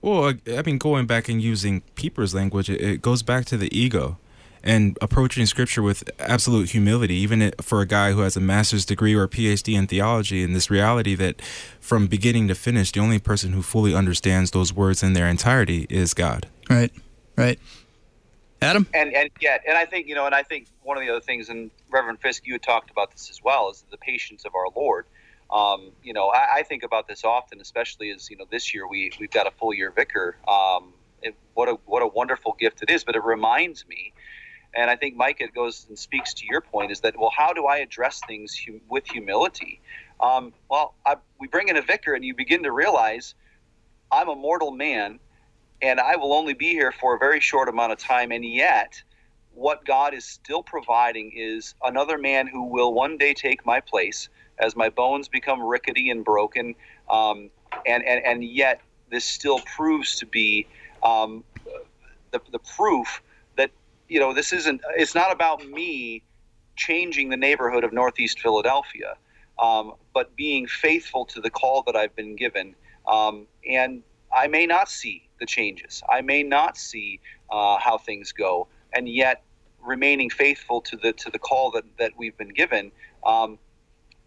Well, 0.00 0.34
I 0.46 0.62
mean, 0.62 0.78
going 0.78 1.06
back 1.06 1.28
and 1.28 1.40
using 1.40 1.80
Pieper's 1.94 2.34
language, 2.34 2.68
it, 2.68 2.80
it 2.80 3.02
goes 3.02 3.22
back 3.22 3.46
to 3.46 3.56
the 3.56 3.74
ego 3.76 4.18
and 4.64 4.96
approaching 5.02 5.44
scripture 5.44 5.82
with 5.82 6.10
absolute 6.18 6.70
humility, 6.70 7.14
even 7.14 7.52
for 7.60 7.82
a 7.82 7.86
guy 7.86 8.12
who 8.12 8.20
has 8.20 8.36
a 8.36 8.40
master's 8.40 8.86
degree 8.86 9.14
or 9.14 9.24
a 9.24 9.28
PhD 9.28 9.76
in 9.78 9.86
theology, 9.86 10.42
and 10.42 10.56
this 10.56 10.70
reality 10.70 11.14
that 11.14 11.40
from 11.78 12.06
beginning 12.06 12.48
to 12.48 12.54
finish, 12.54 12.90
the 12.90 13.00
only 13.00 13.18
person 13.18 13.52
who 13.52 13.62
fully 13.62 13.94
understands 13.94 14.50
those 14.50 14.72
words 14.72 15.02
in 15.02 15.12
their 15.12 15.28
entirety 15.28 15.86
is 15.90 16.14
God. 16.14 16.48
Right, 16.68 16.90
right. 17.36 17.58
Adam? 18.62 18.86
and 18.94 19.12
and 19.12 19.30
yet, 19.40 19.62
and 19.68 19.76
I 19.76 19.84
think 19.84 20.08
you 20.08 20.14
know, 20.14 20.24
and 20.24 20.34
I 20.34 20.42
think 20.42 20.68
one 20.82 20.96
of 20.96 21.02
the 21.02 21.10
other 21.10 21.20
things, 21.20 21.50
and 21.50 21.70
Reverend 21.90 22.20
Fisk, 22.20 22.46
you 22.46 22.54
had 22.54 22.62
talked 22.62 22.90
about 22.90 23.12
this 23.12 23.28
as 23.30 23.42
well, 23.44 23.68
is 23.68 23.84
the 23.90 23.98
patience 23.98 24.46
of 24.46 24.54
our 24.54 24.68
Lord. 24.74 25.04
Um, 25.50 25.92
you 26.02 26.14
know, 26.14 26.30
I, 26.30 26.56
I 26.56 26.62
think 26.62 26.82
about 26.82 27.06
this 27.06 27.24
often, 27.24 27.60
especially 27.60 28.10
as 28.10 28.30
you 28.30 28.38
know, 28.38 28.46
this 28.50 28.72
year 28.72 28.88
we 28.88 29.12
we've 29.20 29.30
got 29.30 29.46
a 29.46 29.50
full 29.50 29.74
year 29.74 29.90
vicar. 29.90 30.36
Um, 30.48 30.94
it, 31.22 31.34
what 31.52 31.68
a 31.68 31.74
what 31.84 32.02
a 32.02 32.06
wonderful 32.06 32.56
gift 32.58 32.82
it 32.82 32.90
is, 32.90 33.04
but 33.04 33.14
it 33.14 33.22
reminds 33.22 33.86
me, 33.86 34.14
and 34.76 34.90
I 34.90 34.96
think 34.96 35.16
Micah 35.16 35.48
goes 35.54 35.86
and 35.88 35.98
speaks 35.98 36.34
to 36.34 36.46
your 36.46 36.60
point 36.60 36.90
is 36.92 37.00
that 37.00 37.18
well, 37.18 37.32
how 37.36 37.52
do 37.52 37.66
I 37.66 37.78
address 37.78 38.20
things 38.26 38.58
hum- 38.66 38.80
with 38.88 39.06
humility? 39.06 39.80
Um, 40.20 40.52
well, 40.70 40.94
I, 41.06 41.16
we 41.40 41.48
bring 41.48 41.68
in 41.68 41.76
a 41.76 41.82
vicar, 41.82 42.14
and 42.14 42.24
you 42.24 42.34
begin 42.34 42.62
to 42.64 42.72
realize 42.72 43.34
I'm 44.12 44.28
a 44.28 44.36
mortal 44.36 44.70
man 44.72 45.18
and 45.82 46.00
I 46.00 46.16
will 46.16 46.32
only 46.32 46.54
be 46.54 46.70
here 46.70 46.92
for 46.92 47.14
a 47.14 47.18
very 47.18 47.40
short 47.40 47.68
amount 47.68 47.92
of 47.92 47.98
time. 47.98 48.32
And 48.32 48.44
yet, 48.44 49.02
what 49.54 49.84
God 49.84 50.14
is 50.14 50.24
still 50.24 50.62
providing 50.62 51.32
is 51.36 51.74
another 51.82 52.18
man 52.18 52.46
who 52.46 52.64
will 52.64 52.92
one 52.92 53.16
day 53.18 53.34
take 53.34 53.64
my 53.64 53.80
place 53.80 54.28
as 54.58 54.74
my 54.76 54.88
bones 54.88 55.28
become 55.28 55.62
rickety 55.62 56.10
and 56.10 56.24
broken. 56.24 56.74
Um, 57.10 57.50
and, 57.86 58.04
and, 58.04 58.24
and 58.24 58.44
yet, 58.44 58.80
this 59.10 59.24
still 59.24 59.60
proves 59.76 60.16
to 60.16 60.26
be 60.26 60.66
um, 61.02 61.44
the, 62.32 62.40
the 62.52 62.58
proof 62.58 63.22
you 64.08 64.20
know, 64.20 64.34
this 64.34 64.52
isn't, 64.52 64.82
it's 64.96 65.14
not 65.14 65.32
about 65.32 65.66
me 65.66 66.24
changing 66.76 67.30
the 67.30 67.36
neighborhood 67.36 67.84
of 67.84 67.92
Northeast 67.92 68.40
Philadelphia, 68.40 69.16
um, 69.58 69.94
but 70.14 70.36
being 70.36 70.66
faithful 70.66 71.24
to 71.26 71.40
the 71.40 71.50
call 71.50 71.82
that 71.84 71.96
I've 71.96 72.14
been 72.16 72.36
given. 72.36 72.74
Um, 73.08 73.46
and 73.68 74.02
I 74.34 74.48
may 74.48 74.66
not 74.66 74.88
see 74.90 75.28
the 75.40 75.46
changes. 75.46 76.02
I 76.08 76.20
may 76.22 76.42
not 76.42 76.76
see 76.76 77.20
uh, 77.50 77.78
how 77.78 77.98
things 77.98 78.32
go, 78.32 78.68
and 78.92 79.08
yet 79.08 79.42
remaining 79.82 80.30
faithful 80.30 80.80
to 80.82 80.96
the 80.96 81.12
to 81.12 81.30
the 81.30 81.38
call 81.38 81.70
that, 81.72 81.84
that 81.98 82.12
we've 82.16 82.36
been 82.36 82.52
given. 82.54 82.92
Um, 83.24 83.58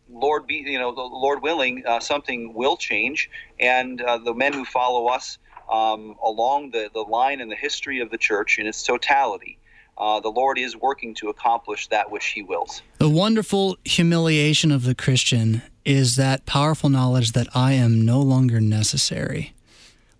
Lord 0.09 0.47
be 0.47 0.55
you 0.65 0.79
know 0.79 0.89
Lord 0.91 1.41
willing, 1.41 1.83
uh, 1.85 1.99
something 1.99 2.53
will 2.53 2.77
change, 2.77 3.29
and 3.59 4.01
uh, 4.01 4.17
the 4.19 4.33
men 4.33 4.53
who 4.53 4.65
follow 4.65 5.07
us 5.07 5.37
um, 5.71 6.15
along 6.23 6.71
the, 6.71 6.89
the 6.93 7.01
line 7.01 7.41
in 7.41 7.49
the 7.49 7.55
history 7.55 7.99
of 8.01 8.11
the 8.11 8.17
church 8.17 8.59
in 8.59 8.67
its 8.67 8.83
totality. 8.83 9.59
Uh, 9.97 10.19
the 10.19 10.29
Lord 10.29 10.59
is 10.59 10.75
working 10.75 11.13
to 11.15 11.29
accomplish 11.29 11.87
that 11.87 12.11
which 12.11 12.27
He 12.27 12.43
wills. 12.43 12.81
The 12.99 13.09
wonderful 13.09 13.77
humiliation 13.83 14.71
of 14.71 14.83
the 14.83 14.93
Christian 14.95 15.63
is 15.85 16.15
that 16.17 16.45
powerful 16.45 16.89
knowledge 16.89 17.31
that 17.31 17.47
I 17.55 17.73
am 17.73 18.05
no 18.05 18.19
longer 18.21 18.61
necessary, 18.61 19.53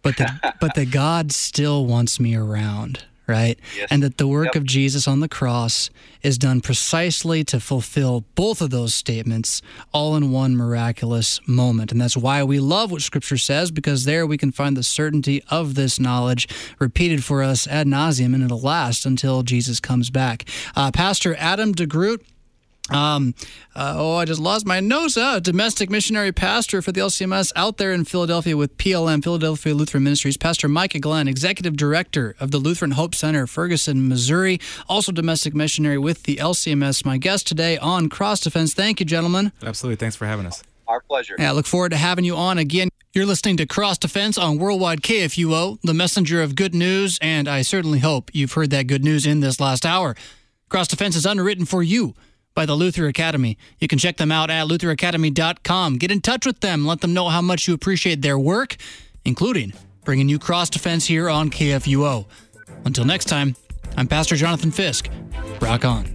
but 0.01 0.17
that 0.17 0.57
but 0.59 0.73
that 0.75 0.91
God 0.91 1.31
still 1.31 1.85
wants 1.85 2.19
me 2.19 2.35
around, 2.35 3.05
right? 3.27 3.59
Yes. 3.75 3.87
And 3.91 4.01
that 4.03 4.17
the 4.17 4.27
work 4.27 4.45
Yep. 4.47 4.55
of 4.55 4.63
Jesus 4.65 5.07
on 5.07 5.19
the 5.19 5.27
cross 5.29 5.89
is 6.23 6.37
done 6.37 6.61
precisely 6.61 7.43
to 7.43 7.59
fulfill 7.59 8.23
both 8.35 8.61
of 8.61 8.69
those 8.69 8.93
statements 8.93 9.61
all 9.93 10.15
in 10.15 10.31
one 10.31 10.55
miraculous 10.55 11.39
moment. 11.47 11.91
And 11.91 11.99
that's 12.01 12.17
why 12.17 12.43
we 12.43 12.59
love 12.59 12.91
what 12.91 13.01
Scripture 13.01 13.37
says, 13.37 13.69
because 13.71 14.05
there 14.05 14.25
we 14.25 14.37
can 14.37 14.51
find 14.51 14.75
the 14.77 14.83
certainty 14.83 15.43
of 15.49 15.75
this 15.75 15.99
knowledge 15.99 16.47
repeated 16.79 17.23
for 17.23 17.43
us 17.43 17.67
ad 17.67 17.85
nauseum, 17.87 18.33
and 18.33 18.43
it'll 18.43 18.59
last 18.61 19.05
until 19.05 19.43
Jesus 19.43 19.79
comes 19.79 20.09
back. 20.09 20.45
Uh, 20.75 20.91
Pastor 20.91 21.35
Adam 21.37 21.73
DeGroot. 21.75 22.21
Um, 22.89 23.35
uh, 23.75 23.95
oh, 23.97 24.15
I 24.15 24.25
just 24.25 24.39
lost 24.39 24.65
my 24.65 24.79
notes. 24.79 25.17
Uh, 25.17 25.39
domestic 25.39 25.89
missionary 25.89 26.31
pastor 26.31 26.81
for 26.81 26.91
the 26.91 27.01
LCMS 27.01 27.51
out 27.55 27.77
there 27.77 27.91
in 27.91 28.05
Philadelphia 28.05 28.55
with 28.55 28.77
PLM, 28.77 29.23
Philadelphia 29.23 29.73
Lutheran 29.73 30.03
Ministries. 30.03 30.37
Pastor 30.37 30.67
Micah 30.67 30.99
Glenn, 30.99 31.27
executive 31.27 31.75
director 31.75 32.35
of 32.39 32.51
the 32.51 32.57
Lutheran 32.57 32.91
Hope 32.91 33.13
Center, 33.13 33.45
Ferguson, 33.45 34.07
Missouri. 34.07 34.59
Also 34.87 35.11
domestic 35.11 35.53
missionary 35.53 35.97
with 35.97 36.23
the 36.23 36.37
LCMS. 36.37 37.05
My 37.05 37.17
guest 37.17 37.47
today 37.47 37.77
on 37.77 38.09
Cross 38.09 38.41
Defense. 38.41 38.73
Thank 38.73 38.99
you, 38.99 39.05
gentlemen. 39.05 39.51
Absolutely. 39.61 39.97
Thanks 39.97 40.15
for 40.15 40.25
having 40.25 40.45
us. 40.45 40.63
Our 40.87 41.01
pleasure. 41.01 41.35
Yeah, 41.37 41.49
I 41.49 41.53
look 41.53 41.65
forward 41.65 41.89
to 41.89 41.97
having 41.97 42.23
you 42.23 42.35
on 42.35 42.57
again. 42.57 42.89
You're 43.13 43.25
listening 43.25 43.57
to 43.57 43.65
Cross 43.65 43.97
Defense 43.97 44.37
on 44.37 44.57
Worldwide 44.57 45.01
KFUO, 45.01 45.79
the 45.81 45.93
messenger 45.93 46.41
of 46.41 46.55
good 46.55 46.75
news, 46.75 47.17
and 47.21 47.47
I 47.47 47.61
certainly 47.63 47.99
hope 47.99 48.29
you've 48.33 48.53
heard 48.53 48.69
that 48.69 48.83
good 48.83 49.03
news 49.03 49.25
in 49.25 49.39
this 49.39 49.59
last 49.59 49.85
hour. 49.85 50.15
Cross 50.69 50.89
Defense 50.89 51.15
is 51.15 51.25
underwritten 51.25 51.65
for 51.65 51.81
you 51.81 52.13
by 52.57 52.65
the 52.65 52.73
Luther 52.73 53.07
Academy. 53.07 53.55
You 53.77 53.87
can 53.87 53.99
check 53.99 54.17
them 54.17 54.31
out 54.31 54.49
at 54.49 54.65
lutheracademy.com. 54.65 55.97
Get 55.97 56.09
in 56.09 56.21
touch 56.21 56.43
with 56.43 56.61
them, 56.61 56.87
let 56.87 57.01
them 57.01 57.13
know 57.13 57.29
how 57.29 57.39
much 57.39 57.67
you 57.67 57.75
appreciate 57.75 58.23
their 58.23 58.39
work, 58.39 58.77
including 59.23 59.73
bringing 60.03 60.27
you 60.27 60.39
cross 60.39 60.67
defense 60.67 61.05
here 61.05 61.29
on 61.29 61.51
KFUO. 61.51 62.25
Until 62.83 63.05
next 63.05 63.25
time, 63.25 63.55
I'm 63.95 64.07
Pastor 64.07 64.35
Jonathan 64.35 64.71
Fisk. 64.71 65.07
Rock 65.61 65.85
on. 65.85 66.07